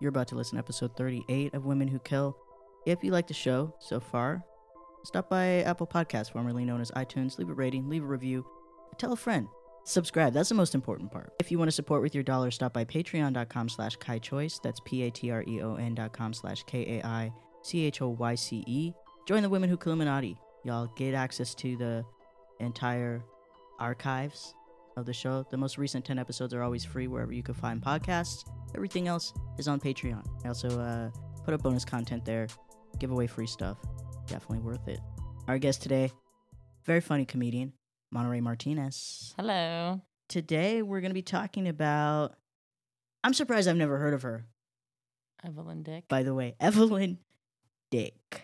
You're 0.00 0.10
about 0.10 0.28
to 0.28 0.34
listen 0.34 0.56
to 0.56 0.60
episode 0.60 0.96
38 0.96 1.54
of 1.54 1.64
Women 1.64 1.88
Who 1.88 1.98
Kill. 2.00 2.36
If 2.84 3.02
you 3.02 3.10
like 3.12 3.26
the 3.26 3.34
show 3.34 3.74
so 3.80 3.98
far, 3.98 4.44
stop 5.04 5.30
by 5.30 5.62
Apple 5.62 5.86
Podcasts, 5.86 6.30
formerly 6.30 6.64
known 6.64 6.80
as 6.80 6.90
iTunes, 6.92 7.38
leave 7.38 7.48
a 7.48 7.54
rating, 7.54 7.88
leave 7.88 8.02
a 8.02 8.06
review, 8.06 8.44
tell 8.98 9.12
a 9.12 9.16
friend. 9.16 9.48
Subscribe, 9.84 10.32
that's 10.32 10.48
the 10.48 10.54
most 10.54 10.74
important 10.74 11.12
part. 11.12 11.32
If 11.38 11.50
you 11.50 11.58
want 11.58 11.68
to 11.68 11.72
support 11.72 12.02
with 12.02 12.12
your 12.14 12.24
dollar, 12.24 12.50
stop 12.50 12.72
by 12.72 12.84
patreon.com 12.84 13.68
slash 13.68 13.96
kaichoyce. 13.96 14.60
That's 14.60 14.80
P-A-T-R-E-O-N 14.80 15.94
dot 15.94 16.12
com 16.12 16.34
slash 16.34 16.64
K-A-I-C-H-O-Y-C-E. 16.64 17.32
Join 19.26 19.42
the 19.42 19.48
Women 19.48 19.70
Who 19.70 19.76
Kill 19.76 19.92
Illuminati. 19.92 20.36
Y'all 20.64 20.92
get 20.96 21.14
access 21.14 21.54
to 21.54 21.76
the 21.76 22.04
entire 22.58 23.22
archives 23.78 24.55
of 24.96 25.04
the 25.04 25.12
show. 25.12 25.46
The 25.50 25.56
most 25.56 25.76
recent 25.76 26.04
10 26.04 26.18
episodes 26.18 26.54
are 26.54 26.62
always 26.62 26.84
free 26.84 27.06
wherever 27.06 27.32
you 27.32 27.42
can 27.42 27.54
find 27.54 27.82
podcasts. 27.82 28.44
Everything 28.74 29.08
else 29.08 29.32
is 29.58 29.68
on 29.68 29.78
Patreon. 29.78 30.24
I 30.44 30.48
also 30.48 30.80
uh, 30.80 31.10
put 31.44 31.52
up 31.52 31.62
bonus 31.62 31.84
content 31.84 32.24
there, 32.24 32.46
give 32.98 33.10
away 33.10 33.26
free 33.26 33.46
stuff. 33.46 33.76
Definitely 34.26 34.60
worth 34.60 34.88
it. 34.88 35.00
Our 35.48 35.58
guest 35.58 35.82
today, 35.82 36.10
very 36.84 37.00
funny 37.00 37.26
comedian, 37.26 37.74
Monterey 38.10 38.40
Martinez. 38.40 39.34
Hello. 39.36 40.00
Today 40.28 40.82
we're 40.82 41.00
going 41.00 41.10
to 41.10 41.14
be 41.14 41.22
talking 41.22 41.68
about. 41.68 42.34
I'm 43.22 43.34
surprised 43.34 43.68
I've 43.68 43.76
never 43.76 43.98
heard 43.98 44.14
of 44.14 44.22
her, 44.22 44.46
Evelyn 45.44 45.82
Dick. 45.82 46.08
by 46.08 46.22
the 46.22 46.34
way. 46.34 46.56
Evelyn 46.58 47.18
Dick. 47.90 48.42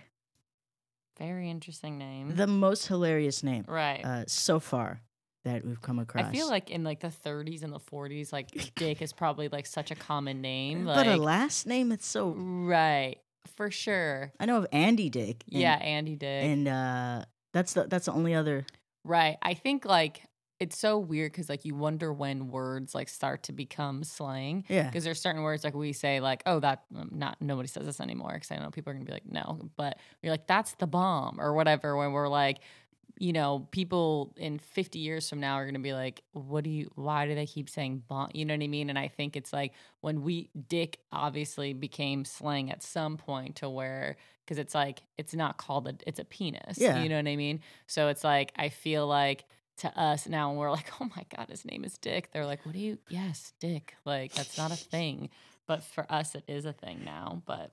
Very 1.19 1.51
interesting 1.51 1.99
name. 1.99 2.37
The 2.37 2.47
most 2.47 2.89
hilarious 2.89 3.43
name 3.43 3.65
right. 3.69 4.05
uh, 4.05 4.25
so 4.27 4.61
far 4.61 5.01
that 5.45 5.65
we've 5.65 5.81
come 5.83 5.99
across. 5.99 6.25
I 6.27 6.31
feel 6.33 6.49
like 6.49 6.71
in 6.71 6.85
like 6.85 7.01
the 7.01 7.09
30s 7.09 7.63
and 7.63 7.73
the 7.73 7.81
40s, 7.81 8.33
like 8.33 8.75
Dick 8.77 9.03
is 9.03 9.13
probably 9.13 9.49
like 9.49 9.67
such 9.67 9.91
a 9.91 9.95
common 9.95 10.41
name. 10.41 10.85
but 10.85 11.07
a 11.07 11.17
last 11.17 11.67
name, 11.67 11.93
it's 11.93 12.07
so. 12.07 12.31
right. 12.31 13.17
For 13.57 13.71
sure. 13.71 14.33
I 14.39 14.47
know 14.47 14.59
of 14.59 14.67
Andy 14.73 15.11
Dick. 15.11 15.43
and- 15.51 15.61
yeah, 15.61 15.75
Andy 15.75 16.15
Dick. 16.17 16.45
and 16.45 16.69
uh, 16.69 17.25
that's 17.53 17.73
the 17.75 17.85
that's 17.85 18.07
the 18.07 18.13
only 18.13 18.35
other. 18.35 18.65
right. 19.05 19.37
I 19.43 19.55
think 19.55 19.85
like 19.85 20.23
it's 20.61 20.79
so 20.79 20.97
weird 20.97 21.33
because 21.33 21.49
like 21.49 21.65
you 21.65 21.75
wonder 21.75 22.13
when 22.13 22.47
words 22.49 22.95
like 22.95 23.09
start 23.09 23.43
to 23.45 23.53
become 23.53 24.05
slang. 24.05 24.65
Yeah, 24.69 24.85
Because 24.85 25.03
there's 25.03 25.21
certain 25.21 25.43
words 25.43 25.65
like 25.65 25.75
we 25.75 25.93
say 25.93 26.21
like, 26.21 26.45
oh, 26.47 26.61
that 26.61 26.85
um, 26.97 27.09
not 27.13 27.37
nobody 27.43 27.67
says 27.67 27.85
this 27.85 28.01
anymore. 28.01 28.31
Because 28.35 28.53
I 28.53 28.59
know 28.59 28.71
people 28.71 28.91
are 28.93 28.95
gonna 28.95 29.05
be 29.05 29.13
like, 29.13 29.27
no, 29.29 29.59
but 29.77 29.99
you're 30.23 30.31
like, 30.33 30.47
that's 30.47 30.75
the 30.77 30.87
bomb 30.87 31.41
or 31.41 31.53
whatever. 31.55 31.97
When 31.97 32.13
we're 32.13 32.29
like, 32.29 32.59
you 33.19 33.33
know, 33.33 33.67
people 33.71 34.33
in 34.37 34.59
50 34.59 34.99
years 34.99 35.29
from 35.29 35.41
now 35.41 35.55
are 35.55 35.67
gonna 35.67 35.79
be 35.79 35.93
like, 35.93 36.23
what 36.33 36.65
do 36.65 36.71
you? 36.71 36.91
Why 36.95 37.27
do 37.27 37.35
they 37.35 37.47
keep 37.47 37.69
saying 37.69 38.03
bomb? 38.09 38.31
You 38.35 38.45
know 38.45 38.55
what 38.55 38.63
I 38.63 38.69
mean? 38.69 38.91
And 38.91 38.99
I 38.99 39.09
think 39.09 39.37
it's 39.37 39.53
like 39.53 39.73
when 40.01 40.23
we 40.23 40.51
dick 40.69 40.99
obviously 41.13 41.73
became 41.73 42.25
slang 42.25 42.71
at 42.71 42.83
some 42.83 43.17
point 43.17 43.57
to 43.57 43.69
where 43.69 44.17
because 44.45 44.59
it's 44.59 44.75
like 44.75 45.03
it's 45.19 45.35
not 45.35 45.57
called 45.57 45.89
a 45.89 45.95
it's 46.07 46.19
a 46.19 46.25
penis. 46.25 46.79
Yeah. 46.79 47.03
You 47.03 47.09
know 47.09 47.17
what 47.17 47.29
I 47.29 47.37
mean? 47.37 47.61
So 47.87 48.09
it's 48.09 48.25
like 48.25 48.53
I 48.57 48.69
feel 48.69 49.07
like 49.07 49.45
to 49.79 49.99
us 49.99 50.29
now 50.29 50.51
when 50.51 50.59
we're 50.59 50.71
like, 50.71 50.91
oh 51.01 51.09
my 51.17 51.25
God, 51.37 51.49
his 51.49 51.65
name 51.65 51.85
is 51.85 51.99
Dick. 51.99 52.31
They're 52.33 52.47
like, 52.47 52.65
what 52.65 52.73
do 52.73 52.81
you 52.81 52.99
yes, 53.09 53.53
Dick. 53.61 53.95
Like 54.05 54.33
that's 54.33 54.59
not 54.59 54.73
a 54.73 54.77
thing. 54.77 55.31
But 55.67 55.85
for 55.85 56.11
us 56.11 56.35
it 56.35 56.45
is 56.49 56.65
a 56.65 56.73
thing 56.73 57.03
now. 57.05 57.43
But 57.47 57.73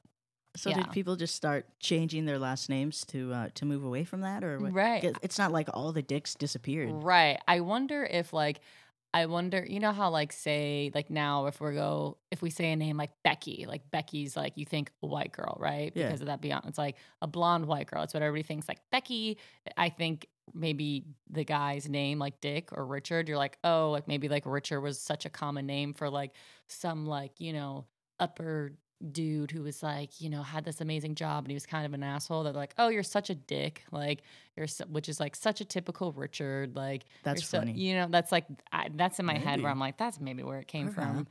so 0.60 0.70
yeah. 0.70 0.78
did 0.78 0.92
people 0.92 1.16
just 1.16 1.36
start 1.36 1.66
changing 1.80 2.26
their 2.26 2.40
last 2.40 2.70
names 2.70 3.06
to 3.06 3.32
uh, 3.34 3.50
to 3.56 3.66
move 3.66 3.84
away 3.84 4.04
from 4.04 4.22
that, 4.22 4.44
or 4.44 4.60
what? 4.60 4.74
right. 4.74 5.16
It's 5.22 5.38
not 5.38 5.52
like 5.52 5.70
all 5.74 5.92
the 5.92 6.02
dicks 6.02 6.36
disappeared. 6.36 6.90
Right. 6.92 7.40
I 7.48 7.62
wonder 7.62 8.04
if 8.04 8.34
like 8.34 8.62
I 9.12 9.26
wonder, 9.26 9.66
you 9.68 9.80
know 9.80 9.92
how 9.92 10.12
like 10.12 10.32
say 10.32 10.92
like 10.94 11.10
now 11.10 11.48
if 11.48 11.60
we 11.60 11.74
go 11.74 12.18
if 12.30 12.42
we 12.42 12.50
say 12.52 12.72
a 12.72 12.76
name 12.76 12.98
like 12.98 13.12
Becky, 13.24 13.66
like 13.68 13.90
Becky's 13.90 14.38
like 14.38 14.54
you 14.56 14.66
think 14.66 14.92
a 15.02 15.08
white 15.08 15.32
girl, 15.32 15.58
right? 15.60 15.92
Yeah. 15.96 16.08
Because 16.08 16.22
of 16.22 16.28
that 16.28 16.42
Beyoncé 16.42 16.68
it's 16.68 16.78
like 16.78 16.98
a 17.22 17.28
blonde 17.28 17.66
white 17.66 17.88
girl. 17.88 18.04
It's 18.04 18.14
what 18.14 18.22
everybody 18.22 18.44
thinks 18.44 18.68
like 18.68 18.80
Becky. 18.92 19.38
I 19.76 19.90
think 19.90 20.28
maybe 20.54 21.06
the 21.30 21.44
guy's 21.44 21.90
name 21.90 22.20
like 22.20 22.40
Dick 22.42 22.70
or 22.72 22.86
Richard, 22.86 23.28
you're 23.28 23.38
like, 23.38 23.58
oh, 23.64 23.92
like 23.92 24.08
maybe 24.08 24.30
like 24.30 24.44
Richard 24.46 24.82
was 24.82 25.00
such 25.00 25.26
a 25.26 25.30
common 25.30 25.66
name 25.66 25.94
for 25.94 26.10
like 26.10 26.32
some 26.68 27.08
like, 27.08 27.40
you 27.40 27.54
know, 27.54 27.86
upper 28.20 28.74
dude 29.12 29.52
who 29.52 29.64
was 29.64 29.82
like, 29.82 30.20
you 30.20 30.30
know, 30.30 30.44
had 30.44 30.66
this 30.66 30.82
amazing 30.82 31.16
job 31.16 31.44
and 31.46 31.52
he 31.52 31.54
was 31.56 31.66
kind 31.66 31.86
of 31.86 31.94
an 31.94 32.04
asshole. 32.04 32.44
They're 32.44 32.52
like, 32.54 32.74
oh, 32.78 32.90
you're 32.90 33.04
such 33.04 33.30
a 33.30 33.36
dick. 33.36 33.84
Like, 33.92 34.22
you're, 34.58 34.68
su- 34.68 34.84
which 34.90 35.08
is 35.08 35.20
like 35.20 35.36
such 35.36 35.62
a 35.62 35.66
typical 35.66 36.12
Richard. 36.12 36.76
Like, 36.76 37.06
That's 37.24 37.46
so- 37.48 37.60
funny. 37.60 37.74
you 37.74 37.96
know, 37.96 38.08
that's 38.10 38.32
like, 38.32 38.46
I, 38.72 38.90
that's 38.94 39.20
in 39.20 39.26
my 39.26 39.38
head 39.38 39.62
where 39.62 39.72
I'm 39.72 39.80
like, 39.80 39.98
that's 39.98 40.20
maybe 40.20 40.44
where 40.44 40.60
it 40.60 40.68
came 40.68 40.90
from. 40.90 41.28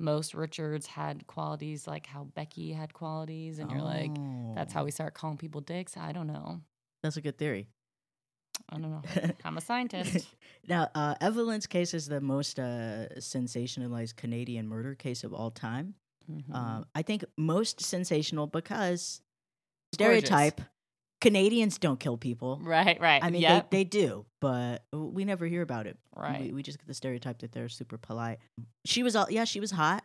Most 0.00 0.32
Richards 0.34 0.86
had 0.86 1.26
qualities 1.26 1.88
like 1.88 2.06
how 2.06 2.22
Becky 2.24 2.72
had 2.72 2.94
qualities. 2.94 3.58
And 3.58 3.68
you're 3.70 3.82
like, 3.82 4.12
that's 4.54 4.72
Oh, 4.72 4.78
how 4.78 4.84
we 4.84 4.92
start 4.92 5.14
calling 5.14 5.36
people 5.38 5.60
dicks. 5.60 5.96
I 5.96 6.12
don't 6.12 6.28
know. 6.28 6.60
That's 7.02 7.16
a 7.16 7.20
good 7.20 7.36
theory. 7.36 7.66
I 8.70 8.78
don't 8.78 8.90
know. 8.92 9.02
I'm 9.44 9.56
a 9.56 9.60
scientist. 9.60 10.28
now, 10.68 10.88
uh, 10.94 11.16
Evelyn's 11.20 11.66
case 11.66 11.94
is 11.94 12.06
the 12.06 12.20
most 12.20 12.60
uh, 12.60 13.06
sensationalized 13.18 14.14
Canadian 14.16 14.68
murder 14.68 14.94
case 14.94 15.24
of 15.24 15.32
all 15.32 15.50
time. 15.50 15.94
Mhm. 16.30 16.54
Um, 16.54 16.84
I 16.94 17.02
think 17.02 17.24
most 17.36 17.80
sensational 17.80 18.46
because 18.46 19.20
Gorgeous. 19.96 20.26
stereotype 20.28 20.60
Canadians 21.20 21.78
don't 21.78 21.98
kill 21.98 22.16
people. 22.16 22.60
right, 22.62 23.00
right. 23.00 23.22
I 23.24 23.30
mean, 23.30 23.42
yep. 23.42 23.70
they, 23.70 23.78
they 23.78 23.84
do, 23.84 24.24
but 24.40 24.84
we 24.92 25.24
never 25.24 25.46
hear 25.46 25.62
about 25.62 25.86
it. 25.86 25.98
right. 26.14 26.42
We, 26.42 26.52
we 26.52 26.62
just 26.62 26.78
get 26.78 26.86
the 26.86 26.94
stereotype 26.94 27.40
that 27.40 27.50
they're 27.52 27.68
super 27.68 27.98
polite. 27.98 28.38
She 28.84 29.02
was 29.02 29.16
all, 29.16 29.26
yeah, 29.28 29.44
she 29.44 29.58
was 29.58 29.72
hot. 29.72 30.04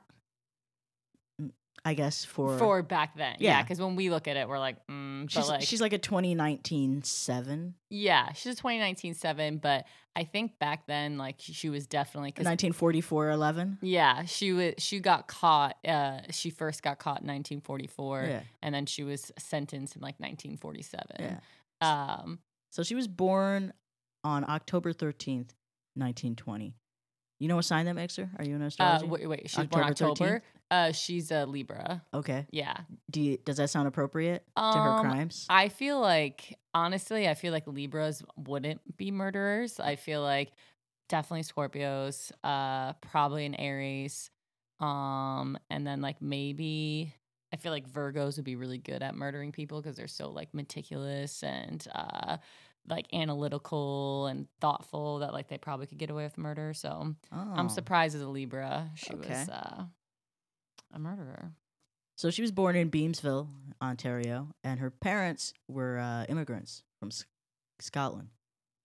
I 1.85 1.95
guess 1.95 2.23
for, 2.23 2.57
for 2.57 2.81
back 2.81 3.17
then. 3.17 3.35
Yeah. 3.39 3.57
Yeah. 3.57 3.61
Because 3.63 3.79
when 3.79 3.95
we 3.97 4.09
look 4.09 4.27
at 4.27 4.37
it, 4.37 4.47
we're 4.47 4.59
like, 4.59 4.77
mm, 4.87 5.29
she's 5.29 5.49
like, 5.49 5.61
she's 5.63 5.81
like 5.81 5.91
a 5.93 5.97
2019 5.97 7.03
seven, 7.03 7.75
yeah, 7.89 8.31
she's 8.33 8.53
a 8.53 8.55
2019 8.55 9.13
seven, 9.15 9.57
but 9.57 9.85
I 10.15 10.23
think 10.23 10.59
back 10.59 10.85
then, 10.87 11.17
like, 11.17 11.35
she, 11.39 11.69
was 11.69 11.87
definitely, 11.87 12.29
because 12.29 12.45
1944 12.45 13.31
11. 13.31 13.79
Yeah, 13.81 14.25
she 14.25 14.53
was. 14.53 14.75
She 14.77 14.99
got 14.99 15.27
caught. 15.27 15.75
Uh, 15.85 16.19
she 16.29 16.51
first 16.51 16.83
got 16.83 16.99
caught 16.99 17.21
in 17.21 17.27
1944, 17.27 18.23
Yeah, 18.23 18.39
and 18.61 18.73
then 18.75 18.85
she 18.85 19.03
was 19.03 19.31
sentenced 19.39 19.95
in 19.95 20.01
like 20.03 20.19
1947. 20.19 21.05
yeah. 21.19 21.39
Um, 21.81 22.39
So 22.69 22.83
she 22.83 22.93
was 22.95 23.07
born 23.07 23.73
on 24.23 24.45
October 24.47 24.93
13th, 24.93 25.49
1920. 25.95 26.75
You 27.39 27.47
know 27.47 27.55
what 27.55 27.65
sign 27.65 27.85
that 27.85 27.95
makes 27.95 28.15
her? 28.15 28.29
Are 28.37 28.45
you 28.45 28.55
an 28.55 28.71
uh, 28.79 28.99
wait, 29.03 29.27
wait. 29.27 29.49
She 29.49 29.59
was 29.59 29.67
born 29.67 29.83
October 29.83 30.11
October. 30.11 30.43
Uh, 30.71 30.91
she's 30.91 31.29
a 31.29 31.45
Libra. 31.45 32.01
okay. 32.13 32.47
Yeah. 32.51 32.75
Do 33.11 33.21
you, 33.21 33.37
does 33.37 33.57
that 33.57 33.69
sound 33.69 33.87
appropriate 33.87 34.43
to 34.57 34.61
her 34.63 34.89
Um, 34.89 35.01
crimes? 35.01 35.45
I 35.49 35.69
feel 35.69 35.99
like 35.99 36.57
honestly, 36.73 37.27
I 37.27 37.33
feel 37.35 37.51
like 37.51 37.67
Libras 37.67 38.23
wouldn't 38.37 38.81
be 38.97 39.11
murderers. 39.11 39.79
I 39.79 39.97
feel 39.97 40.21
like 40.21 40.51
definitely 41.09 41.43
Scorpios, 41.43 42.31
uh, 42.43 42.93
probably 42.93 43.45
an 43.45 43.55
Aries, 43.55 44.31
um, 44.79 45.57
and 45.69 45.85
then 45.85 46.01
like 46.01 46.21
maybe 46.21 47.13
I 47.53 47.57
feel 47.57 47.71
like 47.71 47.87
Virgos 47.87 48.37
would 48.37 48.45
be 48.45 48.55
really 48.55 48.79
good 48.79 49.03
at 49.03 49.15
murdering 49.15 49.51
people 49.51 49.79
because 49.81 49.95
they're 49.95 50.07
so 50.07 50.31
like 50.31 50.53
meticulous 50.55 51.43
and 51.43 51.85
uh, 51.93 52.37
like 52.87 53.07
analytical 53.13 54.27
and 54.27 54.47
thoughtful 54.59 55.19
that 55.19 55.31
like 55.33 55.47
they 55.47 55.57
probably 55.57 55.85
could 55.87 55.97
get 55.97 56.09
away 56.09 56.23
with 56.23 56.37
murder. 56.37 56.73
So 56.73 57.15
I'm 57.31 57.65
Oh. 57.65 57.67
surprised 57.69 58.15
as 58.15 58.21
a 58.21 58.27
Libra, 58.27 58.91
she 58.95 59.13
Okay. 59.13 59.29
was 59.29 59.49
uh, 59.49 59.85
a 60.93 60.99
murderer. 60.99 61.53
So 62.15 62.29
she 62.29 62.41
was 62.41 62.51
born 62.51 62.75
in 62.75 62.91
Beamsville, 62.91 63.47
Ontario, 63.81 64.49
and 64.63 64.79
her 64.79 64.91
parents 64.91 65.53
were 65.67 65.97
uh, 65.97 66.25
immigrants 66.29 66.83
from 66.99 67.07
S- 67.09 67.25
Scotland, 67.79 68.29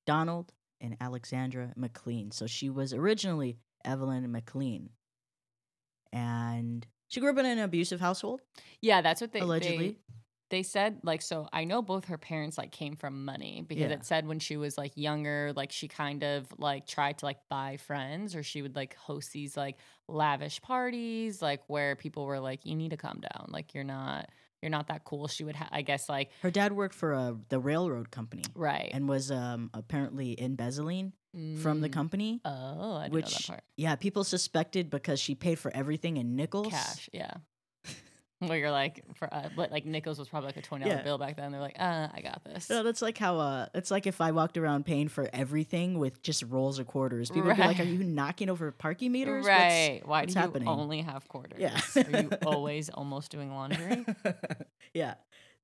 Donald 0.07 0.53
and 0.81 0.97
Alexandra 1.01 1.73
McLean. 1.77 2.31
So 2.31 2.47
she 2.47 2.71
was 2.71 2.95
originally 2.95 3.59
Evelyn 3.85 4.31
McLean, 4.33 4.91
and 6.13 6.87
she 7.09 7.21
grew 7.21 7.31
up 7.31 7.39
in 7.39 7.47
an 7.47 7.59
abusive 7.59 8.01
household, 8.01 8.41
Yeah, 8.81 9.01
that's 9.03 9.21
what 9.21 9.33
they 9.33 9.41
allegedly. 9.41 9.89
They, 9.91 9.97
they 10.51 10.63
said 10.63 10.99
like 11.03 11.21
so 11.23 11.47
i 11.53 11.65
know 11.65 11.83
both 11.83 12.07
her 12.07 12.19
parents 12.19 12.57
like 12.59 12.71
came 12.73 12.97
from 12.97 13.25
money 13.25 13.65
because 13.67 13.91
Yeah. 13.91 13.97
it 13.97 14.05
said 14.05 14.27
when 14.27 14.39
she 14.39 14.57
was 14.57 14.79
like 14.79 14.93
younger 14.97 15.53
like 15.55 15.73
she 15.73 15.89
kind 15.89 16.23
of 16.25 16.47
like 16.59 16.87
tried 16.87 17.19
to 17.19 17.25
like 17.27 17.39
buy 17.49 17.77
friends 17.77 18.35
or 18.35 18.43
she 18.43 18.63
would 18.63 18.75
like 18.77 18.95
host 18.97 19.33
these 19.33 19.57
like 19.57 19.77
lavish 20.09 20.61
parties 20.63 21.43
like 21.43 21.61
where 21.69 21.97
people 21.97 22.25
were 22.27 22.41
like 22.41 22.65
you 22.65 22.75
need 22.75 22.91
to 22.91 22.97
calm 22.97 23.21
down 23.21 23.51
like 23.51 23.75
you're 23.75 23.85
not 23.85 24.29
you're 24.63 24.71
not 24.71 24.89
that 24.89 25.05
cool 25.05 25.29
she 25.29 25.45
would 25.45 25.55
ha- 25.57 25.69
i 25.71 25.83
guess 25.83 26.09
like 26.09 26.31
her 26.43 26.51
dad 26.51 26.73
worked 26.73 26.95
for 26.95 27.15
uh, 27.15 27.33
the 27.49 27.59
railroad 27.61 28.11
company 28.11 28.43
right 28.55 28.91
and 28.93 29.09
was 29.09 29.31
um, 29.31 29.71
apparently 29.75 30.41
embezzling 30.41 31.13
from 31.63 31.81
the 31.83 31.89
Mm. 31.89 31.93
company. 31.93 32.41
oh 32.45 32.97
i 32.97 33.05
didn't 33.05 33.15
know 33.15 33.21
that 33.21 33.35
which 33.37 33.47
part 33.47 33.63
yeah, 33.77 33.95
people 33.97 34.25
suspected 34.25 34.91
because 34.91 35.21
she 35.21 35.35
paid 35.37 35.57
for 35.59 35.71
everything 35.73 36.17
in 36.17 36.35
nickels. 36.35 36.71
cash 36.73 37.09
yeah 37.13 37.35
Where 38.41 38.57
you're 38.57 38.71
like, 38.71 39.03
for 39.17 39.29
uh, 39.33 39.49
but 39.57 39.73
like 39.73 39.85
nickels 39.85 40.19
was 40.19 40.29
probably 40.29 40.49
like 40.49 40.57
a 40.59 40.63
twenty 40.63 40.85
dollar 40.85 40.99
Yeah. 40.99 41.03
bill 41.03 41.19
back 41.19 41.37
then. 41.37 41.51
They're 41.51 41.61
like, 41.61 41.75
uh, 41.79 42.07
I 42.15 42.21
got 42.23 42.45
this. 42.45 42.71
No, 42.71 42.85
that's 42.85 43.03
like 43.03 43.19
how 43.19 43.39
uh 43.39 43.67
it's 43.75 43.91
like 43.91 44.07
if 44.07 44.21
I 44.21 44.31
walked 44.31 44.57
around 44.57 44.87
paying 44.87 45.09
for 45.09 45.29
everything 45.33 45.99
with 45.99 46.23
just 46.23 46.45
rolls 46.45 46.79
of 46.79 46.87
quarters. 46.87 47.31
People 47.31 47.49
would 47.49 47.57
be 47.57 47.63
like, 47.63 47.81
Are 47.81 47.85
you 47.85 48.05
knocking 48.05 48.49
over 48.49 48.71
parking 48.71 49.11
meters? 49.13 49.45
What's- 49.45 49.49
Right? 49.59 50.01
Why 50.05 50.21
what's 50.21 50.35
do 50.35 50.41
you 50.41 50.67
only 50.69 51.01
have 51.03 51.27
quarters? 51.27 51.59
Yeah. 51.59 51.81
Are 51.97 52.21
you 52.23 52.31
always 52.47 52.89
almost 52.91 53.33
doing 53.33 53.51
laundry? 53.53 54.05
yeah. 54.95 55.15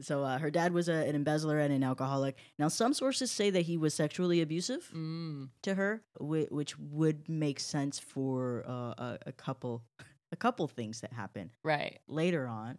So 0.01 0.25
uh, 0.25 0.39
her 0.39 0.51
dad 0.51 0.73
was 0.73 0.89
a, 0.89 0.93
an 1.09 1.15
embezzler 1.15 1.61
and 1.61 1.73
an 1.73 1.85
alcoholic. 1.85 2.37
Now, 2.59 2.67
some 2.67 2.93
sources 2.93 3.31
say 3.31 3.51
that 3.51 3.61
he 3.63 3.77
was 3.77 3.95
sexually 3.95 4.41
abusive 4.43 4.91
Mm, 4.93 5.51
to 5.63 5.77
her, 5.77 6.03
whi- 6.19 6.49
which 6.51 6.77
would 6.77 7.29
make 7.29 7.61
sense 7.61 8.01
for 8.01 8.65
uh, 8.67 8.73
a, 8.99 9.19
a 9.27 9.33
couple, 9.33 9.85
a 10.35 10.37
couple 10.37 10.69
things 10.69 11.01
that 11.01 11.13
happen 11.13 11.51
right. 11.63 12.01
later 12.07 12.47
on. 12.47 12.77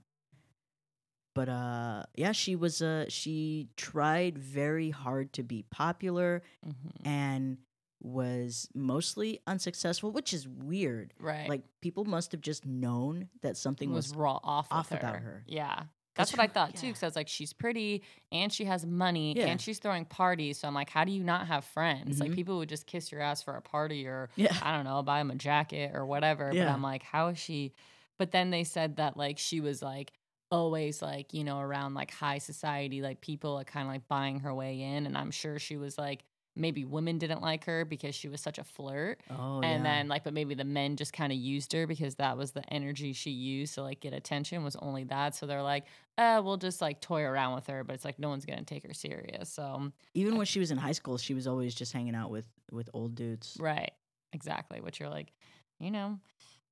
But 1.34 1.50
uh, 1.50 2.04
yeah, 2.16 2.32
she 2.32 2.56
was 2.56 2.82
uh, 2.82 3.06
she 3.10 3.70
tried 3.76 4.38
very 4.38 4.90
hard 4.92 5.34
to 5.34 5.44
be 5.44 5.66
popular 5.72 6.44
hmm 6.64 6.72
and 7.04 7.58
was 8.02 8.70
mostly 8.76 9.40
unsuccessful, 9.48 10.12
which 10.12 10.32
is 10.32 10.48
weird. 10.48 11.14
Right. 11.20 11.50
Like 11.50 11.64
people 11.82 12.06
must 12.06 12.34
have 12.34 12.42
just 12.42 12.66
known 12.66 13.30
that 13.42 13.58
something 13.58 13.92
was, 13.92 14.10
was 14.10 14.18
raw 14.18 14.40
off, 14.44 14.68
off 14.70 14.92
with 14.92 15.00
about 15.00 15.16
her. 15.16 15.22
her. 15.22 15.44
Yeah. 15.48 15.84
That's 16.16 16.32
what 16.32 16.40
I 16.40 16.48
thought 16.48 16.76
too, 16.76 16.88
because 16.88 17.04
I 17.04 17.08
was 17.08 17.16
like, 17.16 17.28
she's 17.28 17.54
pretty 17.54 18.04
and 18.32 18.52
she 18.52 18.66
has 18.66 18.86
money 18.86 19.34
Yeah. 19.38 19.48
and 19.48 19.60
she's 19.62 19.80
throwing 19.80 20.06
parties. 20.06 20.58
So 20.60 20.68
I'm 20.68 20.74
like, 20.74 20.90
how 20.90 21.04
do 21.04 21.12
you 21.12 21.24
not 21.24 21.48
have 21.48 21.66
friends? 21.66 22.20
Like 22.20 22.32
Mhm. 22.32 22.36
people 22.36 22.58
would 22.58 22.70
just 22.70 22.88
kiss 22.88 23.12
your 23.12 23.22
ass 23.22 23.44
for 23.44 23.56
a 23.56 23.62
party 23.62 24.08
or 24.08 24.30
yeah. 24.36 24.56
I 24.62 24.76
don't 24.76 24.86
know, 24.86 25.02
buy 25.04 25.20
him 25.22 25.32
a 25.32 25.36
jacket 25.36 25.92
or 25.94 26.06
whatever. 26.06 26.50
But 26.52 26.68
I'm 26.68 26.82
like, 26.82 27.04
how 27.04 27.28
is 27.28 27.38
she? 27.38 27.74
But 28.18 28.32
then 28.32 28.50
they 28.50 28.64
said 28.64 28.96
that 28.98 29.18
like 29.18 29.38
she 29.38 29.60
was 29.60 29.82
like 29.82 30.14
always 30.52 31.02
like, 31.02 31.34
you 31.34 31.44
know, 31.44 31.60
around 31.60 31.96
like 31.96 32.12
high 32.12 32.38
society, 32.38 33.02
like 33.02 33.20
people 33.20 33.58
are 33.58 33.64
kind 33.66 33.88
of 33.88 33.94
like 33.94 34.08
buying 34.08 34.40
her 34.42 34.54
way 34.54 34.82
in. 34.82 35.06
And 35.06 35.18
I'm 35.18 35.32
sure 35.32 35.60
she 35.60 35.76
was 35.76 35.98
like, 35.98 36.24
maybe 36.56 36.86
women 36.86 37.18
didn't 37.18 37.42
like 37.42 37.66
her 37.66 37.86
because 37.86 38.16
she 38.16 38.28
was 38.28 38.42
such 38.42 38.58
a 38.58 38.64
flirt. 38.64 39.22
Oh, 39.30 39.62
and 39.62 39.84
yeah. 39.84 39.96
then 39.96 40.08
like, 40.08 40.24
but 40.24 40.34
maybe 40.34 40.56
the 40.56 40.64
men 40.64 40.96
just 40.96 41.14
kind 41.14 41.32
of 41.32 41.38
used 41.38 41.74
her 41.74 41.86
because 41.86 42.16
that 42.16 42.38
was 42.38 42.52
the 42.52 42.64
energy 42.74 43.14
she 43.14 43.32
used 43.32 43.76
to 43.76 43.82
like 43.82 44.00
get 44.00 44.14
attention 44.14 44.64
was 44.64 44.76
only 44.78 45.04
that. 45.06 45.36
So 45.36 45.46
they're 45.46 45.64
like, 45.64 45.86
uh, 46.18 46.42
we'll 46.44 46.58
just 46.58 46.82
like 46.82 47.02
toy 47.02 47.24
around 47.24 47.56
with 47.56 47.68
her, 47.68 47.84
but 47.84 47.94
it's 47.94 48.06
like 48.06 48.20
no 48.20 48.30
one's 48.30 48.46
gonna 48.46 48.64
take 48.64 48.84
her 48.88 48.94
serious. 48.94 49.50
So 49.50 49.92
even 50.14 50.38
when 50.38 50.46
she 50.46 50.60
was 50.60 50.72
in 50.72 50.78
high 50.78 50.94
school, 50.94 51.18
she 51.18 51.34
was 51.34 51.48
always 51.48 51.76
just 51.76 51.94
hanging 51.94 52.16
out 52.16 52.32
with 52.32 52.48
with 52.72 52.90
old 52.94 53.16
dudes. 53.16 53.58
Right. 53.60 53.92
Exactly. 54.34 54.82
Which 54.82 55.00
you're 55.00 55.10
like, 55.10 55.32
you 55.80 55.92
know, 55.92 56.20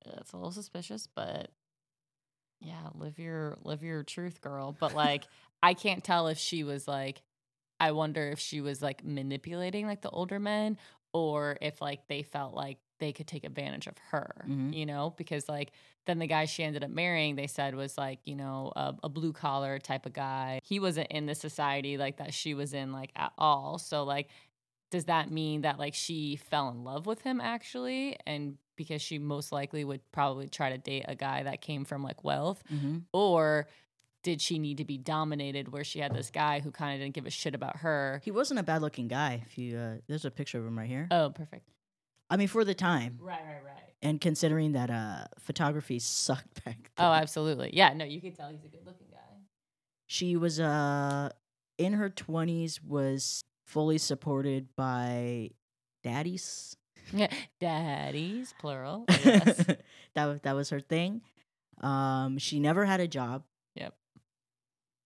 it's 0.06 0.32
a 0.32 0.36
little 0.36 0.52
suspicious, 0.52 1.08
but 1.14 1.50
yeah, 2.60 2.88
live 2.94 3.18
your 3.18 3.58
live 3.62 3.82
your 3.82 4.02
truth, 4.02 4.40
girl. 4.40 4.74
But 4.78 4.94
like 4.94 5.24
I 5.62 5.74
can't 5.74 6.02
tell 6.02 6.28
if 6.28 6.38
she 6.38 6.64
was 6.64 6.88
like 6.88 7.22
I 7.80 7.92
wonder 7.92 8.28
if 8.30 8.38
she 8.38 8.60
was 8.60 8.80
like 8.82 9.04
manipulating 9.04 9.86
like 9.86 10.02
the 10.02 10.10
older 10.10 10.38
men 10.38 10.78
or 11.12 11.56
if 11.60 11.80
like 11.80 12.06
they 12.08 12.22
felt 12.22 12.54
like 12.54 12.78
they 13.00 13.12
could 13.12 13.26
take 13.26 13.44
advantage 13.44 13.86
of 13.86 13.98
her, 14.10 14.44
Mhm. 14.48 14.72
you 14.74 14.86
know, 14.86 15.14
because 15.16 15.48
like 15.48 15.72
then 16.06 16.18
the 16.18 16.26
guy 16.26 16.44
she 16.44 16.62
ended 16.62 16.84
up 16.84 16.90
marrying, 16.90 17.34
they 17.34 17.46
said 17.46 17.74
was 17.74 17.98
like, 17.98 18.20
you 18.24 18.36
know, 18.36 18.72
a, 18.76 18.94
a 19.04 19.08
blue 19.08 19.32
collar 19.32 19.78
type 19.78 20.06
of 20.06 20.12
guy. 20.12 20.60
He 20.62 20.78
wasn't 20.80 21.10
in 21.10 21.26
the 21.26 21.34
society 21.34 21.96
like 21.98 22.18
that 22.18 22.32
she 22.32 22.54
was 22.54 22.72
in 22.74 22.92
like 22.92 23.10
at 23.16 23.32
all. 23.38 23.78
So 23.78 24.04
like 24.04 24.28
does 24.90 25.06
that 25.06 25.30
mean 25.30 25.62
that 25.62 25.78
like 25.78 25.94
she 25.94 26.36
fell 26.36 26.68
in 26.68 26.84
love 26.84 27.04
with 27.06 27.20
him 27.22 27.40
actually 27.40 28.16
and 28.26 28.56
because 28.76 29.02
she 29.02 29.18
most 29.18 29.50
likely 29.50 29.84
would 29.84 30.00
probably 30.12 30.48
try 30.48 30.70
to 30.70 30.78
date 30.78 31.04
a 31.08 31.16
guy 31.16 31.42
that 31.42 31.60
came 31.60 31.84
from 31.84 32.02
like 32.02 32.22
wealth 32.22 32.62
Mm-hmm. 32.72 32.98
or 33.12 33.66
did 34.24 34.40
she 34.40 34.58
need 34.58 34.78
to 34.78 34.84
be 34.84 34.98
dominated 34.98 35.70
where 35.70 35.84
she 35.84 36.00
had 36.00 36.12
this 36.12 36.30
guy 36.30 36.58
who 36.58 36.72
kind 36.72 36.94
of 36.94 37.00
didn't 37.04 37.14
give 37.14 37.26
a 37.26 37.30
shit 37.30 37.54
about 37.54 37.76
her 37.76 38.20
He 38.24 38.32
wasn't 38.32 38.58
a 38.58 38.64
bad 38.64 38.82
looking 38.82 39.06
guy. 39.06 39.42
If 39.46 39.56
you 39.56 39.76
uh, 39.78 39.94
there's 40.08 40.24
a 40.24 40.30
picture 40.32 40.58
of 40.58 40.66
him 40.66 40.76
right 40.76 40.88
here. 40.88 41.06
oh 41.12 41.30
perfect 41.30 41.68
I 42.30 42.36
mean, 42.36 42.48
for 42.48 42.64
the 42.64 42.74
time, 42.74 43.18
right 43.20 43.38
right 43.44 43.62
right 43.64 43.92
and 44.02 44.20
considering 44.20 44.72
that 44.72 44.90
uh, 44.90 45.26
photography 45.38 45.98
sucked 46.00 46.64
back. 46.64 46.90
Then. 46.96 47.06
Oh 47.06 47.12
absolutely 47.12 47.70
yeah 47.72 47.92
no 47.92 48.04
you 48.04 48.20
could 48.20 48.34
tell 48.34 48.48
he's 48.48 48.64
a 48.64 48.68
good 48.68 48.84
looking 48.84 49.06
guy 49.12 49.18
she 50.06 50.36
was 50.36 50.58
uh 50.58 51.30
in 51.78 51.92
her 51.94 52.08
twenties, 52.08 52.82
was 52.82 53.42
fully 53.66 53.98
supported 53.98 54.68
by 54.76 55.50
daddies. 56.02 56.76
daddies 57.60 58.54
plural 58.58 59.04
yes 59.24 59.64
that 60.14 60.42
that 60.42 60.54
was 60.54 60.70
her 60.70 60.80
thing. 60.80 61.20
Um, 61.80 62.38
she 62.38 62.60
never 62.60 62.84
had 62.84 63.00
a 63.00 63.08
job. 63.08 63.42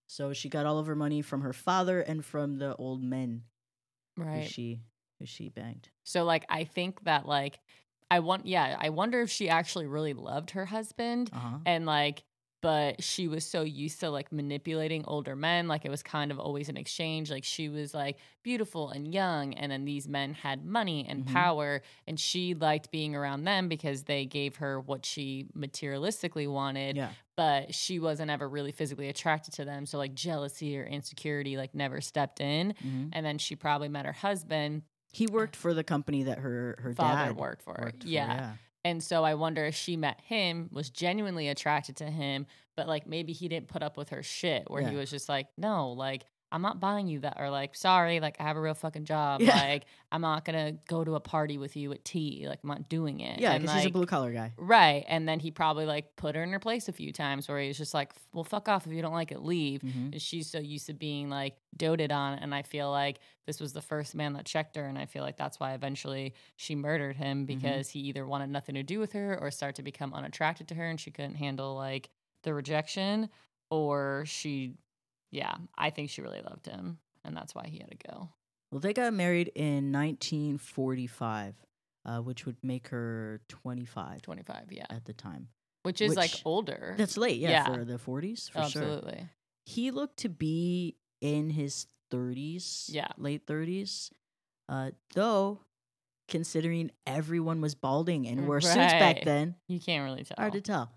So 0.09 0.33
she 0.33 0.49
got 0.49 0.67
all 0.67 0.79
of 0.79 0.87
her 0.89 0.97
money 0.97 1.23
from 1.23 1.43
her 1.43 1.53
father 1.53 2.01
and 2.01 2.25
from 2.25 2.59
the 2.59 2.75
old 2.77 3.03
men 3.03 3.43
Right. 4.17 4.43
who 4.43 4.49
she 4.49 4.81
who 5.21 5.27
she 5.27 5.49
banged. 5.49 5.89
So 6.05 6.25
like 6.25 6.45
I 6.49 6.65
think 6.65 7.05
that 7.05 7.27
like 7.27 7.61
I 8.11 8.21
want 8.21 8.47
yeah, 8.47 8.77
I 8.81 8.89
wonder 8.89 9.21
if 9.21 9.31
she 9.31 9.49
actually 9.49 9.87
really 9.87 10.15
loved 10.15 10.51
her 10.53 10.65
husband 10.65 11.31
Uh 11.33 11.39
huh. 11.39 11.59
and 11.67 11.87
like 11.87 12.25
but 12.61 13.03
she 13.03 13.29
was 13.29 13.45
so 13.45 13.63
used 13.63 14.01
to 14.01 14.11
like 14.11 14.33
manipulating 14.33 15.05
older 15.07 15.37
men 15.37 15.69
like 15.69 15.85
it 15.85 15.91
was 15.91 16.03
kind 16.03 16.31
of 16.33 16.39
always 16.41 16.69
an 16.69 16.77
exchange 16.77 17.31
like 17.31 17.45
she 17.45 17.69
was 17.69 17.95
like 17.95 18.17
beautiful 18.43 18.91
and 18.91 19.13
young 19.15 19.55
and 19.55 19.71
then 19.71 19.85
these 19.85 20.09
men 20.09 20.35
had 20.35 20.65
money 20.65 21.07
and 21.09 21.25
Mhm. 21.25 21.33
power 21.33 21.83
and 22.07 22.19
she 22.19 22.55
liked 22.55 22.91
being 22.91 23.15
around 23.15 23.45
them 23.45 23.69
because 23.69 24.05
they 24.05 24.27
gave 24.27 24.57
her 24.57 24.81
what 24.81 25.07
she 25.07 25.47
materialistically 25.57 26.51
wanted 26.51 26.97
Yeah. 26.97 27.11
but 27.37 27.75
she 27.75 27.99
wasn't 28.01 28.31
ever 28.31 28.49
really 28.49 28.73
physically 28.73 29.09
attracted 29.09 29.55
to 29.55 29.65
them 29.65 29.87
so 29.87 29.99
like 29.99 30.15
jealousy 30.15 30.77
or 30.79 30.85
insecurity 30.85 31.57
like 31.57 31.75
never 31.75 32.01
stepped 32.01 32.41
in 32.41 32.75
hmm 32.81 33.09
and 33.13 33.25
then 33.25 33.39
she 33.39 33.55
probably 33.57 33.89
met 33.89 34.05
her 34.07 34.13
husband 34.13 34.83
He 35.13 35.27
worked 35.27 35.57
for 35.57 35.73
the 35.75 35.85
company 35.85 36.25
that 36.25 36.39
her 36.39 36.77
her 36.83 36.93
father 36.93 37.29
dad 37.29 37.37
worked 37.37 37.63
for. 37.63 37.77
worked 37.81 38.03
for, 38.03 38.09
yeah. 38.09 38.55
And 38.85 39.03
so 39.03 39.25
I 39.25 39.35
wonder 39.35 39.65
if 39.65 39.75
she 39.75 39.97
met 39.97 40.21
him, 40.21 40.69
was 40.73 40.89
genuinely 40.91 41.49
attracted 41.49 41.97
to 41.97 42.05
him, 42.05 42.47
but 42.77 42.87
like 42.89 43.07
maybe 43.07 43.33
he 43.33 43.49
didn't 43.49 43.69
put 43.69 43.83
up 43.83 43.97
with 43.97 44.11
her 44.11 44.23
shit 44.23 44.71
where 44.71 44.83
he 44.91 44.97
was 44.97 45.11
just 45.11 45.29
like, 45.29 45.49
no, 45.57 45.91
like, 45.93 46.25
I'm 46.51 46.63
not 46.63 46.81
buying 46.81 47.09
you 47.09 47.21
that, 47.21 47.37
or 47.39 47.51
like, 47.51 47.75
sorry, 47.75 48.21
like, 48.21 48.37
I 48.41 48.45
have 48.45 48.57
a 48.57 48.61
real 48.61 48.75
fucking 48.75 49.05
job. 49.05 49.41
Yeah. 49.43 49.55
Like, 49.55 49.85
I'm 50.11 50.23
not 50.23 50.45
gonna 50.45 50.73
go 50.89 51.05
to 51.05 51.15
a 51.15 51.21
party 51.21 51.59
with 51.59 51.77
you 51.77 51.93
at 51.93 52.05
tea. 52.05 52.47
Like, 52.49 52.61
I'm 52.63 52.69
not 52.69 52.89
doing 52.89 53.21
it. 53.21 53.39
Yeah, 53.39 53.59
because 53.59 53.75
he's 53.77 53.87
a 53.87 53.91
blue 53.91 54.07
collar 54.07 54.33
guy. 54.33 54.53
Right. 54.57 55.05
And 55.09 55.29
then 55.29 55.41
he 55.41 55.51
probably 55.51 55.85
like 55.85 56.17
put 56.17 56.35
her 56.35 56.43
in 56.43 56.51
her 56.53 56.59
place 56.59 56.89
a 56.89 56.93
few 56.93 57.13
times 57.13 57.49
where 57.49 57.61
he 57.61 57.69
was 57.69 57.77
just 57.77 57.93
like, 57.93 58.13
well, 58.33 58.45
fuck 58.45 58.69
off. 58.69 58.87
If 58.87 58.93
you 58.93 59.03
don't 59.03 59.13
like 59.13 59.33
it, 59.33 59.43
leave. 59.43 59.83
hmm 59.83 60.11
And 60.13 60.23
she's 60.23 60.51
so 60.51 60.59
used 60.59 60.87
to 60.87 60.95
being 60.95 61.29
like 61.29 61.57
doted 61.77 62.11
on. 62.13 62.39
And 62.39 62.55
I 62.55 62.63
feel 62.63 62.91
like 62.91 63.19
this 63.47 63.61
was 63.61 63.73
the 63.73 63.83
first 63.83 64.15
man 64.15 64.33
that 64.33 64.47
checked 64.47 64.77
her. 64.77 64.85
And 64.87 64.97
I 64.99 65.07
feel 65.07 65.23
like 65.23 65.37
that's 65.37 65.61
why 65.61 65.75
eventually 65.75 66.35
she 66.57 66.75
murdered 66.75 67.17
him 67.17 67.45
because 67.45 67.91
he 67.91 68.01
either 68.01 68.27
wanted 68.27 68.49
nothing 68.51 68.75
to 68.77 68.83
do 68.83 68.99
with 68.99 69.13
her 69.13 69.39
or 69.41 69.51
started 69.51 69.77
to 69.77 69.83
become 69.83 70.15
unattracted 70.15 70.69
to 70.69 70.75
her 70.75 70.89
and 70.89 70.99
she 70.99 71.11
couldn't 71.11 71.35
handle 71.35 71.75
like 71.75 72.09
the 72.43 72.55
rejection 72.55 73.29
or 73.71 74.25
she, 74.27 74.75
yeah, 75.31 75.55
I 75.77 75.91
think 75.91 76.11
she 76.11 76.23
really 76.23 76.41
loved 76.43 76.67
him. 76.67 76.99
And 77.25 77.37
that's 77.37 77.55
why 77.55 77.67
he 77.67 77.79
had 77.79 77.91
to 77.91 78.09
go. 78.11 78.29
Well, 78.71 78.81
they 78.81 78.93
got 78.93 79.13
married 79.13 79.51
in 79.55 79.93
1945, 79.93 81.55
uh, 82.05 82.19
which 82.19 82.47
would 82.47 82.57
make 82.63 82.89
her 82.89 83.41
25 83.49 84.23
25, 84.23 84.67
yeah. 84.71 84.87
at 84.91 85.05
the 85.05 85.13
time. 85.13 85.49
Which 85.83 86.01
is 86.01 86.17
like 86.17 86.33
older. 86.45 86.95
That's 86.99 87.17
late, 87.17 87.39
yeah, 87.39 87.51
Yeah. 87.51 87.65
for 87.75 87.85
the 87.85 87.99
40s, 87.99 88.51
for 88.51 88.65
sure. 88.69 88.83
Absolutely. 88.83 89.29
He 89.65 89.91
looked 89.91 90.19
to 90.19 90.29
be 90.29 90.97
in 91.21 91.51
his 91.51 91.87
30s, 92.11 92.87
Yeah. 92.93 93.09
late 93.17 93.47
30s. 93.47 94.11
Uh, 94.69 94.91
though, 95.15 95.61
considering 96.29 96.91
everyone 97.07 97.61
was 97.61 97.75
balding 97.75 98.27
and 98.29 98.47
wore 98.47 98.61
suits 98.61 98.75
back 98.75 99.25
then, 99.25 99.57
You 99.67 99.81
can't 99.81 100.05
really 100.05 100.25
tell. 100.25 100.37
hard 100.39 100.53
to 100.55 100.61
tell. 100.61 100.93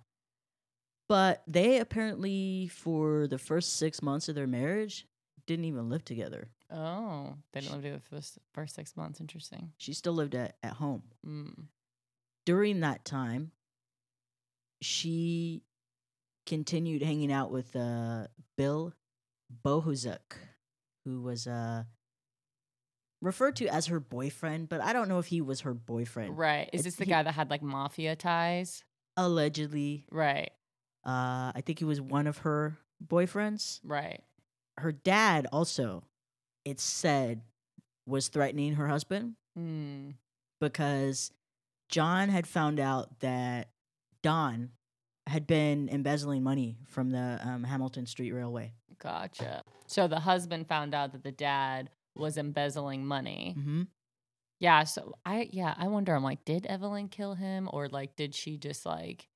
But 1.12 1.44
they 1.46 1.80
apparently, 1.80 2.70
for 2.70 3.28
the 3.28 3.38
first 3.38 3.76
six 3.76 4.02
months 4.02 4.30
of 4.30 4.36
their 4.36 4.48
marriage, 4.48 5.06
didn't 5.46 5.66
even 5.66 5.90
live 5.90 6.06
together. 6.06 6.48
Oh, 6.72 7.34
they 7.52 7.60
didn't 7.60 7.74
live 7.74 7.82
together 7.84 8.02
for 8.08 8.16
the 8.16 8.26
first 8.54 8.76
six 8.76 8.96
months. 8.96 9.20
Interesting. 9.20 9.74
She 9.78 9.92
still 9.92 10.14
lived 10.14 10.36
at, 10.36 10.56
at 10.64 10.72
home. 10.74 11.04
Mm. 11.28 11.66
during 12.46 12.80
that 12.80 13.04
time, 13.04 13.52
she 14.82 15.64
continued 16.46 17.04
hanging 17.04 17.32
out 17.32 17.52
with 17.52 17.76
uh, 17.76 18.28
Bill 18.58 18.94
Bohozuk, 19.66 20.38
who 21.04 21.22
was 21.22 21.46
uh, 21.46 21.84
referred 23.22 23.58
to 23.58 23.68
as 23.68 23.88
her 23.88 24.00
boyfriend, 24.00 24.70
but 24.70 24.80
I 24.80 24.94
don't 24.94 25.10
know 25.10 25.20
if 25.20 25.28
he 25.28 25.42
was 25.42 25.60
her 25.62 25.74
boyfriend. 25.74 26.38
Right. 26.38 26.70
Is 26.72 26.82
It- 26.82 26.84
this 26.86 26.96
the 26.96 27.04
he- 27.04 27.10
guy 27.12 27.24
that 27.24 27.34
had 27.34 27.50
like 27.50 27.62
mafia 27.62 28.16
ties? 28.16 28.86
Allegedly, 29.18 30.06
Right. 30.10 30.52
Uh, 31.06 31.52
I 31.56 31.62
think 31.66 31.80
he 31.80 31.86
was 31.86 32.00
one 32.02 32.28
of 32.28 32.40
her 32.40 32.78
boyfriends. 33.06 33.80
Right. 33.84 34.22
Her 34.78 34.92
dad 34.92 35.48
also, 35.52 36.04
it's 36.66 36.84
said, 36.84 37.42
was 38.06 38.28
threatening 38.28 38.74
her 38.76 38.88
husband 38.88 39.36
Mm. 39.60 40.14
because 40.62 41.32
John 41.90 42.30
had 42.30 42.48
found 42.48 42.80
out 42.80 43.20
that 43.20 43.70
Don 44.24 44.70
had 45.28 45.46
been 45.46 45.90
embezzling 45.90 46.42
money 46.42 46.78
from 46.88 47.10
the 47.12 47.40
um, 47.44 47.64
Hamilton 47.66 48.06
Street 48.06 48.32
Railway. 48.32 48.72
Gotcha. 48.98 49.62
So 49.88 50.08
the 50.08 50.20
husband 50.20 50.68
found 50.68 50.94
out 50.94 51.12
that 51.12 51.24
the 51.24 51.32
dad 51.34 51.90
was 52.16 52.38
embezzling 52.38 53.06
money. 53.06 53.56
Mm-hmm. 53.58 53.82
Yeah. 54.60 54.84
So 54.86 55.16
I, 55.26 55.50
yeah, 55.52 55.74
I 55.78 55.88
wonder. 55.88 56.14
I'm 56.16 56.24
like, 56.24 56.46
did 56.46 56.66
Evelyn 56.66 57.10
kill 57.10 57.34
him, 57.36 57.70
or 57.74 57.90
like, 57.90 58.16
did 58.16 58.34
she 58.34 58.58
just 58.58 58.86
like, 58.86 59.28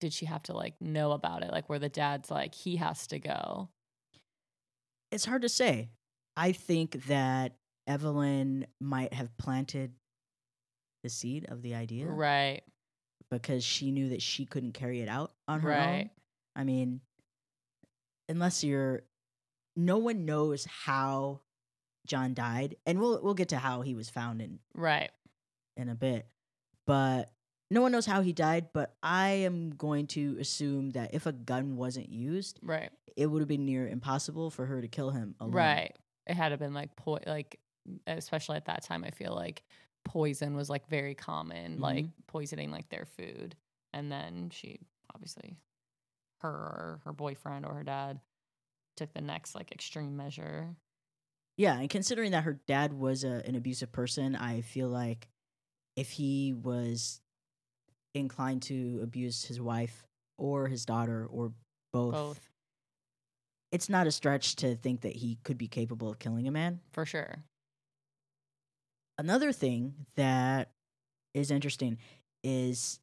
did 0.00 0.12
she 0.12 0.26
have 0.26 0.42
to 0.44 0.52
like 0.52 0.74
know 0.80 1.12
about 1.12 1.42
it? 1.42 1.50
Like, 1.50 1.68
where 1.68 1.78
the 1.78 1.88
dad's 1.88 2.30
like, 2.30 2.54
he 2.54 2.76
has 2.76 3.06
to 3.08 3.18
go. 3.18 3.68
It's 5.10 5.24
hard 5.24 5.42
to 5.42 5.48
say. 5.48 5.90
I 6.36 6.52
think 6.52 7.06
that 7.06 7.56
Evelyn 7.86 8.66
might 8.80 9.12
have 9.14 9.36
planted 9.38 9.92
the 11.02 11.08
seed 11.08 11.46
of 11.48 11.62
the 11.62 11.74
idea 11.74 12.06
Right. 12.06 12.62
because 13.30 13.64
she 13.64 13.90
knew 13.92 14.10
that 14.10 14.20
she 14.22 14.44
couldn't 14.44 14.72
carry 14.72 15.00
it 15.00 15.08
out 15.08 15.32
on 15.48 15.60
her 15.60 15.72
own. 15.74 16.10
I 16.56 16.64
mean, 16.64 17.00
unless 18.28 18.64
you're, 18.64 19.02
no 19.76 19.98
one 19.98 20.24
knows 20.24 20.64
how 20.66 21.40
John 22.06 22.34
died, 22.34 22.76
and 22.86 22.98
we'll 23.00 23.20
we'll 23.22 23.34
get 23.34 23.48
to 23.50 23.58
how 23.58 23.82
he 23.82 23.94
was 23.94 24.08
found 24.10 24.40
in 24.40 24.58
Right. 24.74 25.10
in 25.76 25.88
a 25.88 25.94
bit, 25.94 26.26
but 26.86 27.30
no 27.70 27.82
one 27.82 27.92
knows 27.92 28.06
how 28.06 28.22
he 28.22 28.32
died. 28.32 28.68
But 28.72 28.94
I 29.02 29.28
am 29.28 29.70
going 29.70 30.06
to 30.08 30.36
assume 30.40 30.90
that 30.90 31.14
if 31.14 31.26
a 31.26 31.32
gun 31.32 31.76
wasn't 31.76 32.08
used, 32.10 32.58
Right. 32.62 32.90
it 33.16 33.26
would 33.26 33.40
have 33.40 33.48
been 33.48 33.66
near 33.66 33.88
impossible 33.88 34.50
for 34.50 34.66
her 34.66 34.80
to 34.80 34.88
kill 34.88 35.10
him 35.10 35.34
alone. 35.40 35.52
Right. 35.52 35.96
It 36.26 36.34
had 36.34 36.50
to 36.50 36.56
been 36.56 36.74
like 36.74 36.96
po- 36.96 37.20
like 37.26 37.60
especially 38.06 38.56
at 38.56 38.64
that 38.64 38.82
time 38.82 39.04
I 39.04 39.10
feel 39.10 39.32
like 39.32 39.62
poison 40.04 40.54
was 40.56 40.68
like 40.70 40.88
very 40.88 41.14
common, 41.14 41.80
like 41.80 42.04
mm-hmm. 42.04 42.22
poisoning 42.26 42.70
like 42.70 42.88
their 42.88 43.06
food. 43.06 43.56
And 43.92 44.10
then 44.10 44.50
she 44.50 44.80
obviously 45.14 45.56
her 46.40 46.50
or 46.50 47.00
her 47.04 47.12
boyfriend 47.12 47.64
or 47.64 47.74
her 47.74 47.82
dad 47.82 48.20
took 48.96 49.12
the 49.12 49.20
next 49.20 49.54
like 49.54 49.72
extreme 49.72 50.16
measure. 50.16 50.76
Yeah, 51.56 51.78
and 51.78 51.88
considering 51.88 52.32
that 52.32 52.44
her 52.44 52.60
dad 52.66 52.92
was 52.92 53.24
a, 53.24 53.42
an 53.46 53.54
abusive 53.54 53.90
person, 53.90 54.36
I 54.36 54.60
feel 54.60 54.88
like 54.88 55.28
if 55.96 56.10
he 56.10 56.52
was 56.52 57.22
inclined 58.18 58.62
to 58.62 59.00
abuse 59.02 59.44
his 59.44 59.60
wife 59.60 60.04
or 60.38 60.68
his 60.68 60.84
daughter 60.84 61.26
or 61.30 61.52
both, 61.92 62.12
Both. 62.14 62.40
it's 63.72 63.88
not 63.88 64.06
a 64.06 64.12
stretch 64.12 64.56
to 64.56 64.74
think 64.76 65.00
that 65.02 65.16
he 65.16 65.38
could 65.44 65.56
be 65.58 65.68
capable 65.68 66.10
of 66.10 66.18
killing 66.18 66.46
a 66.46 66.50
man. 66.50 66.80
For 66.92 67.06
sure. 67.06 67.44
Another 69.18 69.52
thing 69.52 69.94
that 70.16 70.70
is 71.32 71.50
interesting 71.50 71.98
is 72.44 73.00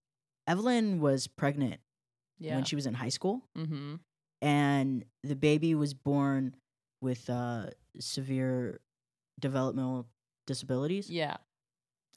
Evelyn 0.48 1.00
was 1.00 1.27
pregnant 1.27 1.79
Yeah. 2.39 2.55
when 2.55 2.65
she 2.65 2.75
was 2.75 2.86
in 2.86 2.93
high 2.93 3.10
school, 3.10 3.41
mm-hmm. 3.58 3.96
and 4.41 5.05
the 5.24 5.36
baby 5.36 5.74
was 5.74 5.93
born 5.93 6.55
with 7.01 7.29
uh, 7.29 7.67
severe 8.00 8.79
developmental 9.39 10.05
disabilities. 10.46 11.10
Yeah. 11.10 11.38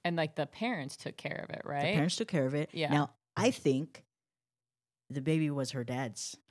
And 0.06 0.16
like 0.16 0.34
the 0.36 0.46
parents 0.46 0.96
took 0.96 1.16
care 1.16 1.44
of 1.48 1.54
it, 1.54 1.62
right? 1.64 1.82
The 1.82 1.92
parents 1.94 2.16
took 2.16 2.28
care 2.28 2.46
of 2.46 2.54
it. 2.54 2.70
Yeah. 2.72 2.90
Now, 2.92 3.10
I 3.36 3.50
think 3.50 4.04
the 5.10 5.20
baby 5.20 5.50
was 5.50 5.72
her 5.72 5.84
dad's. 5.84 6.36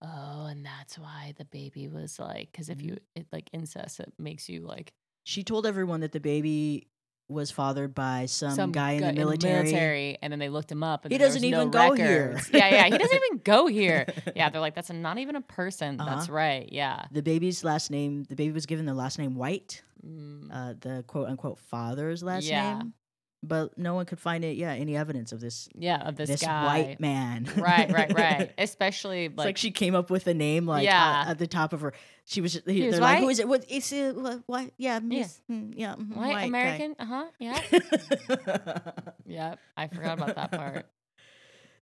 Oh, 0.00 0.46
and 0.46 0.64
that's 0.64 0.96
why 0.96 1.34
the 1.38 1.44
baby 1.44 1.88
was 1.88 2.20
like, 2.20 2.52
because 2.52 2.68
if 2.68 2.80
you 2.80 2.92
Mm-hmm. 2.92 3.20
it 3.22 3.26
like 3.32 3.50
incest, 3.52 3.98
it 3.98 4.12
makes 4.16 4.48
you 4.48 4.60
like 4.64 4.92
She 5.24 5.42
told 5.42 5.66
everyone 5.66 6.02
that 6.02 6.12
the 6.12 6.20
baby 6.20 6.86
was 7.28 7.50
fathered 7.50 7.96
by 7.96 8.26
some, 8.26 8.70
guy 8.70 8.92
in 8.92 9.00
the 9.04 9.12
military. 9.12 9.64
military, 9.64 10.18
and 10.22 10.32
then 10.32 10.38
they 10.38 10.50
looked 10.50 10.70
him 10.70 10.84
up. 10.84 11.04
And 11.04 11.10
He 11.10 11.18
doesn't 11.18 11.42
was 11.42 11.50
no 11.50 11.62
even 11.62 11.70
go 11.72 11.94
here. 11.94 12.40
yeah, 12.52 12.70
yeah, 12.70 12.84
he 12.84 12.96
doesn't 12.96 13.16
even 13.26 13.40
go 13.42 13.66
here. 13.66 14.06
Yeah, 14.36 14.48
they're 14.50 14.60
like, 14.60 14.76
that's 14.76 14.88
not 14.88 15.18
even 15.18 15.34
a 15.34 15.40
person. 15.40 15.96
That's 15.96 16.26
Uh-huh. 16.28 16.32
right. 16.32 16.68
Yeah. 16.70 17.06
The 17.10 17.22
baby's 17.22 17.64
last 17.64 17.90
name, 17.90 18.22
the 18.28 18.36
baby 18.36 18.52
was 18.52 18.66
given 18.66 18.86
the 18.86 18.94
last 18.94 19.18
name 19.18 19.34
White, 19.34 19.82
Mm, 20.06 20.48
uh, 20.52 20.74
the 20.80 21.04
quote 21.06 21.28
unquote 21.28 21.58
father's 21.58 22.22
last 22.22 22.44
Yeah. 22.44 22.78
name. 22.78 22.94
But 23.40 23.78
no 23.78 23.94
one 23.94 24.04
could 24.04 24.18
find 24.18 24.44
it, 24.44 24.56
yeah, 24.56 24.72
any 24.72 24.96
evidence 24.96 25.30
of 25.30 25.40
this 25.40 25.68
yeah, 25.72 25.98
of 26.00 26.16
this, 26.16 26.28
this 26.28 26.40
guy. 26.42 26.64
white 26.66 26.98
man. 27.00 27.48
right, 27.56 27.88
right, 27.92 28.12
right. 28.16 28.50
Especially 28.58 29.26
It's 29.26 29.36
like, 29.36 29.44
like, 29.46 29.56
she 29.58 29.70
came 29.70 29.94
up 29.94 30.10
with 30.10 30.26
a 30.26 30.34
name 30.34 30.66
like 30.66 30.84
Yeah. 30.84 31.24
uh, 31.26 31.30
at 31.30 31.38
the 31.38 31.46
top 31.46 31.72
of 31.72 31.82
her. 31.82 31.92
She 32.24 32.40
was. 32.40 32.60
He, 32.66 32.82
was 32.86 32.94
they're 32.96 33.00
like, 33.00 33.18
who 33.20 33.26
white? 33.26 33.30
is 33.30 33.38
it? 33.38 33.46
What 33.48 33.70
is 33.70 33.92
it? 33.92 34.16
What? 34.16 34.42
what 34.46 34.70
yeah, 34.76 34.98
miss, 34.98 35.40
mm, 35.48 35.72
yeah, 35.76 35.94
mhm, 35.94 36.16
white, 36.16 36.32
guy." 36.34 36.42
American. 36.46 36.96
Uh 36.98 37.04
huh. 37.04 37.24
Yeah. 37.38 37.60
Yep. 39.26 39.58
I 39.76 39.86
forgot 39.88 40.18
about 40.18 40.34
that 40.36 40.50
part. 40.50 40.86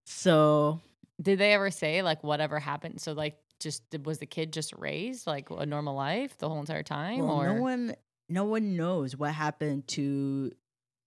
so 0.05 0.81
Did 1.23 1.39
they 1.39 1.53
ever 1.55 1.71
say 1.71 2.03
like 2.03 2.23
whatever 2.23 2.59
happened? 2.59 3.01
So 3.01 3.13
like, 3.13 3.39
just 3.61 3.83
was 4.05 4.19
the 4.19 4.27
kid 4.27 4.53
just 4.53 4.75
raised 4.77 5.27
like 5.27 5.49
a 5.51 5.65
normal 5.65 5.95
life 5.95 6.37
the 6.39 6.49
whole 6.49 6.61
entire 6.61 6.83
time, 6.83 7.21
well, 7.21 7.41
or 7.41 7.55
no 7.55 7.63
one, 7.63 7.97
no 8.29 8.45
one 8.45 8.77
knows 8.77 9.17
what 9.17 9.33
happened 9.33 9.87
to 9.89 10.53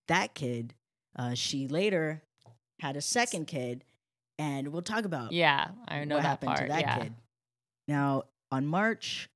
that 0.08 0.34
kid. 0.34 0.74
Uh, 1.16 1.34
she 1.34 1.68
later 1.68 2.22
had 2.80 2.96
a 2.96 3.02
second 3.02 3.46
kid, 3.46 3.84
and 4.38 4.70
we'll 4.70 4.82
talk 4.82 5.06
about 5.06 5.32
yeah, 5.32 5.70
I 5.88 6.04
know 6.06 6.16
what 6.16 6.24
that 6.24 6.30
happened 6.30 6.50
part. 6.50 6.62
to 6.62 6.68
that 6.68 6.82
yeah. 6.82 6.98
kid. 7.00 7.14
Now, 7.88 8.24
on 8.52 8.66
March 8.66 9.30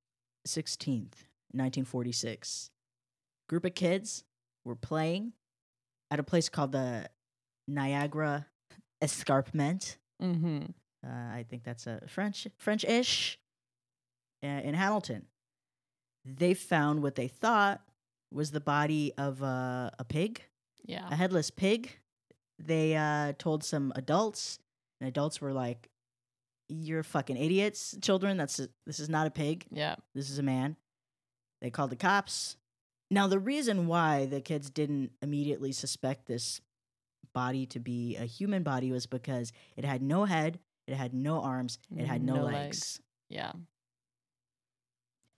16th, 0.46 1.26
1946, 1.52 2.70
group 3.48 3.64
of 3.64 3.74
kids 3.74 4.24
were 4.64 4.76
playing 4.76 5.32
at 6.10 6.20
a 6.20 6.22
place 6.22 6.48
called 6.48 6.72
the 6.72 7.08
Niagara 7.68 8.46
Escarpment. 9.02 9.98
Mm-hmm. 10.22 10.66
Uh, 11.06 11.10
I 11.10 11.44
think 11.48 11.64
that's 11.64 11.86
a 11.86 12.00
French 12.06 12.46
French-ish 12.58 13.38
uh, 14.42 14.46
in 14.46 14.74
Hamilton. 14.74 15.26
They 16.24 16.54
found 16.54 17.02
what 17.02 17.14
they 17.16 17.28
thought 17.28 17.82
was 18.32 18.50
the 18.50 18.60
body 18.60 19.12
of 19.18 19.42
a, 19.42 19.92
a 19.98 20.04
pig, 20.04 20.42
Yeah. 20.84 21.06
a 21.10 21.14
headless 21.16 21.50
pig. 21.50 21.90
They 22.58 22.96
uh, 22.96 23.32
told 23.38 23.62
some 23.64 23.92
adults, 23.96 24.58
and 25.00 25.08
adults 25.08 25.40
were 25.40 25.52
like, 25.52 25.90
"You're 26.68 27.02
fucking 27.02 27.36
idiots, 27.36 27.96
children. 28.00 28.36
That's 28.36 28.58
a, 28.60 28.68
this 28.86 29.00
is 29.00 29.08
not 29.08 29.26
a 29.26 29.30
pig. 29.30 29.66
Yeah. 29.70 29.96
This 30.14 30.30
is 30.30 30.38
a 30.38 30.42
man." 30.42 30.76
They 31.60 31.70
called 31.70 31.90
the 31.90 31.96
cops. 31.96 32.56
Now, 33.10 33.26
the 33.26 33.38
reason 33.38 33.86
why 33.86 34.26
the 34.26 34.40
kids 34.40 34.70
didn't 34.70 35.12
immediately 35.22 35.72
suspect 35.72 36.26
this 36.26 36.60
body 37.32 37.66
to 37.66 37.80
be 37.80 38.16
a 38.16 38.24
human 38.24 38.62
body 38.62 38.90
was 38.92 39.06
because 39.06 39.52
it 39.76 39.84
had 39.84 40.00
no 40.02 40.24
head, 40.24 40.58
it 40.86 40.94
had 40.94 41.12
no 41.14 41.40
arms, 41.42 41.78
it 41.96 42.06
had 42.06 42.22
no, 42.22 42.36
No 42.36 42.42
legs. 42.44 42.54
legs. 42.54 43.00
Yeah. 43.28 43.52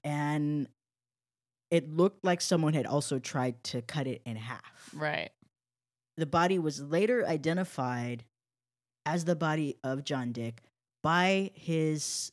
And 0.04 0.68
it 1.70 1.88
looked 1.90 2.24
like 2.24 2.40
someone 2.40 2.74
had 2.74 2.86
also 2.86 3.18
tried 3.18 3.62
to 3.64 3.82
cut 3.82 4.06
it 4.06 4.22
in 4.24 4.36
half. 4.36 4.90
Right. 4.94 5.30
The 6.16 6.26
body 6.26 6.58
was 6.58 6.80
later 6.80 7.26
identified 7.26 8.24
as 9.04 9.24
the 9.24 9.36
body 9.36 9.76
of 9.84 10.04
John 10.04 10.32
Dick 10.32 10.62
by 11.02 11.50
his 11.54 12.32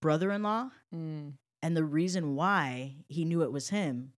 brother 0.00 0.30
in 0.32 0.42
law. 0.42 0.70
Mm. 0.94 1.34
And 1.62 1.76
the 1.76 1.84
reason 1.84 2.34
why 2.36 2.94
he 3.08 3.24
knew 3.24 3.42
it 3.42 3.52
was 3.52 3.68
him, 3.70 4.12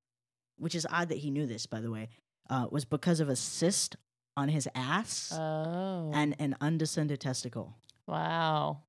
which 0.59 0.75
is 0.75 0.87
odd 0.91 1.09
that 1.09 1.19
he 1.19 1.31
knew 1.31 1.47
this, 1.47 1.67
by 1.67 1.81
the 1.81 1.91
way, 1.91 2.09
uh, 2.51 2.67
was 2.71 2.85
because 2.85 3.21
of 3.21 3.29
a 3.29 3.37
cyst 3.37 3.97
on 4.37 4.49
his 4.49 4.69
ass 4.75 5.33
Oh. 5.35 6.11
and 6.15 6.37
an 6.39 6.57
undescended 6.61 7.21
testicle. 7.21 7.75
wow. 8.07 8.83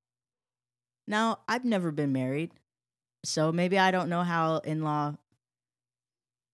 Now, 1.08 1.40
I've 1.48 1.64
never 1.64 1.90
been 1.90 2.12
married, 2.12 2.52
so 3.24 3.50
maybe 3.50 3.76
I 3.78 3.90
don't 3.90 4.08
know 4.08 4.22
how 4.22 4.58
in 4.58 4.82
law, 4.84 5.16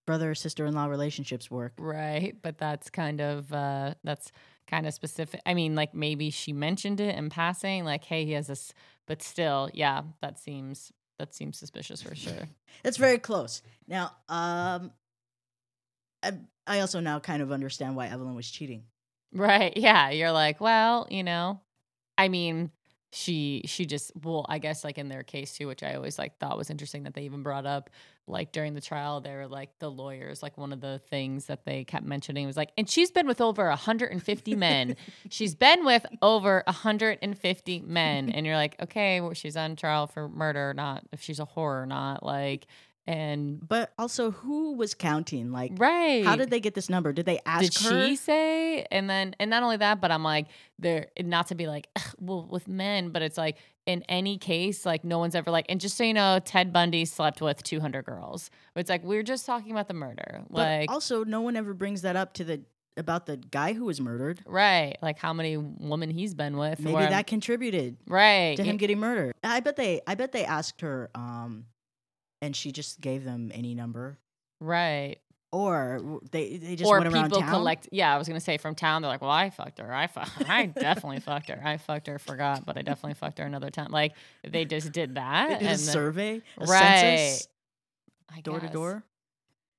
brother 0.09 0.31
or 0.31 0.35
sister 0.35 0.65
in 0.65 0.75
law 0.75 0.87
relationships 0.87 1.51
work. 1.51 1.75
Right. 1.79 2.35
But 2.41 2.57
that's 2.57 2.89
kind 2.89 3.21
of 3.21 3.53
uh 3.53 3.93
that's 4.03 4.33
kind 4.67 4.87
of 4.87 4.95
specific. 4.95 5.43
I 5.45 5.53
mean, 5.53 5.75
like 5.75 5.93
maybe 5.93 6.31
she 6.31 6.55
mentioned 6.55 6.99
it 6.99 7.15
in 7.15 7.29
passing, 7.29 7.85
like, 7.85 8.05
hey, 8.05 8.25
he 8.25 8.33
has 8.33 8.47
this 8.47 8.73
but 9.07 9.23
still, 9.23 9.69
yeah, 9.75 10.01
that 10.23 10.39
seems 10.39 10.93
that 11.19 11.35
seems 11.35 11.59
suspicious 11.59 12.01
for 12.01 12.15
sure. 12.15 12.49
That's 12.83 12.97
very 12.97 13.19
close. 13.19 13.61
Now, 13.87 14.13
um, 14.31 14.93
I, 16.23 16.33
I 16.67 16.81
also 16.81 17.01
now 17.01 17.21
kind 17.21 17.43
of 17.43 17.53
understand 17.53 17.95
why 17.95 18.07
Evelyn 18.07 18.35
was 18.35 18.51
cheating. 18.51 18.85
Right. 19.35 19.77
Yeah. 19.77 20.09
You're 20.09 20.33
like, 20.33 20.59
well, 20.59 21.07
you 21.11 21.23
know, 21.23 21.61
I 22.17 22.29
mean, 22.29 22.71
she 23.11 23.63
she 23.67 23.87
just 23.87 24.13
well, 24.23 24.45
I 24.49 24.59
guess 24.59 24.85
like 24.85 24.99
in 24.99 25.09
their 25.09 25.23
case 25.23 25.57
too, 25.57 25.67
which 25.67 25.83
I 25.83 25.95
always 25.95 26.19
like 26.19 26.39
thought 26.39 26.59
was 26.59 26.71
interesting 26.71 27.05
that 27.05 27.15
they 27.15 27.23
even 27.23 27.43
brought 27.43 27.67
up 27.67 27.91
like 28.29 28.53
during 28.53 28.75
the 28.75 28.81
trial, 28.81 29.21
they 29.21 29.35
were 29.35 29.47
like 29.47 29.71
the 29.79 29.91
lawyers, 29.91 30.43
like 30.43 30.59
one 30.59 30.73
of 30.73 30.81
the 30.81 31.01
things 31.11 31.47
that 31.47 31.65
they 31.65 31.85
kept 31.85 32.05
mentioning 32.05 32.47
was 32.47 32.57
like, 32.57 32.71
and 32.77 32.89
she's 32.89 33.11
been 33.11 33.27
with 33.27 33.41
over 33.41 33.69
150 33.69 34.55
men. 34.55 34.97
she's 35.31 35.55
been 35.55 35.85
with 35.85 36.05
over 36.21 36.63
150 36.67 37.81
men. 37.81 38.31
And 38.31 38.47
you're 38.47 38.57
like, 38.57 38.77
okay, 38.83 39.21
well, 39.21 39.33
she's 39.33 39.57
on 39.57 39.77
trial 39.77 40.07
for 40.07 40.29
murder, 40.29 40.75
not 40.75 41.05
if 41.13 41.23
she's 41.23 41.41
a 41.41 41.47
whore 41.47 41.83
or 41.83 41.87
not. 41.87 42.23
Like, 42.23 42.67
And 43.09 43.67
But 43.67 43.93
also, 43.99 44.33
who 44.33 44.75
was 44.75 44.93
counting? 44.95 45.51
Like, 45.51 45.73
right. 45.79 46.23
how 46.25 46.37
did 46.37 46.51
they 46.51 46.61
get 46.61 46.75
this 46.75 46.91
number? 46.91 47.13
Did 47.15 47.25
they 47.25 47.41
ask 47.47 47.63
did 47.63 47.75
her? 47.91 48.07
she 48.07 48.17
say 48.17 48.87
and 48.91 49.09
then 49.09 49.35
and 49.41 49.49
not 49.51 49.63
only 49.63 49.77
that 49.79 50.01
but 50.01 50.11
i'm 50.11 50.23
like 50.23 50.47
there 50.79 51.09
not 51.21 51.47
to 51.49 51.55
be 51.55 51.67
like 51.67 51.89
well 52.21 52.47
with 52.49 52.69
men 52.69 53.11
but 53.11 53.23
it's 53.23 53.39
like 53.39 53.57
in 53.87 54.03
any 54.09 54.37
case 54.39 54.85
like 54.87 55.05
no 55.05 55.19
one's 55.19 55.35
ever 55.35 55.51
like 55.51 55.67
and 55.69 55.81
just 55.81 55.97
so 55.97 56.05
you 56.05 56.15
know 56.15 56.39
ted 56.45 56.73
bundy 56.73 57.05
slept 57.05 57.41
with 57.41 57.63
200 57.63 58.05
girls 58.05 58.51
it's 58.77 58.91
like 58.91 59.03
we're 59.03 59.23
just 59.23 59.47
talking 59.47 59.73
about 59.73 59.89
the 59.89 59.95
murder 59.95 60.43
But 60.51 60.59
like 60.59 60.91
also, 60.91 61.25
no 61.25 61.41
one 61.41 61.57
ever 61.57 61.75
brings 61.75 62.03
that 62.03 62.15
up 62.15 62.35
to 62.35 62.45
the 62.45 62.63
about 62.97 63.27
the 63.27 63.37
guy 63.37 63.73
who 63.73 63.85
was 63.85 64.01
murdered. 64.01 64.41
right 64.47 64.97
like 65.03 65.19
how 65.19 65.33
many 65.33 65.57
women 65.57 66.11
he's 66.11 66.35
been 66.35 66.57
with 66.57 66.79
Maybe 66.81 66.95
that 66.99 67.27
contributed 67.27 67.97
right 68.07 68.57
to 68.57 68.63
him 68.63 68.77
getting 68.77 68.99
murdered. 68.99 69.35
I 69.43 69.61
bet 69.61 69.77
they. 69.77 70.01
I 70.07 70.15
bet 70.15 70.33
they 70.33 70.45
asked 70.45 70.81
her, 70.83 71.09
um, 71.15 71.65
and 72.43 72.55
she 72.55 72.73
just 72.73 73.01
gave 73.01 73.25
them 73.25 73.51
any 73.55 73.75
number, 73.75 74.19
right. 74.61 75.17
Or 75.51 76.21
they 76.31 76.59
they 76.59 76.77
just 76.77 76.87
or 76.91 77.01
went 77.01 77.11
around 77.15 77.31
people 77.31 77.43
collect 77.49 77.89
yeah 77.91 78.15
i 78.15 78.19
was 78.19 78.29
gonna 78.29 78.39
say 78.39 78.59
from 78.59 78.75
town 78.75 79.01
they're 79.01 79.11
like 79.11 79.23
well 79.23 79.31
i 79.31 79.49
fucked 79.49 79.79
her 79.79 79.95
i 79.95 80.07
fu- 80.07 80.21
i 80.47 80.67
definitely 80.67 81.21
fucked 81.21 81.49
her 81.49 81.59
i 81.65 81.79
fucked 81.79 82.07
her 82.07 82.19
forgot 82.19 82.67
but 82.67 82.77
i 82.77 82.83
definitely 82.83 83.15
fucked 83.15 83.39
her 83.39 83.47
another 83.47 83.71
time. 83.71 83.91
Like 83.91 84.13
they 84.47 84.67
just 84.67 84.93
did 84.93 85.15
that 85.15 85.49
They 85.49 85.55
did 85.55 85.63
a 85.65 85.71
and 85.71 85.79
then- 85.79 85.79
survey, 85.79 86.43
a 86.59 86.65
Right. 86.67 87.01
census, 87.01 87.49
door 88.43 88.61
to 88.61 88.69
door. 88.69 89.05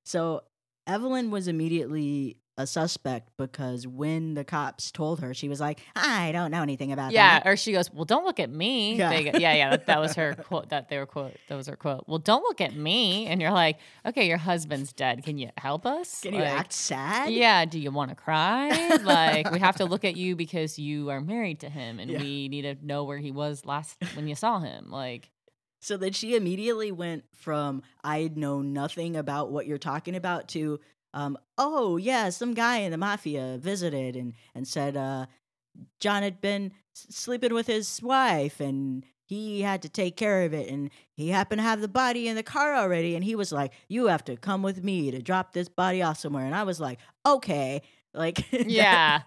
So 0.04 0.42
Evelyn 0.88 1.30
was 1.30 1.46
immediately 1.46 2.36
a 2.60 2.66
suspect 2.66 3.30
because 3.36 3.86
when 3.86 4.34
the 4.34 4.44
cops 4.44 4.90
told 4.92 5.20
her, 5.20 5.34
she 5.34 5.48
was 5.48 5.60
like, 5.60 5.80
"I 5.96 6.30
don't 6.32 6.50
know 6.50 6.62
anything 6.62 6.92
about 6.92 7.12
Yeah, 7.12 7.38
that." 7.40 7.44
Yeah, 7.46 7.52
or 7.52 7.56
she 7.56 7.72
goes, 7.72 7.92
"Well, 7.92 8.04
don't 8.04 8.24
look 8.24 8.38
at 8.38 8.50
me." 8.50 8.94
Yeah. 8.96 9.10
They 9.10 9.24
go- 9.24 9.38
yeah, 9.38 9.54
yeah. 9.54 9.70
That, 9.70 9.86
that 9.86 10.00
was 10.00 10.14
her 10.14 10.34
quote. 10.48 10.68
That 10.68 10.88
they 10.88 10.98
were 10.98 11.06
quote. 11.06 11.34
That 11.48 11.56
was 11.56 11.66
her 11.66 11.76
quote. 11.76 12.04
Well, 12.06 12.18
don't 12.18 12.42
look 12.42 12.60
at 12.60 12.74
me. 12.76 13.26
And 13.26 13.40
you're 13.40 13.50
like, 13.50 13.78
okay, 14.06 14.28
your 14.28 14.38
husband's 14.38 14.92
dead. 14.92 15.24
Can 15.24 15.38
you 15.38 15.50
help 15.56 15.86
us? 15.86 16.20
Can 16.20 16.34
you 16.34 16.42
act 16.42 16.72
sad? 16.72 17.32
Yeah. 17.32 17.64
Do 17.64 17.78
you 17.78 17.90
want 17.90 18.10
to 18.10 18.14
cry? 18.16 18.68
like, 19.02 19.50
we 19.50 19.58
have 19.58 19.76
to 19.76 19.84
look 19.84 20.04
at 20.04 20.16
you 20.16 20.36
because 20.36 20.78
you 20.78 21.10
are 21.10 21.20
married 21.20 21.60
to 21.60 21.68
him, 21.68 21.98
and 21.98 22.10
Yeah. 22.12 22.20
we 22.20 22.48
need 22.48 22.62
to 22.62 22.76
know 22.86 23.04
where 23.04 23.18
he 23.18 23.30
was 23.30 23.64
last 23.64 23.96
when 24.14 24.28
you 24.28 24.34
saw 24.34 24.58
him. 24.60 24.90
Like, 24.90 25.30
So 25.80 25.96
then 25.96 26.12
she 26.12 26.36
immediately 26.36 26.92
went 26.92 27.24
from 27.34 27.82
I 28.04 28.30
know 28.34 28.60
nothing 28.60 29.16
about 29.16 29.50
what 29.50 29.66
you're 29.66 29.78
talking 29.78 30.14
about 30.14 30.48
to 30.48 30.78
um 31.14 31.36
oh 31.58 31.96
yeah 31.96 32.28
some 32.28 32.54
guy 32.54 32.78
in 32.78 32.90
the 32.90 32.98
mafia 32.98 33.58
visited 33.60 34.16
and 34.16 34.34
and 34.54 34.66
said 34.66 34.96
uh 34.96 35.26
John 36.00 36.22
had 36.22 36.40
been 36.40 36.72
sleeping 36.92 37.54
with 37.54 37.66
his 37.66 38.02
wife 38.02 38.60
and 38.60 39.04
he 39.24 39.62
had 39.62 39.82
to 39.82 39.88
take 39.88 40.16
care 40.16 40.42
of 40.42 40.52
it 40.52 40.68
and 40.68 40.90
he 41.16 41.28
happened 41.28 41.60
to 41.60 41.62
have 41.62 41.80
the 41.80 41.88
body 41.88 42.26
in 42.26 42.34
the 42.34 42.42
car 42.42 42.74
already 42.74 43.14
and 43.14 43.24
he 43.24 43.34
was 43.34 43.52
like 43.52 43.72
you 43.88 44.06
have 44.06 44.24
to 44.24 44.36
come 44.36 44.62
with 44.62 44.82
me 44.82 45.10
to 45.10 45.22
drop 45.22 45.52
this 45.52 45.68
body 45.68 46.02
off 46.02 46.18
somewhere 46.18 46.44
and 46.44 46.54
I 46.54 46.64
was 46.64 46.80
like 46.80 46.98
okay 47.26 47.82
like 48.14 48.44
yeah. 48.52 49.22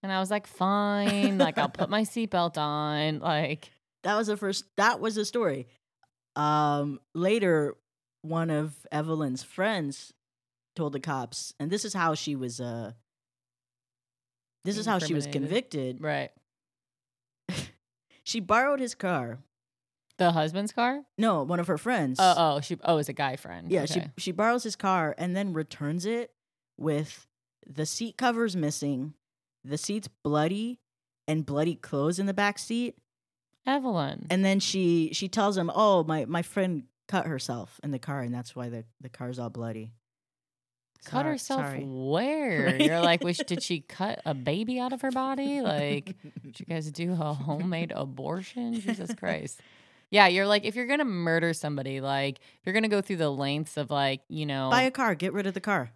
And 0.00 0.12
I 0.12 0.20
was 0.20 0.30
like, 0.30 0.46
fine. 0.46 1.38
Like, 1.38 1.58
I'll 1.58 1.68
put 1.68 1.90
my 1.90 2.02
seatbelt 2.02 2.56
on. 2.56 3.18
Like, 3.18 3.72
that 4.04 4.16
was 4.16 4.28
the 4.28 4.36
first 4.36 4.64
that 4.76 5.00
was 5.00 5.14
the 5.14 5.24
story 5.24 5.66
um 6.36 7.00
later 7.14 7.74
one 8.22 8.50
of 8.50 8.74
evelyn's 8.92 9.42
friends 9.42 10.12
told 10.78 10.92
the 10.92 11.00
cops 11.00 11.52
and 11.60 11.70
this 11.70 11.84
is 11.84 11.92
how 11.92 12.14
she 12.14 12.34
was 12.36 12.60
uh 12.60 12.92
this 14.64 14.76
is 14.78 14.86
how 14.86 14.98
she 14.98 15.12
was 15.14 15.26
convicted 15.26 16.00
right. 16.00 16.30
she 18.24 18.40
borrowed 18.40 18.80
his 18.80 18.94
car 18.94 19.38
The 20.18 20.32
husband's 20.32 20.72
car. 20.72 21.02
no 21.16 21.42
one 21.42 21.60
of 21.60 21.66
her 21.66 21.78
friends 21.78 22.18
Oh, 22.20 22.34
oh, 22.36 22.60
she. 22.60 22.76
Oh, 22.84 22.98
it's 22.98 23.08
a 23.08 23.12
guy 23.12 23.36
friend. 23.36 23.70
yeah 23.70 23.82
Okay. 23.82 23.94
she 24.16 24.22
she 24.24 24.32
borrows 24.32 24.62
his 24.62 24.76
car 24.76 25.14
and 25.18 25.34
then 25.36 25.52
returns 25.52 26.06
it 26.06 26.30
with 26.76 27.26
the 27.66 27.86
seat 27.86 28.16
covers 28.16 28.54
missing 28.56 29.14
the 29.64 29.78
seat's 29.78 30.08
bloody 30.24 30.80
and 31.26 31.44
bloody 31.44 31.74
clothes 31.74 32.18
in 32.18 32.26
the 32.26 32.34
back 32.34 32.58
seat 32.58 32.96
Evelyn. 33.66 34.26
and 34.30 34.44
then 34.44 34.60
she 34.60 35.10
she 35.12 35.28
tells 35.28 35.56
him 35.56 35.70
oh 35.74 36.04
my 36.04 36.24
my 36.24 36.42
friend 36.42 36.84
cut 37.08 37.26
herself 37.26 37.80
in 37.82 37.90
the 37.90 37.98
car 37.98 38.20
and 38.20 38.34
that's 38.34 38.54
why 38.56 38.68
the 38.68 38.84
the 39.00 39.08
car's 39.08 39.38
all 39.38 39.50
bloody 39.50 39.92
cut 41.04 41.22
Sor- 41.22 41.30
herself 41.32 41.66
sorry. 41.66 41.84
where? 41.84 42.66
Right? 42.66 42.80
You're 42.80 43.00
like, 43.00 43.22
which 43.22 43.38
did 43.38 43.62
she 43.62 43.80
cut 43.80 44.20
a 44.24 44.34
baby 44.34 44.78
out 44.78 44.92
of 44.92 45.02
her 45.02 45.10
body? 45.10 45.60
Like, 45.60 46.16
did 46.42 46.60
you 46.60 46.66
guys 46.66 46.90
do 46.90 47.12
a 47.12 47.34
homemade 47.34 47.92
abortion? 47.94 48.74
Jesus 48.80 49.14
Christ. 49.14 49.60
Yeah, 50.10 50.26
you're 50.26 50.46
like, 50.46 50.64
if 50.64 50.74
you're 50.74 50.86
gonna 50.86 51.04
murder 51.04 51.52
somebody, 51.52 52.00
like, 52.00 52.38
if 52.38 52.60
you're 52.64 52.72
gonna 52.72 52.88
go 52.88 53.00
through 53.02 53.16
the 53.16 53.30
lengths 53.30 53.76
of 53.76 53.90
like, 53.90 54.22
you 54.28 54.46
know, 54.46 54.70
buy 54.70 54.82
a 54.82 54.90
car 54.90 55.14
get 55.14 55.32
rid 55.32 55.46
of 55.46 55.54
the 55.54 55.60
car 55.60 55.90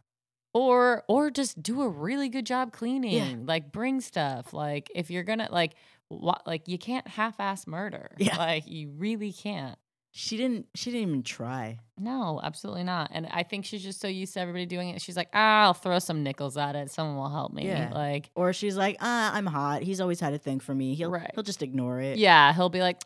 or 0.55 1.03
or 1.09 1.31
just 1.31 1.63
do 1.63 1.81
a 1.83 1.89
really 1.89 2.29
good 2.29 2.45
job 2.45 2.73
cleaning, 2.73 3.47
like 3.47 3.73
bring 3.73 4.01
stuff. 4.01 4.53
Like, 4.53 4.91
if 4.95 5.11
you're 5.11 5.23
gonna 5.23 5.49
like, 5.51 5.75
what, 6.09 6.47
like, 6.47 6.69
you 6.69 6.77
can't 6.77 7.09
half-ass 7.09 7.67
murder. 7.67 8.11
Yeah. 8.19 8.37
like, 8.37 8.69
you 8.69 8.91
really 8.91 9.33
can't. 9.33 9.79
She 10.15 10.37
didn't 10.37 10.67
she 10.75 10.91
didn't 10.91 11.09
even 11.09 11.23
try 11.23 11.79
No, 11.99 12.39
absolutely 12.43 12.85
not. 12.85 13.11
And 13.15 13.27
I 13.31 13.43
think 13.45 13.65
she's 13.65 13.83
just 13.83 13.99
so 14.01 14.09
used 14.09 14.35
to 14.35 14.41
everybody 14.41 14.67
doing 14.67 14.91
it. 14.91 15.01
She's 15.01 15.17
like, 15.17 15.29
ah, 15.33 15.63
I'll 15.65 15.75
throw 15.75 15.99
some 16.01 16.23
nickels 16.23 16.57
at 16.59 16.77
it. 16.77 16.91
Someone 16.91 17.17
will 17.17 17.31
help 17.31 17.53
me. 17.53 17.67
Yeah. 17.67 17.91
Like, 17.95 18.29
or 18.35 18.53
she's 18.53 18.77
like 18.77 18.97
ah 19.01 19.33
i'm 19.35 19.47
hot 19.47 19.83
he's 19.83 20.01
always 20.01 20.21
had 20.21 20.35
a 20.35 20.39
thing 20.39 20.61
for 20.61 20.75
me 20.75 20.95
he'll 20.95 21.11
Right. 21.11 21.31
he'll 21.35 21.43
just 21.45 21.63
ignore 21.63 21.99
it 22.01 22.19
yeah, 22.19 22.53
he'll 22.53 22.69
be 22.69 22.81
like, 22.81 23.03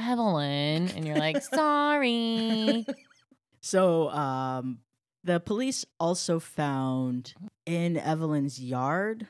Evelyn. 0.00 0.88
And 0.90 1.06
you're 1.06 1.16
like, 1.16 1.42
sorry. 1.54 2.84
so 3.60 4.10
um 4.10 4.78
the 5.22 5.40
police 5.40 5.86
also 5.98 6.38
found 6.38 7.32
in 7.64 7.96
evelyn's 7.96 8.60
yard 8.60 9.26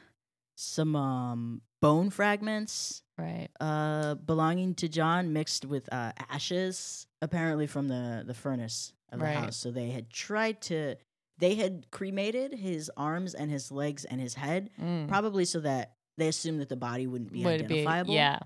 some 0.57 0.97
um 0.97 1.61
bone 1.81 2.11
fragments 2.11 3.03
right. 3.19 3.49
uh 3.61 4.15
belonging 4.15 4.75
to 4.75 4.89
john 4.89 5.33
mixed 5.33 5.65
with 5.65 5.93
uh 5.93 6.13
ashes 6.31 7.07
apparently 7.23 7.67
from 7.67 7.89
the 7.89 8.23
the 8.27 8.35
furnace 8.35 8.93
of 9.13 9.19
the 9.21 9.25
Right. 9.25 9.37
house 9.37 9.57
so 9.57 9.71
they 9.71 9.91
had 9.91 10.11
tried 10.11 10.61
to 10.63 10.97
they 11.39 11.55
had 11.57 11.91
cremated 11.91 12.53
his 12.55 12.91
arms 12.97 13.35
and 13.35 13.51
his 13.51 13.71
legs 13.73 14.05
and 14.05 14.21
his 14.21 14.35
head 14.35 14.71
Mm. 14.81 15.09
probably 15.09 15.45
so 15.45 15.61
that 15.61 15.95
they 16.17 16.29
assumed 16.29 16.61
that 16.61 16.69
the 16.69 16.77
body 16.77 17.07
wouldn't 17.07 17.33
be 17.33 17.45
Would 17.45 17.61
it 17.63 17.69
be, 17.69 17.81
identifiable. 17.81 18.15
yeah. 18.15 18.39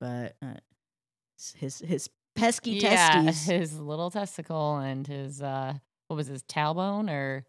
but 0.00 0.36
uh, 0.42 0.54
his 1.56 1.78
his 1.78 2.10
pesky 2.34 2.72
Yeah. 2.72 3.10
testes. 3.24 3.44
His 3.60 3.78
little 3.78 4.10
testicle 4.10 4.76
and 4.78 5.06
his, 5.06 5.42
uh, 5.42 5.74
what 6.08 6.16
was 6.16 6.26
his 6.28 6.42
tailbone 6.44 7.10
or, 7.10 7.44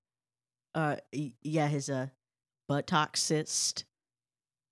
Uh, 0.76 0.98
yeah, 1.42 1.68
his 1.68 1.90
uh 1.90 2.08
buttock 2.68 3.16
cyst. 3.18 3.86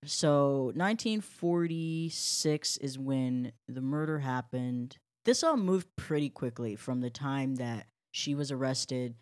So 0.04 0.72
1946 0.74 2.76
is 2.78 2.98
when 2.98 3.52
the 3.68 3.80
murder 3.80 4.18
happened. 4.18 4.96
This 5.24 5.42
all 5.44 5.56
moved 5.56 5.86
pretty 5.96 6.28
quickly 6.28 6.74
from 6.76 7.00
the 7.00 7.10
time 7.10 7.54
that 7.56 7.86
she 8.12 8.34
was 8.34 8.50
arrested 8.50 9.14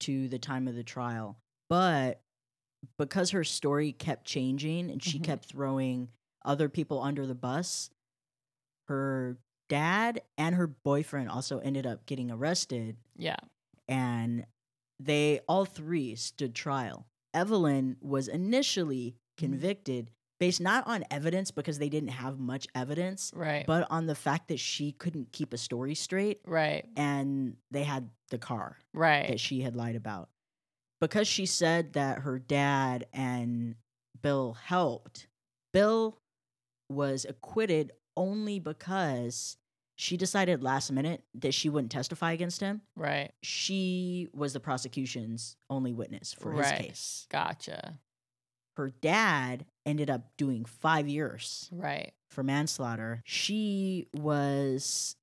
to 0.00 0.28
the 0.28 0.38
time 0.38 0.68
of 0.68 0.74
the 0.74 0.84
trial. 0.84 1.38
But 1.70 2.20
because 2.98 3.30
her 3.30 3.44
story 3.44 3.92
kept 3.92 4.26
changing 4.26 4.90
and 4.90 5.02
she 5.02 5.18
Mhm. 5.18 5.24
kept 5.24 5.46
throwing 5.46 6.10
other 6.44 6.68
people 6.68 7.00
under 7.00 7.26
the 7.26 7.34
bus, 7.34 7.90
her 8.88 9.38
dad 9.68 10.22
and 10.38 10.54
her 10.54 10.66
boyfriend 10.66 11.28
also 11.30 11.58
ended 11.58 11.86
up 11.86 12.06
getting 12.06 12.30
arrested 12.30 12.96
yeah. 13.16 13.36
and 13.88 14.46
they 15.00 15.40
all 15.48 15.64
three 15.64 16.14
stood 16.14 16.54
trial. 16.54 17.06
Evelyn 17.34 17.96
was 18.00 18.28
initially 18.28 19.16
convicted 19.36 20.10
based 20.38 20.60
not 20.60 20.86
on 20.86 21.04
evidence 21.10 21.50
because 21.50 21.78
they 21.78 21.88
didn't 21.88 22.10
have 22.10 22.38
much 22.38 22.66
evidence, 22.74 23.32
Right. 23.34 23.66
but 23.66 23.86
on 23.90 24.06
the 24.06 24.14
fact 24.14 24.48
that 24.48 24.60
she 24.60 24.92
couldn't 24.92 25.32
keep 25.32 25.52
a 25.52 25.58
story 25.58 25.94
straight 25.94 26.40
right. 26.46 26.84
and 26.96 27.56
they 27.70 27.84
had 27.84 28.10
the 28.30 28.38
car 28.38 28.76
right? 28.92 29.28
that 29.28 29.40
she 29.40 29.62
had 29.62 29.74
lied 29.76 29.96
about. 29.96 30.28
Because 31.00 31.28
she 31.28 31.46
said 31.46 31.92
that 31.94 32.20
her 32.20 32.38
dad 32.38 33.06
and 33.12 33.76
Bill 34.22 34.54
helped, 34.54 35.28
Bill 35.72 36.18
was 36.88 37.26
acquitted 37.28 37.92
only 38.16 38.58
because 38.58 39.56
she 39.98 40.16
decided 40.16 40.62
last 40.62 40.90
minute 40.92 41.22
that 41.34 41.52
she 41.54 41.68
wouldn't 41.70 41.90
testify 41.92 42.32
against 42.32 42.60
him 42.60 42.82
Right. 42.96 43.32
she 43.42 44.28
was 44.32 44.52
the 44.52 44.60
prosecution's 44.60 45.56
only 45.70 45.92
witness 45.92 46.34
for 46.34 46.52
his 46.52 46.70
case. 46.72 47.26
Gotcha. 47.30 47.98
Her 48.76 48.90
dad 48.90 49.66
ended 49.86 50.10
up 50.10 50.36
doing 50.36 50.64
five 50.64 51.08
years 51.08 51.68
Right. 51.72 52.12
for 52.30 52.42
manslaughter. 52.42 53.22
She 53.24 54.08
was 54.14 55.16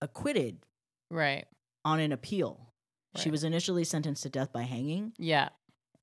acquitted 0.00 0.64
Right. 1.10 1.46
on 1.84 2.00
an 2.00 2.12
appeal. 2.12 2.72
She 3.16 3.30
was 3.30 3.42
initially 3.42 3.82
sentenced 3.84 4.22
to 4.22 4.28
death 4.30 4.52
by 4.52 4.62
hanging, 4.62 5.12
Yeah. 5.18 5.48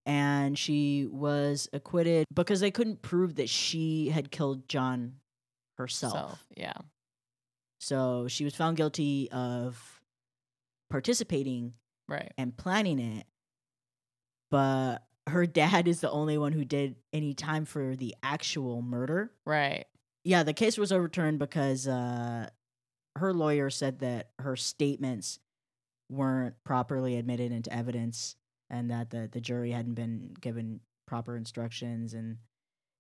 and 0.06 0.58
she 0.60 1.06
was 1.06 1.70
acquitted 1.72 2.26
because 2.34 2.60
they 2.60 2.72
couldn't 2.72 3.02
prove 3.02 3.36
that 3.36 3.48
she 3.48 4.10
had 4.10 4.30
killed 4.32 4.68
John 4.68 5.22
herself. 5.78 6.14
Self. 6.14 6.48
Yeah. 6.58 6.74
So 7.80 8.28
she 8.28 8.44
was 8.44 8.56
found 8.56 8.76
guilty 8.76 9.30
of 9.32 10.02
participating 10.90 11.76
Right. 12.10 12.34
and 12.38 12.58
planning 12.58 13.00
it, 13.00 13.28
but 14.50 15.07
her 15.28 15.46
dad 15.46 15.88
is 15.88 16.00
the 16.00 16.10
only 16.10 16.38
one 16.38 16.54
who 16.54 16.66
did 16.66 16.96
any 17.12 17.34
time 17.34 17.66
for 17.66 17.96
the 17.96 18.16
actual 18.24 18.82
murder. 18.82 19.32
Right. 19.46 19.86
Yeah, 20.24 20.44
the 20.44 20.54
case 20.54 20.78
was 20.78 20.92
overturned 20.92 21.40
because 21.40 21.88
uh, 21.88 22.50
her 23.18 23.34
lawyer 23.34 23.70
said 23.70 24.00
that 24.00 24.30
her 24.40 24.56
statements 24.56 25.40
weren't 26.10 26.56
properly 26.64 27.18
admitted 27.18 27.52
into 27.52 27.74
evidence 27.74 28.36
and 28.70 28.92
that 28.92 29.10
the, 29.10 29.30
the 29.32 29.42
jury 29.42 29.72
hadn't 29.72 29.96
been 29.96 30.34
given 30.40 30.80
proper 31.06 31.36
instructions 31.36 32.14
and 32.14 32.38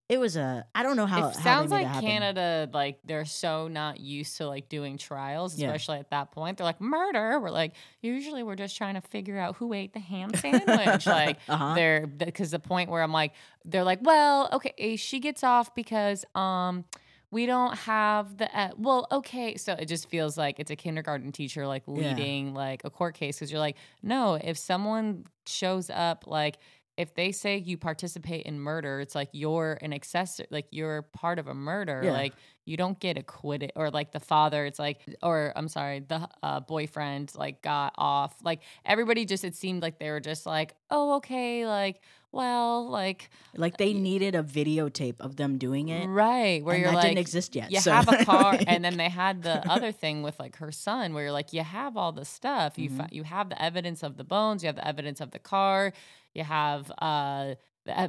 it 0.09 0.19
was 0.19 0.37
a 0.37 0.65
I 0.73 0.83
don't 0.83 0.95
know 0.95 1.05
how 1.05 1.17
it 1.29 1.35
how 1.35 1.41
sounds 1.43 1.71
like. 1.71 1.85
Canada, 2.01 2.69
like 2.73 2.99
they're 3.03 3.25
so 3.25 3.67
not 3.67 3.99
used 3.99 4.37
to 4.37 4.47
like 4.47 4.69
doing 4.69 4.97
trials, 4.97 5.55
Yeah. 5.57 5.67
especially 5.67 5.99
at 5.99 6.11
that 6.11 6.31
point. 6.31 6.57
They're 6.57 6.65
like 6.65 6.79
murder. 6.79 7.39
We're 7.39 7.49
like 7.49 7.73
usually 8.01 8.41
we're 8.43 8.55
just 8.55 8.77
trying 8.77 8.95
to 8.95 9.01
figure 9.01 9.37
out 9.37 9.57
who 9.57 9.73
ate 9.73 9.93
the 9.93 9.99
ham 9.99 10.33
sandwich. 10.33 11.05
like 11.05 11.37
uh-huh. 11.49 11.73
they're 11.75 12.07
because 12.07 12.51
the 12.51 12.59
point 12.59 12.89
where 12.89 13.03
I'm 13.03 13.11
like 13.11 13.33
they're 13.65 13.83
like, 13.83 13.99
well, 14.01 14.47
okay, 14.53 14.95
she 14.95 15.19
gets 15.19 15.43
off 15.43 15.75
because 15.75 16.23
um 16.35 16.85
we 17.29 17.45
don't 17.45 17.75
have 17.79 18.37
the 18.37 18.57
uh, 18.57 18.69
well, 18.77 19.05
okay. 19.11 19.57
So 19.57 19.73
it 19.73 19.87
just 19.87 20.07
feels 20.09 20.37
like 20.37 20.59
it's 20.61 20.71
a 20.71 20.77
kindergarten 20.77 21.33
teacher 21.33 21.67
like 21.67 21.83
Yeah. 21.85 21.93
leading 22.13 22.53
like 22.53 22.83
a 22.85 22.89
court 22.89 23.15
case 23.15 23.35
because 23.37 23.51
you're 23.51 23.59
like, 23.59 23.75
no, 24.01 24.35
if 24.35 24.57
someone 24.57 25.25
shows 25.45 25.89
up 25.89 26.23
like 26.27 26.57
if 26.97 27.13
they 27.13 27.31
say 27.31 27.57
you 27.57 27.77
participate 27.77 28.45
in 28.47 28.60
murder, 28.60 28.99
it's 28.99 29.13
like 29.15 29.29
you're 29.31 29.77
an 29.81 29.93
accessory, 29.93 30.47
like 30.49 30.65
you're 30.71 31.03
part 31.03 31.38
of 31.39 31.47
a 31.47 31.53
murder. 31.53 32.01
Yeah. 32.03 32.12
Like 32.12 32.33
you 32.65 32.75
don't 32.75 32.99
get 32.99 33.17
acquitted, 33.17 33.71
or 33.75 33.89
like 33.91 34.12
the 34.12 34.19
father, 34.19 34.65
it's 34.65 34.79
like, 34.79 34.99
or 35.23 35.53
I'm 35.55 35.69
sorry, 35.69 35.99
the 36.01 36.27
uh, 36.43 36.60
boyfriend 36.60 37.31
like 37.36 37.62
got 37.62 37.93
off. 37.97 38.36
Like 38.43 38.62
everybody 38.86 39.23
just, 39.25 39.43
it 39.45 39.55
seemed 39.55 39.81
like 39.81 39.99
they 39.99 40.10
were 40.10 40.19
just 40.19 40.45
like, 40.45 40.73
oh, 40.89 41.15
okay, 41.17 41.65
like, 41.65 42.01
well, 42.33 42.89
like, 42.89 43.29
like 43.55 43.77
they 43.77 43.93
needed 43.93 44.36
a 44.36 44.43
videotape 44.43 45.21
of 45.21 45.38
them 45.38 45.57
doing 45.57 45.88
it. 45.89 46.07
right, 46.07 46.62
where 46.63 46.75
you're 46.77 46.89
that 46.89 46.95
like, 46.95 47.05
didn't 47.05 47.19
exist 47.19 47.55
yet. 47.55 47.71
you 47.71 47.79
so- 47.79 47.91
have 47.93 48.10
a 48.12 48.25
car 48.25 48.57
and 48.67 48.83
then 48.83 48.97
they 49.01 49.07
had 49.10 49.43
the 49.43 49.65
other 49.71 49.91
thing 50.03 50.23
with 50.23 50.38
like 50.38 50.57
her 50.57 50.71
son 50.71 51.13
where 51.13 51.23
you're 51.23 51.31
like 51.31 51.53
you 51.53 51.62
have 51.63 51.95
all 51.95 52.12
the 52.12 52.25
stuff 52.25 52.77
you 52.77 52.89
Mhm. 52.89 52.97
fi- 52.97 53.10
you 53.12 53.23
have 53.23 53.47
the 53.49 53.62
evidence 53.62 54.03
of 54.03 54.17
the 54.17 54.23
bones 54.25 54.62
you 54.62 54.67
have 54.67 54.75
the 54.75 54.88
evidence 54.88 55.21
of 55.21 55.31
the 55.31 55.39
car 55.39 55.93
you 56.38 56.43
have 56.45 56.91
uh 57.00 57.56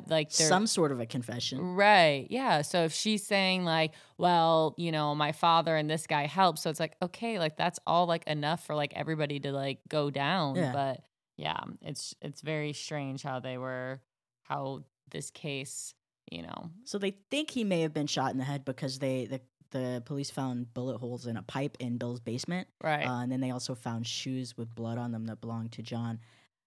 like 0.09 0.31
some 0.31 0.67
sort 0.67 0.91
of 0.91 1.01
a 1.01 1.07
confession. 1.07 1.61
Right. 1.61 2.27
Yeah. 2.31 2.63
So 2.63 2.85
if 2.85 2.93
she's 2.93 3.25
saying 3.25 3.65
like, 3.65 3.93
well, 4.17 4.75
you 4.77 4.91
know, 4.91 5.15
my 5.15 5.31
father 5.33 5.77
and 5.77 5.89
this 5.89 6.07
guy 6.07 6.27
helped, 6.27 6.59
so 6.59 6.69
it's 6.71 6.81
like, 6.81 6.97
okay, 7.01 7.39
like 7.39 7.57
that's 7.57 7.79
all 7.87 8.07
like 8.07 8.27
enough 8.27 8.67
for 8.67 8.75
like 8.75 8.93
everybody 8.97 9.39
to 9.41 9.53
like 9.53 9.79
go 9.89 10.11
down. 10.11 10.57
Yeah. 10.57 10.73
But 10.73 11.05
yeah, 11.37 11.61
it's 11.83 12.15
it's 12.21 12.41
very 12.41 12.73
strange 12.73 13.23
how 13.23 13.39
they 13.41 13.57
were 13.57 14.01
how 14.43 14.83
this 15.11 15.31
case, 15.31 15.95
you 16.31 16.43
know. 16.43 16.71
So 16.85 16.99
they 16.99 17.13
think 17.31 17.51
he 17.51 17.63
may 17.63 17.83
have 17.83 17.95
been 17.95 18.09
shot 18.09 18.33
in 18.33 18.39
the 18.39 18.45
head 18.45 18.65
because 18.65 18.99
they 18.99 19.27
the 19.27 19.41
the 19.71 20.03
police 20.07 20.31
found 20.31 20.73
bullet 20.75 20.97
holes 20.99 21.27
in 21.27 21.37
a 21.37 21.43
pipe 21.43 21.77
in 21.79 21.99
Bill's 21.99 22.21
basement, 22.21 22.67
Right. 22.83 23.07
uh, 23.07 23.21
and 23.21 23.31
then 23.31 23.41
they 23.41 23.51
also 23.51 23.75
found 23.75 24.07
shoes 24.07 24.57
with 24.57 24.75
blood 24.75 24.97
on 24.97 25.13
them 25.13 25.27
that 25.27 25.41
belonged 25.43 25.73
to 25.73 25.83
John. 25.83 26.21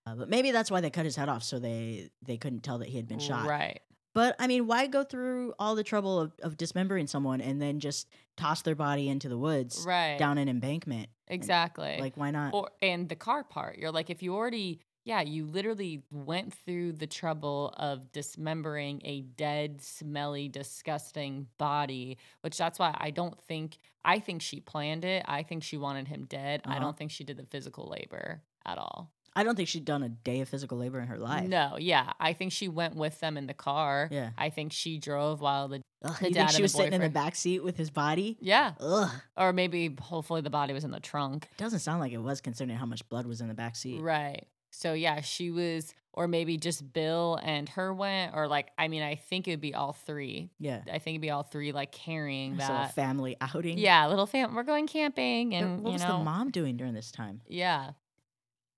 Uh, 0.06 0.16
but 0.16 0.30
maybe 0.30 0.52
that's 0.52 0.72
why 0.72 0.82
they 0.82 0.90
cut 0.90 1.06
his 1.06 1.16
head 1.16 1.30
off, 1.30 1.44
so 1.44 1.60
they 1.60 2.10
they 2.24 2.38
couldn't 2.38 2.62
tell 2.62 2.80
that 2.80 2.88
he 2.90 2.98
had 2.98 3.08
been 3.08 3.20
shot. 3.20 3.48
Right. 3.48 3.80
But 4.14 4.36
I 4.40 4.48
mean, 4.48 4.68
why 4.68 4.88
go 4.88 5.04
through 5.06 5.54
all 5.58 5.74
the 5.76 5.84
trouble 5.86 6.20
of, 6.20 6.34
of 6.44 6.58
dismembering 6.58 7.08
someone 7.08 7.40
and 7.40 7.62
then 7.62 7.80
just 7.80 8.10
toss 8.36 8.62
their 8.62 8.76
body 8.76 9.08
into 9.08 9.30
the 9.30 9.38
woods 9.38 9.86
Right. 9.88 10.18
down 10.20 10.38
an 10.38 10.50
embankment? 10.50 11.08
Exactly. 11.30 11.98
Like, 12.00 12.18
why 12.18 12.32
not? 12.32 12.54
or 12.54 12.70
and 12.82 13.08
the 13.08 13.16
car 13.16 13.44
part 13.46 13.78
you're 13.78 13.92
like 13.92 14.10
if 14.10 14.22
you 14.22 14.36
already 14.36 14.82
yeah 15.06 15.22
you 15.22 15.46
literally 15.46 16.04
went 16.12 16.54
through 16.54 16.92
the 16.92 17.08
trouble 17.08 17.74
of 17.78 18.12
dismembering 18.12 19.02
a 19.06 19.22
dead 19.22 19.82
smelly 19.82 20.50
disgusting 20.50 21.48
body 21.58 22.18
which 22.42 22.58
that's 22.58 22.78
why 22.80 22.94
i 23.00 23.10
don't 23.12 23.40
think 23.44 23.78
i 24.04 24.20
think 24.20 24.42
she 24.42 24.60
planned 24.60 25.06
it 25.06 25.24
i 25.28 25.42
think 25.44 25.64
she 25.64 25.78
wanted 25.78 26.08
him 26.08 26.26
dead 26.26 26.62
i 26.66 26.72
Uh-huh. 26.72 26.80
don't 26.80 26.98
think 26.98 27.12
she 27.12 27.24
did 27.24 27.38
the 27.38 27.46
physical 27.46 27.88
labor 27.90 28.44
at 28.66 28.78
all 28.78 29.12
I 29.36 29.44
don't 29.44 29.56
think 29.56 29.70
she'd 29.70 29.86
done 29.86 30.04
a 30.04 30.10
day 30.10 30.42
of 30.42 30.50
physical 30.50 30.78
labor 30.78 31.00
in 31.00 31.08
her 31.08 31.18
life. 31.18 31.48
no 31.48 31.78
yeah 31.80 32.12
i 32.20 32.34
think 32.34 32.52
she 32.52 32.68
went 32.68 32.96
with 32.96 33.20
them 33.22 33.38
in 33.38 33.48
the 33.48 33.54
car 33.54 34.10
Yeah. 34.12 34.32
i 34.38 34.50
think 34.50 34.74
she 34.74 34.98
drove 34.98 35.40
while 35.42 35.68
the 35.70 35.82
Ugh, 36.04 36.16
The 36.20 36.28
you 36.30 36.34
dad 36.34 36.48
think 36.48 36.58
she 36.58 36.62
was 36.64 36.72
the 36.74 36.78
sitting 36.80 36.94
in 36.94 37.02
the 37.02 37.10
back 37.10 37.36
seat 37.36 37.64
with 37.64 37.78
his 37.78 37.90
body? 37.92 38.38
yeah 38.42 38.74
Ugh. 38.80 39.10
or 39.38 39.54
maybe 39.54 39.96
hopefully 40.02 40.42
the 40.42 40.50
body 40.50 40.74
was 40.74 40.84
in 40.84 40.92
the 40.92 41.00
trunk 41.00 41.48
It 41.52 41.58
Doesn't 41.58 41.80
sound 41.80 42.00
like 42.00 42.12
it 42.12 42.18
was 42.22 42.42
considering 42.42 42.78
how 42.78 42.86
much 42.88 43.08
blood 43.08 43.26
was 43.26 43.40
in 43.42 43.48
the 43.48 43.54
back 43.54 43.76
seat. 43.76 44.02
Right. 44.02 44.48
So 44.74 44.94
yeah, 44.94 45.20
she 45.22 45.52
was, 45.52 45.94
or 46.14 46.28
maybe 46.30 46.56
just 46.58 46.94
Bill 46.94 47.38
and 47.44 47.68
her 47.70 47.94
went, 47.94 48.34
or 48.34 48.48
like, 48.48 48.70
I 48.78 48.88
mean, 48.88 49.04
I 49.04 49.16
think 49.16 49.48
it'd 49.50 49.60
be 49.60 49.76
all 49.76 49.92
three. 49.92 50.50
Yeah. 50.60 50.80
I 50.88 50.98
think 51.00 51.16
it'd 51.16 51.22
be 51.22 51.30
all 51.30 51.44
three 51.44 51.72
like 51.74 51.92
carrying 51.92 52.56
that. 52.58 52.96
family 52.96 53.36
outing. 53.42 53.78
Yeah, 53.78 54.08
little 54.08 54.26
fam. 54.26 54.56
We're 54.56 54.64
going 54.64 54.88
camping, 54.88 55.50
But 55.50 55.56
and 55.58 55.82
what 55.84 55.90
you 55.90 55.94
was 55.94 56.04
know, 56.04 56.20
the 56.20 56.24
mom 56.24 56.52
doing 56.52 56.78
during 56.78 56.94
this 56.94 57.12
time? 57.12 57.42
yeah, 57.50 57.92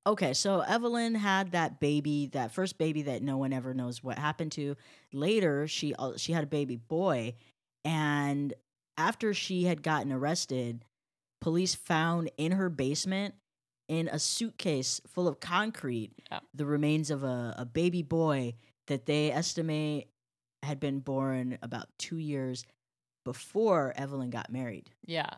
Okay, 0.05 0.33
so 0.33 0.59
Evelyn 0.59 1.15
had 1.15 1.51
that 1.53 1.79
baby, 1.79 2.27
that 2.33 2.51
first 2.51 2.77
baby 2.77 3.03
that 3.03 3.21
no 3.21 3.37
one 3.37 3.53
ever 3.53 3.73
knows 3.73 4.03
what 4.03 4.17
happened 4.19 4.51
to. 4.53 4.75
Later, 5.13 5.67
she 5.67 5.93
she 6.17 6.33
had 6.33 6.43
a 6.43 6.47
baby 6.47 6.75
boy, 6.75 7.35
and 7.85 8.53
after 8.97 9.33
she 9.33 9.63
had 9.63 9.81
gotten 9.81 10.11
arrested, 10.11 10.83
police 11.39 11.73
found 11.73 12.29
in 12.37 12.51
her 12.53 12.69
basement 12.69 13.35
in 13.87 14.07
a 14.09 14.19
suitcase 14.19 14.99
full 15.07 15.27
of 15.27 15.39
concrete 15.39 16.11
Yeah. 16.31 16.39
the 16.53 16.65
remains 16.65 17.09
of 17.11 17.23
a, 17.23 17.53
a 17.57 17.65
baby 17.65 18.01
boy 18.01 18.55
that 18.87 19.05
they 19.05 19.31
estimate 19.31 20.07
had 20.63 20.79
been 20.79 20.99
born 20.99 21.57
about 21.61 21.87
two 21.97 22.17
years 22.17 22.65
before 23.25 23.93
Evelyn 23.95 24.29
got 24.29 24.49
married. 24.49 24.89
yeah, 25.05 25.29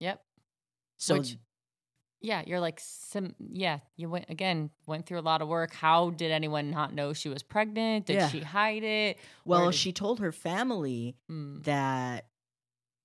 yep. 0.00 0.22
So 0.98 1.18
Which- 1.18 1.36
Yeah, 2.20 2.42
you're 2.46 2.60
like 2.60 2.80
some. 2.80 3.34
Yeah, 3.38 3.80
you 3.96 4.08
went 4.08 4.26
again. 4.30 4.70
Went 4.86 5.06
through 5.06 5.20
a 5.20 5.22
lot 5.22 5.42
of 5.42 5.48
work. 5.48 5.72
How 5.74 6.10
did 6.10 6.30
anyone 6.32 6.70
not 6.70 6.92
know 6.94 7.12
she 7.12 7.28
was 7.28 7.42
pregnant? 7.42 8.06
Did 8.06 8.14
Yeah. 8.14 8.28
she 8.28 8.40
hide 8.40 8.82
it? 8.82 9.18
well, 9.44 9.66
did- 9.70 9.74
she 9.78 9.92
told 9.92 10.20
her 10.20 10.32
family 10.32 11.16
Hmm. 11.28 11.60
that 11.62 12.26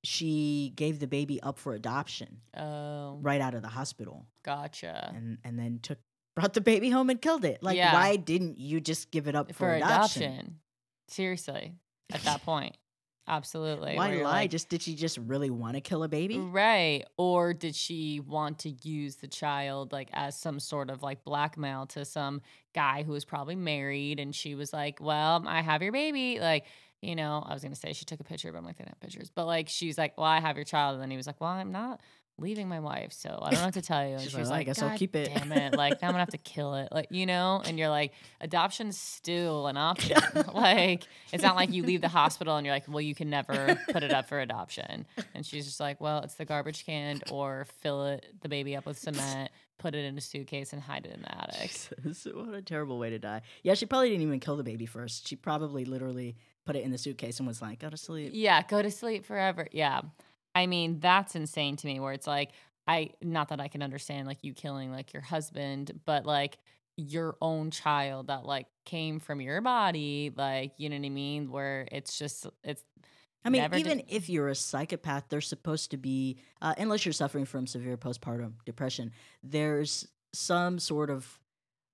she 0.04 0.74
gave 0.76 1.00
the 1.00 1.08
baby 1.08 1.41
up 1.43 1.60
for 1.60 1.74
adoption 1.76 2.41
Oh, 2.58 3.19
right 3.21 3.39
out 3.39 3.54
of 3.54 3.62
the 3.62 3.67
hospital 3.67 4.26
gotcha. 4.43 5.12
and 5.15 5.38
and 5.43 5.60
then 5.60 5.80
took 5.80 6.00
brought 6.36 6.54
the 6.54 6.62
baby 6.62 6.89
home 6.89 7.10
and 7.12 7.21
killed 7.21 7.45
it 7.45 7.62
like 7.62 7.78
Yeah. 7.78 7.93
why 7.93 8.15
didn't 8.15 8.58
you 8.58 8.80
just 8.82 9.12
give 9.12 9.28
it 9.28 9.36
up 9.36 9.50
for, 9.50 9.54
For 9.54 9.74
adoption, 9.76 10.24
adoption. 10.24 10.60
Seriously, 11.08 11.76
at 12.12 12.21
that 12.21 12.41
point, 12.45 12.78
absolutely. 13.27 13.95
why 13.95 14.15
lie 14.15 14.23
like, 14.23 14.51
just 14.51 14.69
did 14.69 14.81
she 14.81 14.95
just 14.95 15.17
really 15.17 15.49
want 15.49 15.75
to 15.75 15.81
kill 15.81 16.03
a 16.03 16.07
baby 16.07 16.38
Right. 16.38 17.05
Or 17.17 17.53
did 17.53 17.75
she 17.75 18.19
want 18.19 18.60
to 18.60 18.69
use 18.69 19.15
the 19.15 19.27
child 19.27 19.91
like 19.91 20.10
as 20.13 20.38
some 20.38 20.60
sort 20.60 20.89
of 20.89 21.01
like 21.03 21.23
blackmail 21.23 21.86
to 21.88 22.05
some 22.05 22.41
guy 22.73 23.03
who 23.03 23.12
was 23.12 23.25
probably 23.25 23.55
married 23.55 24.19
and 24.19 24.34
she 24.34 24.55
was 24.55 24.73
like, 24.73 24.99
Well, 24.99 25.43
I 25.47 25.62
have 25.62 25.81
your 25.81 25.91
baby. 25.91 26.39
Like, 26.39 26.65
you 27.01 27.15
know, 27.15 27.43
I 27.45 27.53
was 27.53 27.63
gonna 27.63 27.75
say 27.75 27.93
she 27.93 28.05
took 28.05 28.19
a 28.19 28.23
picture, 28.23 28.51
but 28.51 28.57
I'm 28.57 28.65
like, 28.65 28.77
they 28.77 28.84
don't 28.84 28.89
have 28.93 28.99
pictures. 28.99 29.31
But 29.34 29.45
like 29.45 29.69
she's 29.69 29.97
like, 29.97 30.17
Well, 30.17 30.27
I 30.27 30.39
have 30.39 30.55
your 30.55 30.65
child. 30.65 30.93
And 30.93 31.01
then 31.01 31.12
he 31.12 31.17
was 31.17 31.27
like, 31.27 31.39
Well, 31.39 31.49
I'm 31.49 31.71
not 31.71 32.01
leaving 32.38 32.67
my 32.67 32.80
wife, 32.80 33.13
so 33.13 33.38
I 33.41 33.52
don't 33.52 33.60
know 33.60 33.65
what 33.67 33.74
to 33.76 33.82
tell 33.82 34.04
you. 34.08 34.13
And 34.13 34.22
She's 34.22 34.32
she 34.32 34.38
like, 34.38 34.41
was 34.41 34.50
I 34.52 34.54
like, 34.56 34.65
guess 34.67 34.82
I'll 34.82 34.98
keep 34.98 35.15
it." 35.15 35.32
Damn 35.34 35.52
it. 35.52 35.76
Like 35.76 36.02
now 36.02 36.08
I'm 36.08 36.13
gonna 36.13 36.20
have 36.20 36.30
to 36.30 36.38
kill 36.54 36.76
it. 36.76 36.89
Like, 36.91 37.08
you 37.12 37.26
know, 37.26 37.62
and 37.65 37.78
you're 37.78 37.89
like, 37.89 38.13
adoption's 38.39 38.98
still 38.98 39.67
an 39.67 39.78
option. 39.78 40.17
like 40.54 41.04
it's 41.32 41.44
not 41.44 41.56
like 41.56 41.72
you 41.72 41.84
leave 41.84 42.02
the 42.02 42.08
hospital 42.08 42.58
and 42.58 42.65
you're 42.65 42.76
like, 42.76 42.88
well, 42.88 43.02
you 43.02 43.15
can 43.15 43.30
never 43.30 43.78
put 43.91 44.04
it 44.04 44.12
up 44.12 44.28
for 44.28 44.39
adoption. 44.39 45.06
And 45.34 45.46
she's 45.46 45.65
just 45.65 45.80
like, 45.80 46.02
well, 46.02 46.20
it's 46.24 46.36
the 46.36 46.46
garbage 46.46 46.86
can 46.86 47.22
or 47.32 47.65
fill 47.82 48.06
it 48.08 48.26
the 48.41 48.50
baby 48.50 48.76
up 48.76 48.86
with 48.86 48.98
cement, 48.98 49.52
put 49.78 49.94
it 49.96 50.06
in 50.06 50.17
a 50.17 50.22
suitcase 50.22 50.74
and 50.74 50.82
hide 50.82 51.06
it 51.06 51.13
in 51.13 51.22
the 51.22 51.36
attic. 51.36 51.72
Jesus, 52.04 52.28
what 52.34 52.54
a 52.54 52.62
terrible 52.62 52.98
way 53.00 53.10
to 53.10 53.20
die 53.20 53.41
yeah 53.63 53.74
she 53.74 53.86
probably 53.86 54.10
didn't 54.10 54.22
even 54.22 54.39
kill 54.39 54.56
the 54.56 54.63
baby 54.63 54.86
first 54.86 55.28
she 55.28 55.36
probably 55.36 55.86
literally 55.86 56.36
put 56.65 56.76
it 56.76 56.84
in 56.84 56.91
the 56.91 56.98
suitcase 56.98 57.39
and 57.39 57.48
was 57.48 57.62
like 57.62 57.80
go 57.80 57.89
to 57.89 57.98
sleep 57.98 58.32
Yeah, 58.34 58.62
go 58.63 58.82
to 58.82 58.91
sleep 58.91 59.26
forever. 59.26 59.67
Yeah. 59.72 60.02
I 60.56 60.68
mean, 60.68 61.00
that's 61.00 61.36
insane 61.36 61.76
to 61.78 61.88
me 61.88 62.00
where 62.00 62.14
it's 62.14 62.28
like 62.28 62.52
I 62.88 63.12
not 63.22 63.50
that 63.50 63.60
I 63.62 63.68
can 63.68 63.82
understand 63.82 64.28
like 64.28 64.40
you 64.44 64.54
killing 64.54 64.92
like 64.92 65.14
your 65.14 65.22
husband, 65.22 66.00
but 66.06 66.26
like 66.26 66.58
your 66.98 67.36
own 67.42 67.72
child 67.72 68.28
that 68.28 68.46
like 68.46 68.68
came 68.86 69.20
from 69.20 69.42
your 69.42 69.62
body, 69.62 70.32
like 70.36 70.74
you 70.78 70.90
know 70.90 70.98
what 70.98 71.06
I 71.06 71.10
mean, 71.10 71.52
where 71.52 71.88
it's 71.92 72.18
just 72.18 72.48
it's 72.64 72.84
I 73.44 73.50
mean, 73.50 73.64
even 73.74 73.98
did- 74.00 74.06
if 74.10 74.30
you're 74.30 74.50
a 74.50 74.56
psychopath, 74.56 75.26
there's 75.30 75.48
supposed 75.48 75.92
to 75.92 75.98
be, 75.98 76.38
uh, 76.62 76.76
unless 76.78 77.06
you're 77.06 77.14
suffering 77.14 77.46
from 77.46 77.66
severe 77.66 77.98
postpartum 77.98 78.54
depression, 78.66 79.12
there's 79.42 80.08
some 80.34 80.78
sort 80.78 81.10
of 81.10 81.40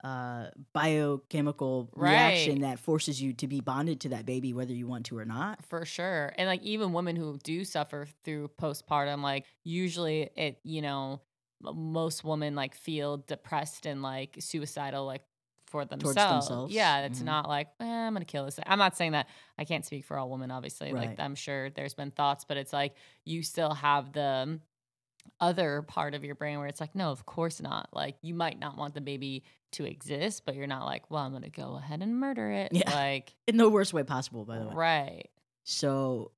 uh, 0.04 0.48
biochemical 0.72 1.90
reaction 1.94 2.60
that 2.60 2.78
forces 2.78 3.20
you 3.20 3.32
to 3.34 3.46
be 3.48 3.60
bonded 3.60 4.00
to 4.02 4.08
that 4.10 4.26
baby, 4.26 4.52
whether 4.52 4.72
you 4.72 4.86
want 4.86 5.06
to 5.06 5.18
or 5.18 5.24
not. 5.24 5.64
For 5.64 5.84
sure. 5.84 6.32
And 6.36 6.48
like 6.48 6.62
even 6.62 6.92
women 6.92 7.16
who 7.16 7.38
do 7.42 7.64
suffer 7.64 8.06
through 8.24 8.48
postpartum, 8.60 9.22
like 9.22 9.46
usually 9.64 10.30
it, 10.36 10.60
you 10.64 10.82
know, 10.82 11.22
most 11.60 12.22
women 12.24 12.54
like 12.54 12.74
feel 12.74 13.18
depressed 13.18 13.86
and 13.86 14.02
like 14.02 14.36
suicidal 14.38 15.04
like 15.04 15.22
for 15.66 15.84
themselves. 15.84 16.46
themselves. 16.46 16.72
Yeah, 16.72 17.00
it's 17.04 17.20
Mhm. 17.20 17.24
not 17.24 17.48
like 17.48 17.68
eh, 17.80 17.84
I'm 17.84 18.14
gonna 18.14 18.24
kill 18.24 18.44
this. 18.44 18.58
I'm 18.64 18.78
not 18.78 18.96
saying 18.96 19.12
that. 19.12 19.28
I 19.58 19.64
can't 19.64 19.84
speak 19.84 20.04
for 20.04 20.16
all 20.16 20.30
women, 20.30 20.50
obviously. 20.50 20.92
Like 20.92 21.18
I'm 21.18 21.34
sure 21.34 21.70
there's 21.70 21.94
been 21.94 22.10
thoughts, 22.10 22.44
but 22.44 22.56
it's 22.56 22.72
like 22.72 22.94
you 23.24 23.42
still 23.42 23.74
have 23.74 24.12
the 24.12 24.60
other 25.40 25.82
part 25.82 26.14
of 26.14 26.24
your 26.24 26.34
brain 26.34 26.58
where 26.58 26.68
it's 26.68 26.80
like, 26.80 26.94
no, 26.94 27.10
of 27.10 27.24
course 27.26 27.60
not. 27.60 27.88
Like 27.92 28.16
you 28.22 28.34
might 28.34 28.58
not 28.58 28.76
want 28.76 28.94
the 28.94 29.00
baby 29.00 29.44
to 29.72 29.84
exist, 29.84 30.42
but 30.46 30.54
you're 30.54 30.66
not 30.66 30.84
like, 30.86 31.10
well, 31.10 31.22
I'm 31.22 31.32
gonna 31.32 31.50
go 31.50 31.76
ahead 31.76 32.02
and 32.02 32.18
murder 32.18 32.50
it. 32.50 32.72
Yeah. 32.72 32.90
Like 32.94 33.34
In 33.46 33.56
the 33.56 33.68
worst 33.68 33.92
way 33.92 34.02
possible, 34.02 34.44
by 34.44 34.58
the 34.58 34.66
way. 34.68 34.74
right. 34.74 35.28
So, 35.64 36.32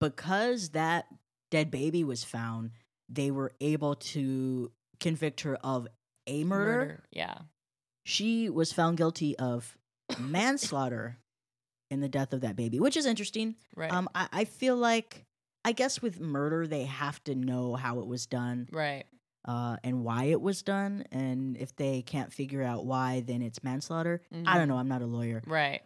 because 0.00 0.70
that 0.70 1.06
dead 1.50 1.70
baby 1.70 2.04
was 2.04 2.24
found, 2.24 2.70
they 3.08 3.30
were 3.30 3.52
able 3.60 3.96
to 3.96 4.70
convict 5.00 5.42
her 5.42 5.56
of 5.56 5.86
a 6.26 6.44
murder. 6.44 7.04
Yeah. 7.10 7.34
She 8.04 8.48
was 8.48 8.72
found 8.72 8.96
guilty 8.96 9.36
of 9.38 9.76
manslaughter 10.18 11.18
in 11.90 12.00
the 12.00 12.08
death 12.08 12.32
of 12.32 12.40
that 12.42 12.56
baby, 12.56 12.80
which 12.80 12.96
is 12.96 13.04
interesting. 13.06 13.56
Right. 13.76 13.92
Um, 13.92 14.08
I, 14.14 14.28
I 14.32 14.44
feel 14.44 14.76
like, 14.76 15.26
I 15.64 15.72
guess 15.72 16.00
with 16.00 16.20
murder, 16.20 16.66
they 16.66 16.84
have 16.84 17.22
to 17.24 17.34
know 17.34 17.74
how 17.74 18.00
it 18.00 18.06
was 18.06 18.26
done 18.26 18.68
right. 18.72 19.04
uh, 19.44 19.76
and 19.84 20.02
why 20.04 20.24
it 20.24 20.40
was 20.40 20.62
done. 20.62 21.04
And 21.12 21.56
if 21.56 21.76
they 21.76 22.02
can't 22.02 22.32
figure 22.32 22.62
out 22.62 22.86
why, 22.86 23.20
then 23.26 23.42
it's 23.42 23.62
manslaughter. 23.62 24.22
I 24.32 24.36
Mhm. 24.36 24.54
don't 24.54 24.68
know. 24.68 24.76
I'm 24.78 24.88
not 24.88 25.02
a 25.02 25.06
lawyer. 25.06 25.42
Right. 25.46 25.82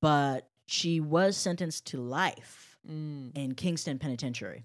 But 0.00 0.48
she 0.66 1.00
was 1.00 1.36
sentenced 1.36 1.86
to 1.88 1.98
life 2.00 2.78
Mm. 2.88 3.36
in 3.36 3.54
Kingston 3.54 3.98
Penitentiary 3.98 4.64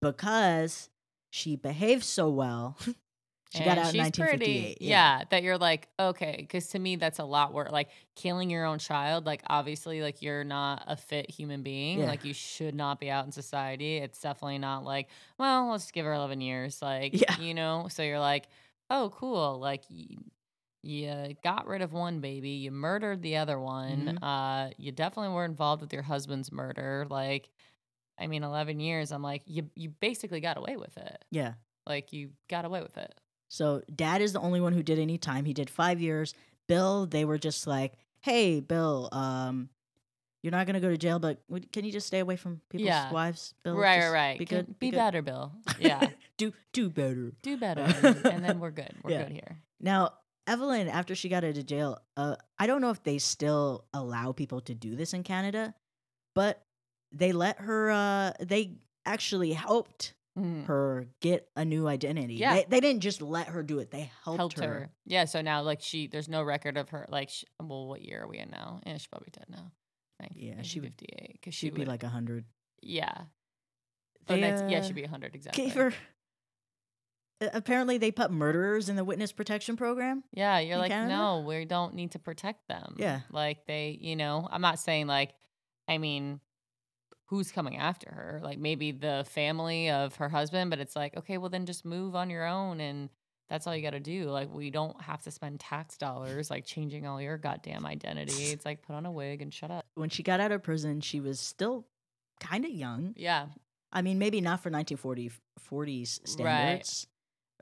because 0.00 0.88
she 1.30 1.56
behaved 1.56 2.04
so 2.04 2.28
well. 2.30 2.76
she 3.52 3.58
got 3.60 3.70
And 3.70 3.78
out 3.80 3.86
in 3.86 3.92
she's 3.92 4.00
1958. 4.00 4.62
Pretty, 4.76 4.76
yeah. 4.86 5.24
that 5.30 5.42
you're 5.42 5.58
like, 5.58 5.88
okay, 5.98 6.36
because 6.38 6.68
to 6.68 6.78
me 6.78 6.96
that's 6.96 7.18
a 7.18 7.24
lot 7.24 7.52
worse. 7.52 7.70
Like 7.72 7.88
killing 8.14 8.48
your 8.48 8.64
own 8.64 8.78
child, 8.78 9.26
like 9.26 9.42
obviously, 9.48 10.02
like 10.02 10.22
you're 10.22 10.44
not 10.44 10.84
a 10.86 10.96
fit 10.96 11.28
human 11.30 11.62
being. 11.62 11.98
Yeah. 12.00 12.06
Like 12.06 12.24
you 12.24 12.32
should 12.32 12.74
not 12.76 13.00
be 13.00 13.10
out 13.10 13.26
in 13.26 13.32
society. 13.32 13.96
It's 13.98 14.20
definitely 14.20 14.58
not 14.58 14.84
like, 14.84 15.08
well, 15.38 15.68
let's 15.70 15.90
give 15.90 16.06
her 16.06 16.12
11 16.12 16.40
years. 16.40 16.80
Like, 16.80 17.20
Yeah. 17.20 17.38
you 17.40 17.54
know. 17.54 17.88
So 17.90 18.02
you're 18.04 18.20
like, 18.20 18.46
oh, 18.88 19.12
cool. 19.16 19.58
Like 19.58 19.82
you, 19.88 20.18
you 20.82 21.34
got 21.42 21.66
rid 21.66 21.82
of 21.82 21.92
one 21.92 22.20
baby, 22.20 22.50
you 22.50 22.70
murdered 22.70 23.20
the 23.20 23.36
other 23.36 23.58
one. 23.58 24.18
Mhm. 24.20 24.22
Uh, 24.22 24.70
you 24.78 24.92
definitely 24.92 25.34
were 25.34 25.44
involved 25.44 25.82
with 25.82 25.92
your 25.92 26.02
husband's 26.02 26.50
murder. 26.52 27.06
Like, 27.10 27.50
I 28.18 28.28
mean, 28.28 28.44
11 28.44 28.80
years. 28.80 29.10
I'm 29.12 29.22
like, 29.22 29.42
you 29.46 29.68
you 29.74 29.88
basically 29.90 30.40
got 30.40 30.56
away 30.56 30.76
with 30.76 30.96
it. 30.96 31.24
Yeah. 31.30 31.54
Like 31.86 32.12
you 32.12 32.30
got 32.48 32.64
away 32.64 32.80
with 32.82 32.96
it. 32.96 33.12
So 33.50 33.82
dad 33.94 34.22
is 34.22 34.32
the 34.32 34.40
only 34.40 34.60
one 34.60 34.72
who 34.72 34.82
did 34.82 34.98
any 34.98 35.18
time. 35.18 35.44
He 35.44 35.52
did 35.52 35.68
five 35.68 36.00
years. 36.00 36.34
Bill, 36.68 37.04
they 37.06 37.24
were 37.24 37.36
just 37.38 37.66
like, 37.66 37.94
hey, 38.20 38.60
Bill, 38.60 39.08
um, 39.10 39.68
you're 40.42 40.52
not 40.52 40.66
gonna 40.66 40.80
go 40.80 40.88
to 40.88 40.96
jail, 40.96 41.18
but 41.18 41.38
can 41.72 41.84
you 41.84 41.92
just 41.92 42.06
stay 42.06 42.20
away 42.20 42.36
from 42.36 42.60
people's 42.70 42.86
Yeah. 42.86 43.10
wives? 43.12 43.52
Bill, 43.64 43.76
right, 43.76 43.96
Just 44.00 44.12
right, 44.12 44.12
right. 44.30 44.38
Be 44.38 44.46
Can- 44.46 44.56
good. 44.58 44.78
Be, 44.78 44.90
good." 44.90 44.96
better, 44.96 45.20
Bill. 45.22 45.52
Yeah. 45.80 46.10
do 46.36 46.52
do 46.72 46.88
better. 46.88 47.32
Do 47.42 47.56
better. 47.58 47.82
and 48.28 48.44
then 48.44 48.60
we're 48.60 48.70
good. 48.70 48.94
We're 49.02 49.10
Yeah. 49.10 49.24
good 49.24 49.32
here. 49.32 49.58
Now, 49.80 50.12
Evelyn, 50.46 50.88
after 50.88 51.14
she 51.14 51.28
got 51.28 51.44
out 51.44 51.56
of 51.58 51.66
jail, 51.66 52.00
uh, 52.16 52.36
I 52.58 52.66
don't 52.66 52.80
know 52.80 52.90
if 52.90 53.02
they 53.02 53.18
still 53.18 53.84
allow 53.92 54.32
people 54.32 54.60
to 54.62 54.74
do 54.74 54.94
this 54.96 55.12
in 55.12 55.22
Canada, 55.24 55.74
but 56.34 56.62
they 57.12 57.32
let 57.32 57.58
her. 57.58 57.90
Uh, 57.90 58.32
they 58.40 58.78
actually 59.04 59.52
helped 59.52 60.14
Mhm. 60.38 60.66
her 60.66 61.06
get 61.20 61.48
a 61.56 61.64
new 61.64 61.86
identity. 61.88 62.34
Yeah. 62.34 62.54
They, 62.54 62.66
they 62.68 62.80
didn't 62.80 63.00
just 63.02 63.20
let 63.20 63.48
her 63.48 63.62
do 63.64 63.80
it; 63.80 63.90
they 63.90 64.10
helped, 64.24 64.38
Helped 64.38 64.58
her. 64.60 64.66
her. 64.66 64.90
Yeah. 65.04 65.24
So 65.24 65.40
now, 65.42 65.62
like, 65.62 65.80
she, 65.82 66.06
there's 66.06 66.28
no 66.28 66.42
record 66.42 66.76
of 66.76 66.88
her. 66.90 67.04
Like, 67.08 67.30
sh 67.30 67.44
well, 67.60 67.88
what 67.88 68.00
year 68.02 68.22
are 68.22 68.28
we 68.28 68.38
in 68.38 68.50
now? 68.50 68.80
Yeah, 68.86 68.92
she's 68.94 69.06
probably 69.08 69.30
dead 69.32 69.46
now. 69.48 69.72
Yeah, 70.34 70.62
she 70.62 70.80
would- 70.80 70.94
58. 71.00 71.32
Because 71.32 71.54
she 71.54 71.66
She'd 71.66 71.74
be 71.74 71.84
like 71.86 72.02
a 72.04 72.08
hundred. 72.08 72.44
yeah. 72.82 73.12
Oh, 74.28 74.34
They, 74.34 74.40
yeah, 74.40 74.78
uh, 74.78 74.82
she'd 74.82 74.94
be 74.94 75.02
100 75.02 75.34
exactly. 75.34 75.64
Gave 75.64 75.74
her. 75.74 75.92
Uh, 77.40 77.48
Apparently, 77.54 77.96
they 77.98 78.10
put 78.12 78.30
murderers 78.30 78.88
in 78.90 78.96
the 78.96 79.02
witness 79.04 79.32
protection 79.32 79.76
program. 79.76 80.22
Yeah, 80.32 80.58
you're 80.58 80.76
like, 80.76 80.90
Canada? 80.90 81.16
no, 81.16 81.40
we 81.40 81.64
don't 81.64 81.94
need 81.94 82.12
to 82.12 82.18
protect 82.18 82.68
them. 82.68 82.96
Yeah. 82.98 83.20
Like 83.30 83.64
they, 83.66 83.98
you 84.00 84.14
know, 84.14 84.46
I'm 84.50 84.60
not 84.60 84.78
saying 84.78 85.06
like, 85.06 85.32
I 85.88 85.96
mean, 85.98 86.40
who's 87.30 87.52
coming 87.52 87.76
after 87.76 88.10
her? 88.10 88.40
Like 88.42 88.58
maybe 88.58 88.90
the 88.90 89.24
family 89.30 89.88
of 89.88 90.16
her 90.16 90.28
husband, 90.28 90.68
but 90.68 90.80
it's 90.80 90.96
like, 90.96 91.16
okay, 91.16 91.38
well 91.38 91.48
then 91.48 91.64
just 91.64 91.84
move 91.84 92.16
on 92.16 92.28
your 92.28 92.44
own 92.44 92.80
and 92.80 93.08
that's 93.48 93.66
all 93.66 93.74
you 93.74 93.82
got 93.82 93.90
to 93.90 94.00
do. 94.00 94.24
Like 94.24 94.52
we 94.52 94.70
don't 94.70 95.00
have 95.00 95.22
to 95.22 95.30
spend 95.30 95.60
tax 95.60 95.96
dollars 95.96 96.50
like 96.50 96.66
changing 96.66 97.06
all 97.06 97.22
your 97.22 97.38
goddamn 97.38 97.86
identity. 97.86 98.32
It's 98.50 98.66
like 98.66 98.82
put 98.82 98.94
on 98.94 99.06
a 99.06 99.12
wig 99.12 99.42
and 99.42 99.54
shut 99.54 99.70
up. 99.70 99.86
When 99.94 100.10
she 100.10 100.24
got 100.24 100.40
out 100.40 100.50
of 100.50 100.62
prison, 100.62 101.00
she 101.00 101.20
was 101.20 101.38
still 101.38 101.86
kind 102.40 102.64
of 102.64 102.72
young. 102.72 103.14
Yeah, 103.16 103.46
I 103.92 104.02
mean, 104.02 104.18
maybe 104.18 104.40
not 104.40 104.60
for 104.60 104.70
1940 104.70 105.30
40s 105.70 106.26
standards. 106.28 107.06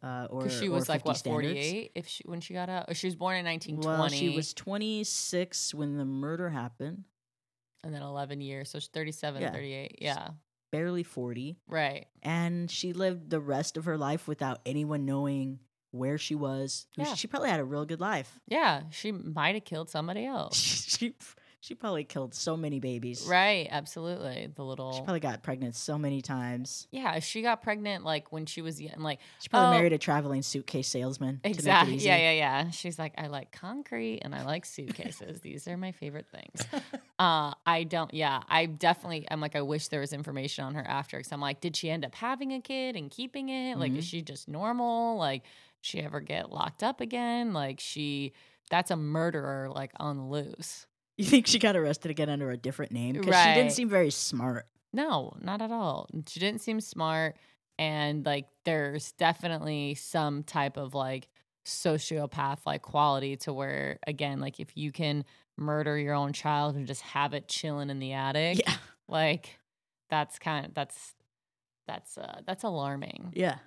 Uh, 0.03 0.29
or 0.31 0.49
she 0.49 0.69
or 0.69 0.73
was 0.73 0.89
like 0.89 1.05
what 1.05 1.17
48 1.19 1.91
if 1.97 2.07
she 2.07 2.23
when 2.25 2.41
she 2.41 2.55
got 2.55 2.69
out. 2.69 2.95
She 2.97 3.09
was 3.09 3.17
born 3.17 3.37
in 3.37 3.45
1920. 3.45 3.99
Well, 3.99 4.09
she 4.09 4.35
was 4.35 4.55
26 4.55 5.75
when 5.75 5.97
the 5.99 6.05
murder 6.05 6.51
happened, 6.51 7.05
and 7.85 7.95
then 7.95 8.03
11 8.03 8.41
years, 8.41 8.71
so 8.71 8.79
she's 8.79 8.89
37, 8.89 9.41
Yeah. 9.43 9.53
38. 9.53 9.99
Yeah, 10.01 10.29
barely 10.73 11.03
40, 11.03 11.57
right. 11.69 12.07
and 12.23 12.71
she 12.71 12.93
lived 12.93 13.31
the 13.31 13.41
rest 13.41 13.77
of 13.77 13.85
her 13.87 13.97
life 13.99 14.27
without 14.29 14.61
anyone 14.67 15.05
knowing 15.05 15.59
where 15.91 16.19
she 16.19 16.35
was. 16.35 16.87
Yeah. 16.97 17.15
She 17.15 17.27
probably 17.27 17.49
had 17.49 17.61
a 17.61 17.65
real 17.65 17.87
good 17.87 18.01
life. 18.01 18.39
Yeah, 18.47 18.83
she 18.91 19.11
might 19.13 19.55
have 19.55 19.65
killed 19.65 19.89
somebody 19.89 20.25
else. 20.37 20.57
she 20.57 21.15
she 21.61 21.75
probably 21.75 22.05
killed 22.05 22.35
so 22.35 22.57
many 22.57 22.79
babies. 22.81 23.27
Right, 23.29 23.67
absolutely. 23.71 24.49
The 24.55 24.65
little 24.65 24.93
She 24.93 25.01
probably 25.03 25.21
got 25.21 25.43
pregnant 25.43 25.75
so 25.75 25.99
many 25.99 26.23
times. 26.23 26.87
Yeah, 26.91 27.19
she 27.19 27.43
got 27.43 27.63
pregnant 27.63 28.05
like 28.05 28.31
when 28.33 28.47
she 28.47 28.63
was 28.63 28.81
young, 28.81 28.99
like 29.01 29.19
She 29.41 29.49
probably 29.49 29.69
Oh. 29.69 29.71
married 29.71 29.93
a 29.93 29.99
traveling 29.99 30.43
suitcase 30.43 30.87
salesman. 30.89 31.41
Exactly. 31.45 31.97
Yeah, 31.97 32.17
yeah, 32.17 32.31
yeah. 32.33 32.71
She's 32.71 32.99
like, 32.99 33.15
I 33.19 33.27
like 33.27 33.51
concrete 33.53 34.21
and 34.23 34.35
I 34.35 34.45
like 34.45 34.65
suitcases. 34.65 35.41
These 35.41 35.67
are 35.69 35.77
my 35.77 35.93
favorite 35.93 36.27
things. 36.31 36.65
Uh, 37.19 37.53
I 37.67 37.85
don't. 37.85 38.15
Yeah, 38.15 38.43
I 38.49 38.67
definitely. 38.67 39.27
I'm 39.31 39.41
like, 39.41 39.57
I 39.57 39.63
wish 39.63 39.89
there 39.89 40.01
was 40.01 40.13
information 40.13 40.65
on 40.65 40.75
her 40.75 40.87
after. 40.87 41.17
Because 41.17 41.33
I'm 41.33 41.41
like, 41.41 41.61
did 41.61 41.75
she 41.77 41.91
end 41.91 42.05
up 42.05 42.15
having 42.15 42.53
a 42.53 42.61
kid 42.61 42.95
and 42.97 43.11
keeping 43.11 43.49
it? 43.49 43.77
Like, 43.79 43.97
is 43.97 44.05
Mhm. 44.05 44.09
she 44.11 44.23
just 44.23 44.47
normal? 44.49 45.17
Like, 45.17 45.43
she 45.81 46.01
ever 46.01 46.21
get 46.21 46.53
locked 46.53 46.83
up 46.85 47.01
again? 47.01 47.53
Like, 47.53 47.81
she. 47.81 48.33
That's 48.71 48.91
a 48.91 48.97
murderer, 48.97 49.71
like 49.75 49.93
on 49.99 50.19
the 50.19 50.23
loose. 50.25 50.87
You 51.19 51.25
think 51.25 51.47
she 51.47 51.59
got 51.59 51.77
arrested 51.77 52.11
again 52.11 52.31
under 52.31 52.51
a 52.51 52.57
different 52.57 52.93
name? 52.93 53.15
Because 53.15 53.35
she 53.43 53.53
didn't 53.55 53.73
seem 53.73 53.89
very 53.91 54.11
smart. 54.11 54.67
No, 54.93 55.35
not 55.41 55.61
at 55.61 55.71
all. 55.71 56.09
She 56.29 56.41
didn't 56.41 56.61
seem 56.63 56.81
smart. 56.81 57.37
And 57.79 58.25
like 58.25 58.47
there's 58.65 59.13
definitely 59.13 59.95
some 59.97 60.43
type 60.45 60.77
of 60.77 60.95
like 60.95 61.29
sociopath 61.67 62.61
like 62.67 62.83
quality 62.83 63.37
to 63.37 63.53
where 63.53 63.99
again, 64.07 64.41
like 64.41 64.59
if 64.61 64.77
you 64.77 64.91
can 64.93 65.25
murder 65.57 65.99
your 65.99 66.15
own 66.15 66.33
child 66.33 66.77
and 66.77 66.87
just 66.87 67.03
have 67.03 67.35
it 67.35 67.49
chilling 67.49 67.91
in 67.91 67.99
the 67.99 68.13
attic, 68.15 68.61
Yeah. 68.67 68.75
like 69.09 69.59
that's 70.11 70.39
kind 70.39 70.67
of 70.67 70.75
that's 70.75 71.15
that's 71.87 72.17
uh 72.19 72.41
that's 72.47 72.65
alarming. 72.65 73.33
Yeah. 73.35 73.59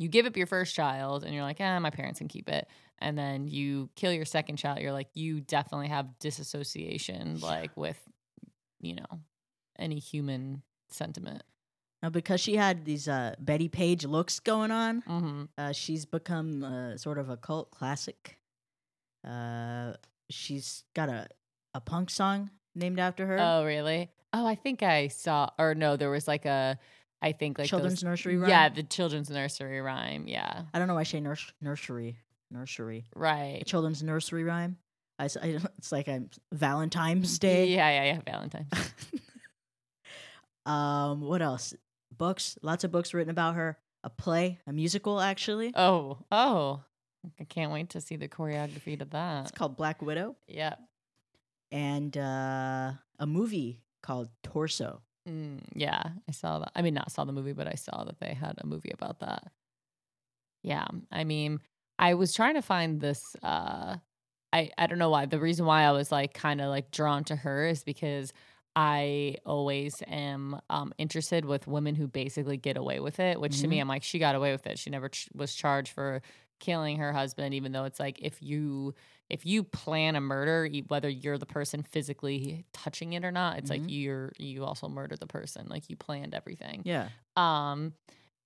You 0.00 0.08
give 0.08 0.24
up 0.26 0.36
your 0.36 0.46
first 0.46 0.74
child 0.74 1.24
and 1.24 1.34
you're 1.34 1.42
like, 1.44 1.58
ah, 1.60 1.78
my 1.78 1.90
parents 1.90 2.18
can 2.18 2.26
keep 2.28 2.48
it. 2.48 2.66
And 3.00 3.16
then 3.18 3.46
you 3.46 3.90
kill 3.96 4.12
your 4.12 4.24
second 4.24 4.56
child, 4.56 4.80
you're 4.80 4.92
like, 4.92 5.08
you 5.14 5.40
definitely 5.42 5.88
have 5.88 6.18
disassociation, 6.18 7.38
like 7.40 7.76
with, 7.76 7.98
you 8.80 8.94
know, 8.94 9.20
any 9.78 9.98
human 9.98 10.62
sentiment. 10.88 11.42
Now, 12.02 12.08
because 12.08 12.40
she 12.40 12.56
had 12.56 12.86
these 12.86 13.08
uh, 13.08 13.34
Bettie 13.38 13.68
Page 13.68 14.06
looks 14.06 14.40
going 14.40 14.70
on, 14.70 15.02
Mm-hmm. 15.02 15.42
uh, 15.58 15.72
she's 15.72 16.06
become 16.06 16.64
uh, 16.64 16.96
sort 16.96 17.18
of 17.18 17.28
a 17.28 17.36
cult 17.36 17.70
classic. 17.70 18.38
Uh, 19.26 19.92
she's 20.30 20.84
got 20.94 21.08
a, 21.10 21.28
a 21.74 21.80
punk 21.80 22.08
song 22.10 22.50
named 22.74 22.98
after 22.98 23.26
her. 23.26 23.38
Oh, 23.38 23.64
really? 23.64 24.10
Oh, 24.32 24.46
I 24.46 24.54
think 24.54 24.82
I 24.82 25.08
saw, 25.08 25.50
or 25.58 25.74
no, 25.74 25.96
there 25.96 26.10
was 26.10 26.26
like 26.28 26.46
a, 26.46 26.78
I 27.22 27.32
think 27.32 27.58
like 27.58 27.68
Children's 27.68 27.96
those, 28.00 28.04
nursery 28.04 28.36
rhyme. 28.38 28.48
Yeah, 28.48 28.68
the 28.70 28.82
children's 28.82 29.28
nursery 29.30 29.80
rhyme. 29.80 30.26
Yeah, 30.26 30.62
I 30.72 30.78
don't 30.78 30.88
know 30.88 30.94
why 30.94 31.00
I 31.00 31.04
say 31.04 31.20
nurs- 31.20 31.52
nursery. 31.60 32.18
Nursery. 32.50 33.06
A 33.14 33.18
right. 33.18 33.62
children's 33.66 34.02
nursery 34.02 34.42
rhyme. 34.42 34.76
I, 35.18 35.24
I- 35.24 35.58
it's 35.78 35.92
like 35.92 36.08
I'm 36.08 36.30
Valentine's 36.52 37.38
Day. 37.38 37.66
Yeah, 37.68 37.90
yeah, 37.90 38.04
yeah. 38.14 38.20
Valentine's. 38.26 38.68
um, 40.66 41.20
what 41.22 41.42
else? 41.42 41.74
Books. 42.16 42.58
Lots 42.62 42.84
of 42.84 42.90
books 42.90 43.14
written 43.14 43.30
about 43.30 43.54
her. 43.54 43.78
A 44.02 44.08
play, 44.10 44.58
a 44.66 44.72
musical, 44.72 45.20
actually. 45.20 45.72
oh, 45.76 46.18
oh. 46.32 46.80
I 47.38 47.44
can't 47.44 47.70
wait 47.70 47.90
to 47.90 48.00
see 48.00 48.16
the 48.16 48.28
choreography 48.28 48.98
to 48.98 49.04
that. 49.04 49.42
It's 49.42 49.50
called 49.50 49.76
Black 49.76 50.00
Widow, 50.00 50.36
Yeah. 50.48 50.76
and 51.70 52.16
uh, 52.16 52.92
a 53.18 53.26
movie 53.26 53.82
called 54.02 54.30
Torso. 54.42 55.02
Mm, 55.28 55.60
yeah, 55.74 56.02
I 56.28 56.32
saw 56.32 56.58
that. 56.60 56.72
I 56.74 56.82
mean, 56.82 56.94
not 56.94 57.12
saw 57.12 57.24
the 57.24 57.32
movie, 57.32 57.52
but 57.52 57.66
I 57.68 57.74
saw 57.74 58.04
that 58.04 58.18
they 58.20 58.34
had 58.34 58.54
a 58.58 58.66
movie 58.66 58.90
about 58.92 59.20
that. 59.20 59.52
Yeah. 60.62 60.86
I 61.10 61.24
mean, 61.24 61.60
I 61.98 62.14
was 62.14 62.34
trying 62.34 62.54
to 62.54 62.62
find 62.62 63.00
this 63.00 63.36
uh 63.42 63.96
I 64.52 64.70
I 64.78 64.86
don't 64.86 64.98
know 64.98 65.10
why. 65.10 65.26
The 65.26 65.40
reason 65.40 65.66
why 65.66 65.84
I 65.84 65.92
was 65.92 66.12
like 66.12 66.34
kind 66.34 66.60
of 66.60 66.68
like 66.68 66.90
drawn 66.90 67.24
to 67.24 67.36
her 67.36 67.66
is 67.66 67.84
because 67.84 68.32
I 68.76 69.36
always 69.46 70.02
am 70.06 70.60
um, 70.70 70.94
interested 70.98 71.44
with 71.44 71.66
women 71.66 71.94
who 71.96 72.08
basically 72.08 72.56
get 72.56 72.76
away 72.78 73.00
with 73.00 73.20
it, 73.20 73.40
which 73.40 73.60
to 73.62 73.68
me, 73.68 73.78
Mhm. 73.78 73.80
I'm 73.80 73.88
like, 73.88 74.02
she 74.04 74.18
got 74.18 74.34
away 74.36 74.52
with 74.52 74.66
it. 74.66 74.78
She 74.78 74.90
never 74.90 75.10
ch- 75.10 75.28
was 75.34 75.54
charged 75.54 75.92
for 75.92 76.22
killing 76.60 76.98
her 76.98 77.12
husband, 77.12 77.54
even 77.54 77.72
though 77.72 77.84
it's 77.84 78.00
like 78.00 78.20
if 78.22 78.42
you 78.42 78.94
if 79.28 79.46
you 79.46 79.64
plan 79.64 80.16
a 80.16 80.20
murder, 80.20 80.68
whether 80.88 81.08
you're 81.08 81.38
the 81.38 81.46
person 81.46 81.82
physically 81.82 82.66
touching 82.72 83.14
it 83.14 83.24
or 83.24 83.32
not, 83.32 83.58
it's 83.58 83.70
like 83.70 83.82
Mhm. 83.82 83.88
you're 83.88 84.32
you 84.38 84.64
also 84.64 84.88
murdered 84.88 85.20
the 85.20 85.26
person, 85.26 85.66
like 85.68 85.90
you 85.90 85.96
planned 85.96 86.34
everything. 86.34 86.84
Yeah. 86.84 87.10
Um, 87.36 87.94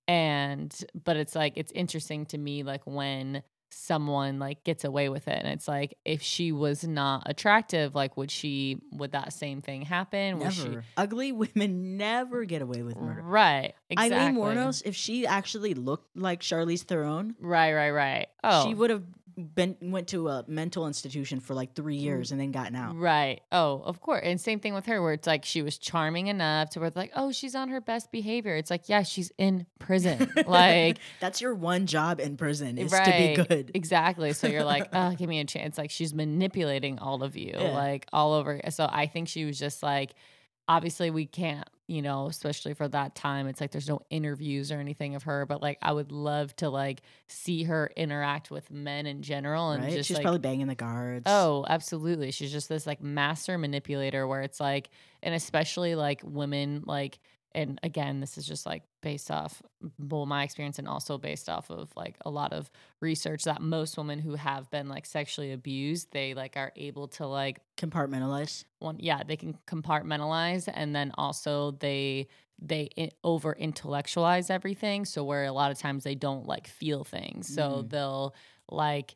and 0.07 0.75
but 1.03 1.17
it's 1.17 1.35
like 1.35 1.53
it's 1.57 1.71
interesting 1.73 2.25
to 2.27 2.37
me, 2.37 2.63
like 2.63 2.85
when 2.85 3.43
someone 3.71 4.39
like 4.39 4.63
gets 4.63 4.83
away 4.83 5.09
with 5.09 5.27
it 5.27 5.37
and 5.37 5.47
it's 5.47 5.67
like 5.67 5.97
if 6.05 6.21
she 6.21 6.51
was 6.51 6.83
not 6.85 7.23
attractive 7.25 7.93
like 7.93 8.15
would 8.15 8.31
she 8.31 8.77
would 8.91 9.11
that 9.11 9.33
same 9.33 9.61
thing 9.61 9.81
happen? 9.81 10.39
Was 10.39 10.53
she- 10.53 10.63
Never. 10.63 10.83
Ugly 10.97 11.31
women 11.55 11.97
never 11.97 12.45
get 12.45 12.61
away 12.61 12.81
with 12.83 12.95
murder. 12.97 13.21
right. 13.21 13.73
Exactly. 13.89 14.17
Aileen 14.17 14.35
Wuornos, 14.35 14.81
if 14.85 14.95
she 14.95 15.25
actually 15.27 15.73
looked 15.73 16.15
like 16.17 16.41
Charlize 16.41 16.81
Theron, 16.83 17.35
right 17.39 17.73
right 17.73 17.91
right. 17.91 18.27
oh. 18.43 18.65
she 18.67 18.73
would 18.73 18.89
have 18.89 19.03
been 19.37 19.75
went 19.81 20.07
to 20.09 20.29
a 20.29 20.43
mental 20.47 20.87
institution 20.87 21.39
for 21.39 21.53
like 21.53 21.73
three 21.75 21.97
years 21.97 22.31
and 22.31 22.39
then 22.39 22.51
gotten 22.51 22.75
out. 22.75 22.95
Right. 22.95 23.41
Oh, 23.51 23.81
of 23.83 24.01
course. 24.01 24.21
And 24.23 24.39
same 24.39 24.59
thing 24.59 24.73
with 24.73 24.85
her, 24.85 25.01
where 25.01 25.13
it's 25.13 25.27
like 25.27 25.45
she 25.45 25.61
was 25.61 25.77
charming 25.77 26.27
enough 26.27 26.69
to 26.71 26.79
where 26.79 26.87
it's 26.87 26.95
like, 26.95 27.11
oh, 27.15 27.31
she's 27.31 27.55
on 27.55 27.69
her 27.69 27.81
best 27.81 28.11
behavior. 28.11 28.55
It's 28.55 28.69
like, 28.71 28.87
yeah, 28.87 29.03
she's 29.03 29.31
in 29.37 29.65
prison. 29.79 30.31
like, 30.47 30.99
that's 31.19 31.41
your 31.41 31.53
one 31.53 31.85
job 31.85 32.19
in 32.19 32.37
prison 32.37 32.77
is 32.77 32.91
to 32.91 33.03
be 33.05 33.43
good. 33.43 33.71
exactly. 33.73 34.33
So 34.33 34.47
you're 34.47 34.63
like, 34.63 34.87
oh, 34.93 35.11
give 35.17 35.27
me 35.29 35.39
a 35.39 35.45
chance. 35.45 35.77
Like, 35.77 35.91
she's 35.91 36.13
manipulating 36.13 36.99
all 36.99 37.23
of 37.23 37.35
you, 37.35 37.53
Yeah. 37.53 37.71
like, 37.71 38.07
all 38.13 38.33
over. 38.33 38.61
So 38.69 38.87
I 38.89 39.07
think 39.07 39.27
she 39.27 39.45
was 39.45 39.59
just 39.59 39.83
like, 39.83 40.13
obviously, 40.67 41.11
we 41.11 41.25
can't, 41.25 41.67
you 41.87 42.01
know, 42.01 42.27
especially 42.27 42.73
for 42.73 42.87
that 42.87 43.15
time. 43.15 43.47
It's 43.47 43.61
like 43.61 43.71
there's 43.71 43.87
no 43.87 44.01
interviews 44.09 44.71
or 44.71 44.79
anything 44.79 45.15
of 45.15 45.23
her, 45.23 45.45
but 45.45 45.61
like, 45.61 45.77
I 45.81 45.91
would 45.93 46.11
love 46.11 46.55
to 46.57 46.69
like 46.69 47.01
see 47.27 47.63
her 47.63 47.91
interact 47.95 48.49
with 48.49 48.71
men 48.71 49.05
in 49.05 49.21
general 49.21 49.71
and 49.71 49.83
Right? 49.83 49.93
just 49.93 50.07
She's 50.07 50.17
like, 50.17 50.23
probably 50.23 50.39
banging 50.39 50.67
the 50.67 50.75
guards. 50.75 51.23
Oh, 51.27 51.65
absolutely. 51.67 52.31
She's 52.31 52.51
just 52.51 52.69
this 52.69 52.87
like 52.87 53.01
master 53.01 53.57
manipulator 53.57 54.27
where 54.27 54.41
it's 54.41 54.59
like, 54.59 54.89
and 55.21 55.35
especially 55.35 55.95
like 55.95 56.21
women, 56.23 56.83
like, 56.85 57.19
and 57.55 57.79
again, 57.81 58.19
this 58.19 58.37
is 58.37 58.45
just 58.45 58.65
like 58.65 58.83
based 59.01 59.31
off 59.31 59.61
well, 59.97 60.25
my 60.25 60.43
experience 60.43 60.77
and 60.77 60.87
also 60.87 61.17
based 61.17 61.47
off 61.49 61.71
of 61.71 61.89
like 61.95 62.15
a 62.25 62.29
lot 62.29 62.53
of 62.53 62.69
research 63.01 63.43
that 63.45 63.61
most 63.61 63.97
women 63.97 64.19
who 64.19 64.35
have 64.35 64.69
been 64.69 64.87
like 64.89 65.05
sexually 65.05 65.51
abused, 65.53 66.11
they 66.11 66.33
like 66.35 66.57
are 66.57 66.71
able 66.75 67.07
to 67.09 67.25
like 67.25 67.61
compartmentalize. 67.77 68.65
one 68.79 68.97
yeah 68.99 69.21
they 69.25 69.37
can 69.37 69.57
compartmentalize 69.67 70.67
and 70.71 70.95
then 70.95 71.11
also 71.17 71.71
they 71.71 72.27
they 72.61 72.89
over 73.23 73.53
intellectualize 73.53 74.49
everything 74.49 75.05
so 75.05 75.23
where 75.23 75.45
a 75.45 75.51
lot 75.51 75.71
of 75.71 75.77
times 75.77 76.03
they 76.03 76.15
don't 76.15 76.45
like 76.47 76.67
feel 76.67 77.03
things 77.03 77.53
so 77.53 77.83
Mm. 77.83 77.89
they'll 77.89 78.35
like 78.69 79.15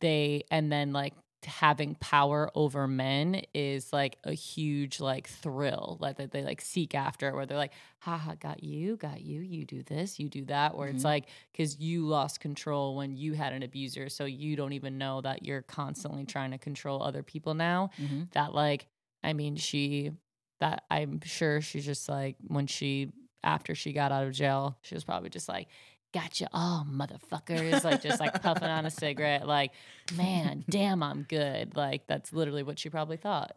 they 0.00 0.42
and 0.50 0.70
then 0.72 0.92
like 0.92 1.14
having 1.44 1.94
power 1.96 2.50
over 2.54 2.88
men 2.88 3.42
is 3.54 3.92
like 3.92 4.18
a 4.24 4.32
huge 4.32 4.98
like 5.00 5.28
thrill 5.28 5.96
like 6.00 6.16
that 6.16 6.32
they 6.32 6.42
like 6.42 6.60
seek 6.60 6.94
after 6.94 7.32
where 7.34 7.46
they're 7.46 7.56
like 7.56 7.72
haha 8.00 8.34
got 8.34 8.64
you 8.64 8.96
got 8.96 9.20
you 9.20 9.40
you 9.40 9.64
do 9.64 9.82
this 9.82 10.18
you 10.18 10.28
do 10.28 10.44
that 10.46 10.76
where 10.76 10.88
it's 10.88 11.02
Mhm. 11.02 11.04
like 11.04 11.28
because 11.52 11.78
you 11.78 12.04
lost 12.06 12.40
control 12.40 12.96
when 12.96 13.16
you 13.16 13.34
had 13.34 13.52
an 13.52 13.62
abuser 13.62 14.08
so 14.08 14.24
you 14.24 14.56
don't 14.56 14.72
even 14.72 14.98
know 14.98 15.20
that 15.20 15.44
you're 15.44 15.62
constantly 15.62 16.24
trying 16.24 16.50
to 16.50 16.58
control 16.58 17.02
other 17.02 17.22
people 17.22 17.54
now 17.54 17.90
hmm 17.96 18.24
that 18.32 18.52
like 18.54 18.86
i 19.22 19.32
mean 19.32 19.54
she 19.56 20.10
that 20.58 20.84
i'm 20.90 21.20
sure 21.22 21.60
she's 21.60 21.84
just 21.84 22.08
like 22.08 22.36
when 22.48 22.66
she 22.66 23.12
after 23.44 23.74
she 23.74 23.92
got 23.92 24.10
out 24.10 24.24
of 24.26 24.32
jail 24.32 24.76
she 24.82 24.94
was 24.94 25.04
probably 25.04 25.28
just 25.30 25.48
like 25.48 25.68
gotcha 26.14 26.48
all 26.52 26.86
motherfuckers 26.90 27.84
like 27.84 28.00
just 28.02 28.20
like 28.20 28.40
puffing 28.42 28.68
on 28.68 28.86
a 28.86 28.90
cigarette 28.90 29.46
like 29.46 29.72
man 30.16 30.64
damn 30.70 31.02
i'm 31.02 31.24
good 31.24 31.76
like 31.76 32.06
that's 32.06 32.32
literally 32.32 32.62
what 32.62 32.78
she 32.78 32.88
probably 32.88 33.16
thought 33.16 33.52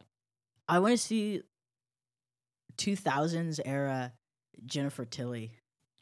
I 0.69 0.77
want 0.77 0.91
to 0.91 0.97
see 0.97 1.41
2000s 2.77 3.59
era 3.65 4.13
Jennifer 4.65 5.03
Tilly 5.03 5.51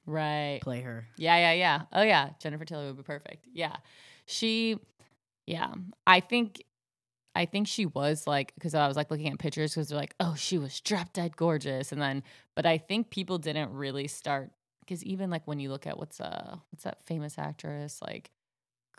right 0.05 0.59
play 0.61 0.81
her. 0.81 1.07
Yeah, 1.17 1.37
yeah, 1.37 1.53
yeah. 1.53 1.81
Oh 1.93 2.03
yeah, 2.03 2.31
Jennifer 2.39 2.65
Tilly 2.65 2.87
would 2.87 2.97
be 2.97 3.03
perfect. 3.03 3.47
Yeah. 3.53 3.77
She 4.25 4.77
yeah. 5.45 5.73
I 6.05 6.19
think 6.19 6.61
I 7.33 7.45
think 7.45 7.67
she 7.67 7.85
was 7.85 8.27
like 8.27 8.53
cuz 8.59 8.75
I 8.75 8.87
was 8.87 8.97
like 8.97 9.09
looking 9.09 9.31
at 9.31 9.39
pictures 9.39 9.73
cuz 9.73 9.87
they're 9.87 9.97
like, 9.97 10.15
"Oh, 10.19 10.35
she 10.35 10.57
was 10.57 10.81
drop 10.81 11.13
dead 11.13 11.37
gorgeous." 11.37 11.93
And 11.93 12.01
then 12.01 12.23
but 12.53 12.65
I 12.65 12.77
think 12.77 13.09
people 13.09 13.37
didn't 13.37 13.71
really 13.71 14.07
start 14.07 14.51
cuz 14.87 15.03
even 15.03 15.29
like 15.29 15.45
when 15.47 15.59
you 15.59 15.69
look 15.69 15.85
at 15.87 15.97
what's 15.97 16.19
uh 16.21 16.57
what's 16.71 16.83
that 16.83 17.03
famous 17.05 17.37
actress 17.37 18.01
like 18.01 18.31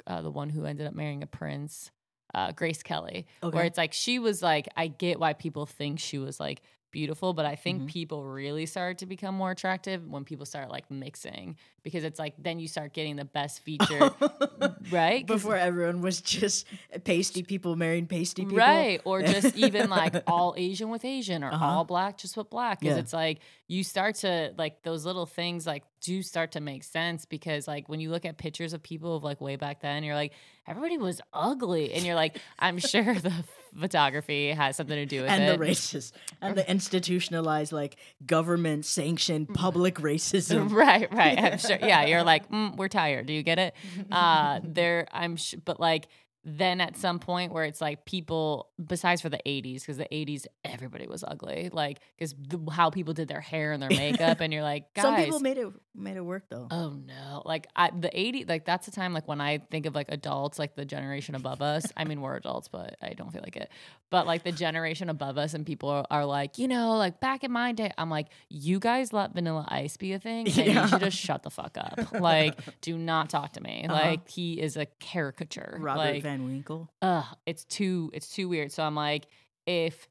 uh 0.07 0.22
the 0.22 0.31
one 0.31 0.48
who 0.51 0.64
ended 0.64 0.87
up 0.87 0.94
marrying 0.94 1.22
a 1.22 1.27
prince, 1.27 1.90
uh 2.35 2.53
Grace 2.53 2.83
Kelly, 2.83 3.27
where 3.42 3.64
it's 3.64 3.79
like 3.79 3.92
she 3.92 4.18
was 4.18 4.42
like 4.42 4.68
I 4.77 4.87
get 4.88 5.18
why 5.18 5.33
people 5.33 5.66
think 5.66 5.98
she 5.98 6.18
was 6.18 6.38
like 6.38 6.62
beautiful, 6.90 7.35
but 7.35 7.44
I 7.44 7.55
think 7.55 7.83
Mhm. 7.83 7.87
people 7.88 8.24
really 8.24 8.64
started 8.64 8.96
to 8.98 9.07
become 9.07 9.35
more 9.35 9.51
attractive 9.51 10.07
when 10.09 10.24
people 10.24 10.46
start 10.46 10.70
like 10.70 10.90
mixing 10.90 11.57
because 11.83 12.03
it's 12.03 12.18
like 12.18 12.33
then 12.38 12.59
you 12.59 12.66
start 12.66 12.94
getting 12.94 13.16
the 13.16 13.27
best 13.27 13.61
feature, 13.61 14.11
right? 14.90 15.27
Before 15.27 15.57
everyone 15.57 16.01
was 16.01 16.22
just 16.22 16.64
pasty 17.05 17.42
people 17.42 17.77
marrying 17.77 18.07
pasty 18.07 18.42
people. 18.44 18.57
Right. 18.57 19.01
Or 19.05 19.20
just 19.22 19.55
even 19.55 19.90
like 19.90 20.14
all 20.27 20.55
Asian 20.57 20.88
with 20.88 21.05
Asian 21.05 21.44
or 21.44 21.53
Uh-huh. 21.53 21.64
all 21.66 21.85
black 21.85 22.16
just 22.16 22.37
with 22.38 22.48
black. 22.48 22.81
Because 22.81 22.94
Yeah. 22.96 23.01
it's 23.01 23.12
like 23.12 23.40
you 23.70 23.85
start 23.85 24.14
to 24.16 24.54
like 24.57 24.83
those 24.83 25.04
little 25.04 25.26
things 25.26 25.66
like 25.66 25.85
do 26.00 26.22
start 26.22 26.52
to 26.52 26.61
make 26.61 26.83
sense 26.83 27.26
because 27.26 27.68
like 27.68 27.87
when 27.88 28.00
you 28.00 28.11
look 28.11 28.24
at 28.24 28.38
pictures 28.38 28.72
of 28.72 28.83
people 28.83 29.14
of 29.16 29.22
like 29.22 29.40
way 29.42 29.57
back 29.57 29.83
then, 29.83 30.02
you're 30.04 30.14
like, 30.14 30.33
everybody 30.66 30.96
was 30.96 31.20
ugly. 31.35 31.92
And 31.92 32.02
you're 32.04 32.14
like, 32.14 32.38
I'm 32.59 32.78
sure 32.78 33.14
the 33.14 33.33
photography 33.78 34.50
has 34.50 34.76
something 34.76 34.96
to 34.96 35.04
do 35.07 35.20
with 35.22 35.31
it, 35.31 35.38
And 35.38 35.61
the 35.61 35.64
racist 35.64 36.12
and 36.40 36.57
the 36.57 36.68
institutionalized, 36.70 37.72
like 37.72 37.96
government 38.26 38.87
sanctioned 38.87 39.52
public 39.54 39.96
racism. 39.96 40.70
right 40.72 41.12
right. 41.12 41.38
I'm 41.38 41.59
sure. 41.59 41.78
Yeah 41.81 42.07
you're 42.07 42.22
like 42.35 42.50
mm, 42.50 42.74
we're 42.76 42.88
tired. 42.88 43.26
Do 43.26 43.33
you 43.33 43.42
get 43.42 43.59
it? 43.59 43.74
Uh 44.11 44.61
there 44.64 45.07
i'm 45.12 45.37
sh- 45.37 45.57
but 45.62 45.78
like 45.78 46.09
then 46.56 46.80
at 46.80 46.96
some 46.96 47.18
point 47.18 47.52
where 47.52 47.64
it's 47.64 47.80
like 47.80 48.04
people 48.06 48.70
besides 48.84 49.20
for 49.20 49.28
the 49.28 49.40
80s 49.44 49.80
because 49.80 49.98
the 49.98 50.08
80s 50.11 50.46
everybody 50.64 51.06
was 51.06 51.22
ugly 51.26 51.68
like 51.72 51.98
because 52.16 52.34
how 52.72 52.88
people 52.90 53.12
did 53.12 53.28
their 53.28 53.40
hair 53.40 53.72
and 53.72 53.82
their 53.82 53.90
makeup 53.90 54.40
and 54.40 54.52
you're 54.52 54.62
like 54.62 54.94
guys 54.94 55.04
Some 55.08 55.16
people 55.16 55.40
made 55.40 55.58
it 55.58 55.68
made 55.98 56.16
it 56.16 56.24
work 56.24 56.44
though. 56.48 56.68
Oh 56.70 56.90
no! 56.90 57.42
Like 57.44 57.66
I, 57.74 57.90
the 57.90 58.11
eighty, 58.18 58.44
like 58.44 58.64
that's 58.64 58.87
the 58.87 58.92
time. 58.92 59.12
Like 59.12 59.26
when 59.26 59.40
I 59.40 59.58
think 59.58 59.87
of 59.87 59.94
like 59.94 60.06
adults, 60.11 60.58
like 60.58 60.74
the 60.76 60.84
generation 60.84 61.34
above 61.34 61.61
us. 61.61 61.84
I 61.96 62.04
mean, 62.04 62.20
we're 62.20 62.37
adults, 62.37 62.68
but 62.68 62.96
I 63.02 63.14
don't 63.14 63.32
feel 63.32 63.42
like 63.42 63.56
it. 63.56 63.70
But 64.11 64.26
like 64.26 64.44
the 64.44 64.52
generation 64.52 65.11
above 65.11 65.37
us, 65.38 65.54
and 65.54 65.66
people 65.66 65.88
are, 65.90 66.06
are 66.11 66.24
like, 66.24 66.58
you 66.58 66.68
know, 66.68 66.96
like 66.96 67.20
back 67.20 67.44
in 67.44 67.52
my 67.52 67.72
day, 67.72 67.90
I'm 67.98 68.11
like, 68.11 68.28
you 68.48 68.78
guys 68.78 69.12
let 69.12 69.34
Vanilla 69.34 69.66
Ice 69.68 69.96
be 69.96 70.12
a 70.12 70.18
thing, 70.18 70.46
and 70.46 70.56
Yeah. 70.56 70.82
you 70.82 70.88
should 70.88 71.00
just 71.00 71.18
shut 71.18 71.42
the 71.42 71.50
fuck 71.50 71.76
up. 71.76 72.12
Like, 72.12 72.58
do 72.80 72.96
not 72.96 73.28
talk 73.28 73.52
to 73.54 73.61
me. 73.61 73.68
Uh-huh. 73.88 73.94
Like 73.94 74.28
he 74.28 74.61
is 74.61 74.76
a 74.76 74.87
caricature. 74.87 75.78
Robert 75.80 75.98
like, 75.98 76.22
Van 76.22 76.38
Winkle. 76.44 76.90
ugh, 77.03 77.27
it's 77.46 77.64
too 77.64 78.11
it's 78.14 78.29
too 78.29 78.48
weird. 78.48 78.72
So 78.72 78.83
I'm 78.83 78.94
like, 78.94 79.27
if 79.66 80.09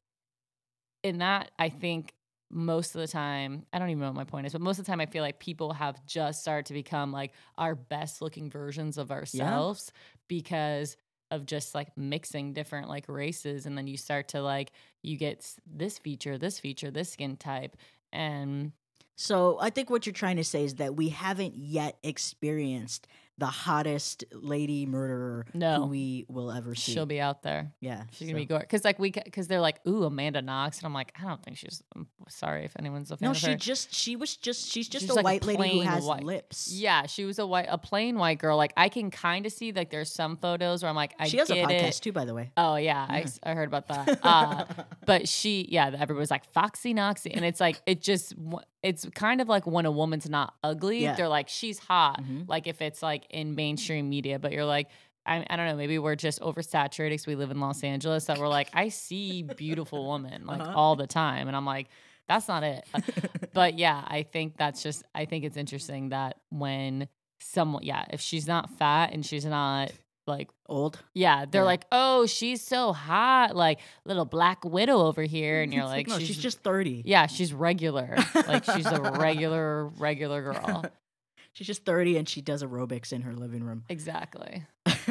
in 1.02 1.18
that, 1.18 1.50
I 1.58 1.68
think 1.68 2.14
most 2.50 2.94
of 2.94 3.00
the 3.00 3.06
time, 3.08 3.66
I 3.72 3.78
don't 3.78 3.90
even 3.90 4.00
know 4.00 4.06
what 4.06 4.16
my 4.16 4.24
point 4.24 4.46
is, 4.46 4.52
but 4.52 4.62
most 4.62 4.78
of 4.78 4.86
the 4.86 4.90
time, 4.90 5.00
I 5.00 5.06
feel 5.06 5.22
like 5.22 5.38
people 5.38 5.74
have 5.74 6.04
just 6.06 6.40
started 6.40 6.66
to 6.66 6.72
become 6.72 7.12
like 7.12 7.32
our 7.58 7.74
best 7.74 8.22
looking 8.22 8.50
versions 8.50 8.96
of 8.98 9.10
ourselves 9.10 9.92
because 10.28 10.96
of 11.30 11.44
just 11.44 11.74
like 11.74 11.94
mixing 11.96 12.54
different 12.54 12.88
like 12.88 13.06
races, 13.06 13.66
and 13.66 13.76
then 13.76 13.86
you 13.86 13.98
start 13.98 14.28
to 14.28 14.40
like 14.40 14.72
you 15.02 15.18
get 15.18 15.54
this 15.66 15.98
feature, 15.98 16.38
this 16.38 16.58
feature, 16.58 16.90
this 16.90 17.12
skin 17.12 17.36
type, 17.36 17.76
and 18.12 18.72
So 19.20 19.58
I 19.60 19.70
think 19.70 19.90
what 19.90 20.06
you're 20.06 20.12
trying 20.12 20.36
to 20.36 20.44
say 20.44 20.64
is 20.64 20.76
that 20.76 20.94
we 20.94 21.08
haven't 21.08 21.56
yet 21.56 21.98
experienced 22.04 23.08
the 23.38 23.46
hottest 23.46 24.24
lady 24.32 24.84
murderer 24.84 25.46
No. 25.54 25.76
who 25.82 25.86
we 25.86 26.26
will 26.28 26.50
ever 26.50 26.74
see. 26.74 26.92
she'll 26.92 27.06
be 27.06 27.20
out 27.20 27.42
there. 27.42 27.72
yeah, 27.80 28.02
She's 28.10 28.26
gonna 28.28 28.38
be 28.38 28.44
gore 28.46 28.58
because 28.58 28.84
like 28.84 28.98
we 28.98 29.10
because 29.12 29.46
they're 29.48 29.60
like 29.60 29.80
ooh 29.86 30.04
Amanda 30.04 30.42
Knox 30.42 30.78
and 30.78 30.86
I'm 30.86 30.92
like 30.94 31.12
I 31.20 31.24
don't 31.26 31.42
think 31.42 31.56
she's 31.56 31.82
I'm 31.94 32.06
sorry 32.28 32.64
if 32.64 32.72
anyone's 32.78 33.10
a 33.10 33.16
fan 33.16 33.28
No, 33.28 33.32
she 33.34 33.52
her. 33.52 33.54
just 33.56 33.94
she 33.94 34.16
was 34.16 34.36
just 34.36 34.68
she's 34.70 34.88
just 34.88 35.04
She's 35.04 35.10
a 35.10 35.14
like 35.14 35.22
a 35.22 35.24
white 35.24 35.44
lady 35.44 35.78
who 35.78 35.80
has 35.82 36.04
white- 36.04 36.24
lips. 36.24 36.70
Yeah, 36.72 37.06
she 37.06 37.24
was 37.24 37.38
a 37.38 37.46
white, 37.46 37.66
a 37.70 37.78
plain 37.78 38.16
white 38.18 38.38
girl. 38.38 38.56
Like 38.56 38.72
I 38.76 38.88
can 38.88 39.10
kind 39.10 39.46
of 39.46 39.52
see 39.52 39.70
like 39.72 39.90
there's 39.90 40.10
some 40.12 40.36
photos 40.36 40.82
where 40.82 40.90
I'm 40.90 40.96
like, 40.96 41.14
I 41.18 41.28
she 41.28 41.38
has 41.38 41.48
a 41.50 41.54
podcast 41.54 41.98
it. 41.98 42.02
too, 42.02 42.12
by 42.12 42.24
the 42.24 42.34
way. 42.34 42.50
Oh 42.56 42.76
yeah, 42.76 43.06
I 43.08 43.18
Yeah. 43.20 43.26
I 43.44 43.50
I, 43.52 43.54
heard 43.54 43.68
about 43.68 43.88
that. 43.88 44.18
Uh, 44.28 44.64
but 45.06 45.28
she, 45.28 45.66
yeah, 45.70 45.90
everybody's 45.98 46.30
like 46.30 46.44
Foxy 46.52 46.92
Knoxy, 46.92 47.30
and 47.32 47.44
it's 47.44 47.60
like 47.60 47.80
it 47.86 48.02
just, 48.02 48.34
it's 48.82 49.06
kind 49.14 49.40
of 49.40 49.48
like 49.48 49.66
when 49.66 49.86
a 49.86 49.90
woman's 49.90 50.28
not 50.28 50.54
ugly, 50.62 51.02
Yeah. 51.02 51.14
they're 51.14 51.28
like 51.28 51.48
she's 51.48 51.78
hot. 51.78 52.22
Mhm. 52.22 52.48
Like 52.48 52.66
if 52.66 52.80
it's 52.80 53.02
like 53.02 53.24
in 53.30 53.54
mainstream 53.54 54.08
media, 54.08 54.38
but 54.38 54.52
you're 54.52 54.64
like, 54.64 54.88
I, 55.26 55.44
I 55.50 55.56
don't 55.56 55.66
know, 55.66 55.76
maybe 55.76 55.98
we're 55.98 56.14
just 56.14 56.40
oversaturated 56.40 57.10
because 57.10 57.26
we 57.26 57.34
live 57.34 57.50
in 57.50 57.60
Los 57.60 57.82
Angeles 57.84 58.26
that 58.26 58.38
we're 58.38 58.48
like, 58.48 58.70
I 58.72 58.88
see 58.88 59.42
beautiful 59.42 60.10
women 60.10 60.46
like 60.46 60.60
Uh-huh. 60.60 60.72
all 60.74 60.96
the 60.96 61.06
time. 61.06 61.48
And 61.48 61.56
I'm 61.56 61.66
like, 61.66 61.88
that's 62.28 62.46
not 62.48 62.62
it. 62.62 62.86
but 63.52 63.78
yeah, 63.78 64.02
I 64.06 64.22
think 64.22 64.56
that's 64.56 64.82
just, 64.82 65.02
I 65.14 65.24
think 65.26 65.44
it's 65.44 65.56
interesting 65.56 66.10
that 66.10 66.38
when 66.50 67.08
someone, 67.40 67.82
yeah, 67.82 68.04
if 68.10 68.20
she's 68.20 68.46
not 68.46 68.70
fat 68.78 69.12
and 69.12 69.24
she's 69.26 69.44
not 69.44 69.92
like, 70.28 70.50
Old. 70.66 71.02
yeah, 71.14 71.44
they're 71.50 71.62
Yeah. 71.62 71.66
like, 71.66 71.84
oh, 71.90 72.26
she's 72.26 72.62
so 72.62 72.92
hot, 72.92 73.56
like 73.56 73.80
little 74.04 74.24
black 74.26 74.64
widow 74.64 74.98
over 75.06 75.22
here. 75.22 75.62
And 75.62 75.72
you're 75.74 75.82
It's 75.84 75.90
like, 75.90 76.06
no, 76.08 76.18
she's, 76.18 76.36
just 76.38 76.60
30. 76.62 77.02
yeah, 77.06 77.26
she's 77.26 77.52
regular. 77.52 78.16
like 78.46 78.64
she's 78.64 78.86
a 78.86 79.00
regular, 79.18 79.86
regular 79.86 80.42
girl. 80.52 80.84
She's 81.54 81.66
just 81.66 81.84
30 81.84 82.18
and 82.18 82.28
she 82.28 82.40
does 82.40 82.62
aerobics 82.62 83.12
in 83.12 83.22
her 83.22 83.34
living 83.34 83.64
room. 83.64 83.84
Exactly. 83.88 84.64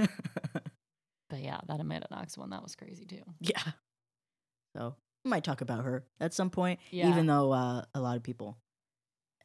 But 1.29 1.41
yeah, 1.41 1.59
that 1.67 1.81
Amanda 1.81 2.07
Knox 2.09 2.37
one, 2.37 2.51
that 2.51 2.63
was 2.63 2.75
crazy 2.75 3.03
too. 3.05 3.21
yeah. 3.41 3.61
So 4.75 4.95
we 5.25 5.29
might 5.29 5.43
talk 5.43 5.59
about 5.59 5.83
her 5.83 6.05
at 6.21 6.33
some 6.33 6.49
point, 6.49 6.79
Yeah. 6.89 7.09
even 7.09 7.25
though 7.27 7.51
uh, 7.51 7.81
a 7.93 7.99
lot 7.99 8.15
of 8.15 8.23
people, 8.23 8.57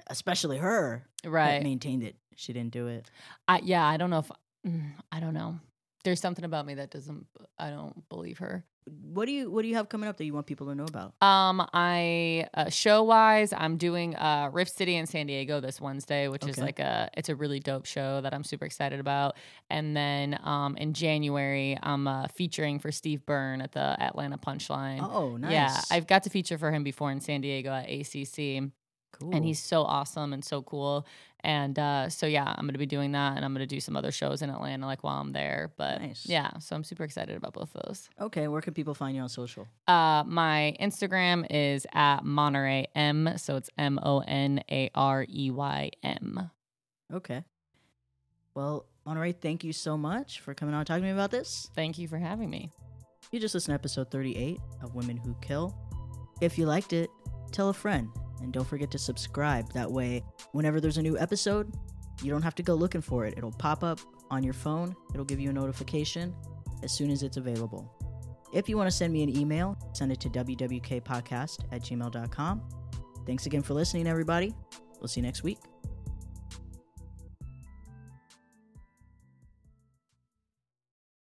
especially 0.09 0.59
her, 0.59 1.05
Right. 1.25 1.61
maintained 1.63 2.05
it. 2.05 2.15
She 2.37 2.53
didn't 2.53 2.71
do 2.73 2.87
it. 2.87 3.11
I, 3.49 3.61
yeah, 3.65 3.85
I 3.85 3.97
don't 3.97 4.11
know 4.11 4.21
if 4.21 4.31
mm, 4.67 4.93
I 5.11 5.21
don't 5.21 5.35
know. 5.35 5.59
There's 6.05 6.21
something 6.21 6.45
about 6.45 6.67
me 6.67 6.75
that 6.75 6.91
doesn't. 6.91 7.27
I 7.59 7.71
don't 7.71 8.09
believe 8.09 8.39
her. 8.39 8.65
What 8.85 9.27
do 9.27 9.33
you 9.33 9.49
What 9.49 9.63
do 9.63 9.69
you 9.69 9.77
have 9.77 9.89
coming 9.89 10.09
up 10.09 10.17
that 10.17 10.25
you 10.25 10.35
want 10.35 10.47
people 10.47 10.67
to 10.67 10.75
know 10.75 10.87
about? 10.87 11.15
Um, 11.23 11.65
I 11.73 12.49
uh, 12.55 12.69
show 12.69 13.05
wise, 13.05 13.53
I'm 13.53 13.77
doing 13.77 14.17
uh 14.17 14.51
Rift 14.53 14.77
City 14.77 14.97
in 14.97 15.07
San 15.07 15.29
Diego 15.29 15.61
this 15.61 15.81
Wednesday, 15.81 16.27
which 16.27 16.45
is 16.45 16.59
like 16.59 16.81
a 16.81 17.09
it's 17.17 17.29
a 17.29 17.37
really 17.37 17.61
dope 17.61 17.87
show 17.87 18.21
that 18.21 18.35
I'm 18.35 18.43
super 18.43 18.65
excited 18.65 18.99
about. 18.99 19.37
And 19.71 19.97
then 19.97 20.37
um 20.43 20.77
in 20.77 20.95
January, 20.95 21.79
I'm 21.81 22.09
uh, 22.09 22.27
featuring 22.35 22.81
for 22.81 22.91
Steve 22.91 23.25
Byrne 23.25 23.61
at 23.61 23.71
the 23.71 24.03
Atlanta 24.03 24.39
Punchline. 24.39 25.09
Oh, 25.09 25.37
nice. 25.37 25.53
Yeah, 25.53 25.81
I've 25.93 26.09
got 26.09 26.25
to 26.25 26.31
feature 26.31 26.59
for 26.59 26.73
him 26.73 26.83
before 26.83 27.13
in 27.13 27.21
San 27.21 27.41
Diego 27.41 27.71
at 27.71 27.89
ACC. 27.89 28.73
Cool. 29.13 29.35
and 29.35 29.45
he's 29.45 29.59
so 29.63 29.83
awesome 29.83 30.33
and 30.33 30.45
so 30.45 30.63
cool. 30.63 31.07
And 31.45 31.77
uh, 31.79 32.09
so 32.09 32.27
yeah, 32.27 32.45
I'm 32.57 32.67
gonna 32.67 32.79
be 32.79 32.87
doing 32.87 33.13
that, 33.13 33.37
and 33.37 33.45
I'm 33.45 33.53
gonna 33.53 33.67
do 33.67 33.81
some 33.81 33.97
other 33.97 34.13
shows 34.13 34.43
in 34.43 34.51
Atlanta 34.51 34.87
like 34.87 35.03
while 35.03 35.21
I'm 35.21 35.33
there. 35.33 35.73
But 35.77 36.01
Nice. 36.01 36.25
yeah, 36.25 36.57
so 36.59 36.77
I'm 36.77 36.85
super 36.85 37.03
excited 37.03 37.37
about 37.37 37.53
both 37.53 37.75
of 37.75 37.83
those. 37.87 38.09
okay. 38.21 38.47
Where 38.47 38.61
can 38.63 38.75
people 38.75 38.95
find 38.95 39.17
you 39.17 39.23
on 39.23 39.29
social? 39.29 39.67
Uh, 39.89 40.23
my 40.25 40.77
Instagram 40.81 41.45
is 41.51 41.85
at 41.93 42.25
Monarey 42.25 42.87
M, 42.95 43.37
so 43.39 43.57
it's 43.57 43.71
M 43.77 43.99
O 44.03 44.21
N 44.21 44.63
A 44.71 44.91
R 44.95 45.27
E 45.29 45.51
Y 45.51 45.91
M. 46.05 46.51
Okay. 47.13 47.43
Well, 48.55 48.87
Monarey, 49.05 49.33
thank 49.33 49.65
you 49.65 49.73
so 49.73 49.97
much 49.99 50.41
for 50.41 50.55
coming 50.55 50.75
on 50.75 50.81
and 50.83 50.87
talking 50.87 51.03
to 51.03 51.07
me 51.09 51.13
about 51.13 51.33
this. 51.33 51.69
Thank 51.75 51.99
you 51.99 52.07
for 52.07 52.19
having 52.19 52.51
me. 52.51 52.71
You 53.33 53.41
just 53.41 53.55
listened 53.55 53.73
to 53.73 53.75
episode 53.75 54.11
38 54.13 54.61
of 54.83 54.95
Women 54.95 55.17
Who 55.17 55.35
Kill. 55.41 55.75
If 56.41 56.57
you 56.57 56.67
liked 56.67 56.93
it, 56.93 57.11
tell 57.51 57.71
a 57.71 57.75
friend. 57.75 58.09
And 58.43 58.53
don't 58.53 58.67
forget 58.67 58.91
to 58.91 58.99
subscribe. 58.99 59.73
That 59.73 59.91
way, 59.91 60.25
whenever 60.53 60.81
there's 60.81 60.99
a 60.99 61.03
new 61.03 61.19
episode, 61.19 61.73
you 62.23 62.31
don't 62.31 62.43
have 62.43 62.55
to 62.57 62.63
go 62.63 62.75
looking 62.75 63.01
for 63.01 63.25
it. 63.25 63.35
It'll 63.37 63.53
pop 63.53 63.83
up 63.83 64.01
on 64.31 64.43
your 64.43 64.55
phone, 64.55 64.97
it'll 65.13 65.27
give 65.27 65.41
you 65.41 65.51
a 65.51 65.53
notification 65.53 66.35
as 66.83 66.91
soon 66.91 67.11
as 67.11 67.23
it's 67.23 67.37
available. 67.37 67.93
If 68.53 68.69
you 68.69 68.77
want 68.77 68.91
to 68.91 68.97
send 68.97 69.13
me 69.13 69.23
an 69.23 69.35
email, 69.35 69.77
send 69.93 70.13
it 70.13 70.21
to 70.21 70.31
wwkpodcast 70.31 71.65
at 71.71 71.83
gmail.com. 71.83 72.63
Thanks 73.27 73.47
again 73.47 73.63
for 73.63 73.75
listening, 73.75 74.07
everybody. 74.07 74.55
We'll 75.01 75.09
see 75.09 75.21
you 75.21 75.27
next 75.27 75.43
week. 75.43 75.72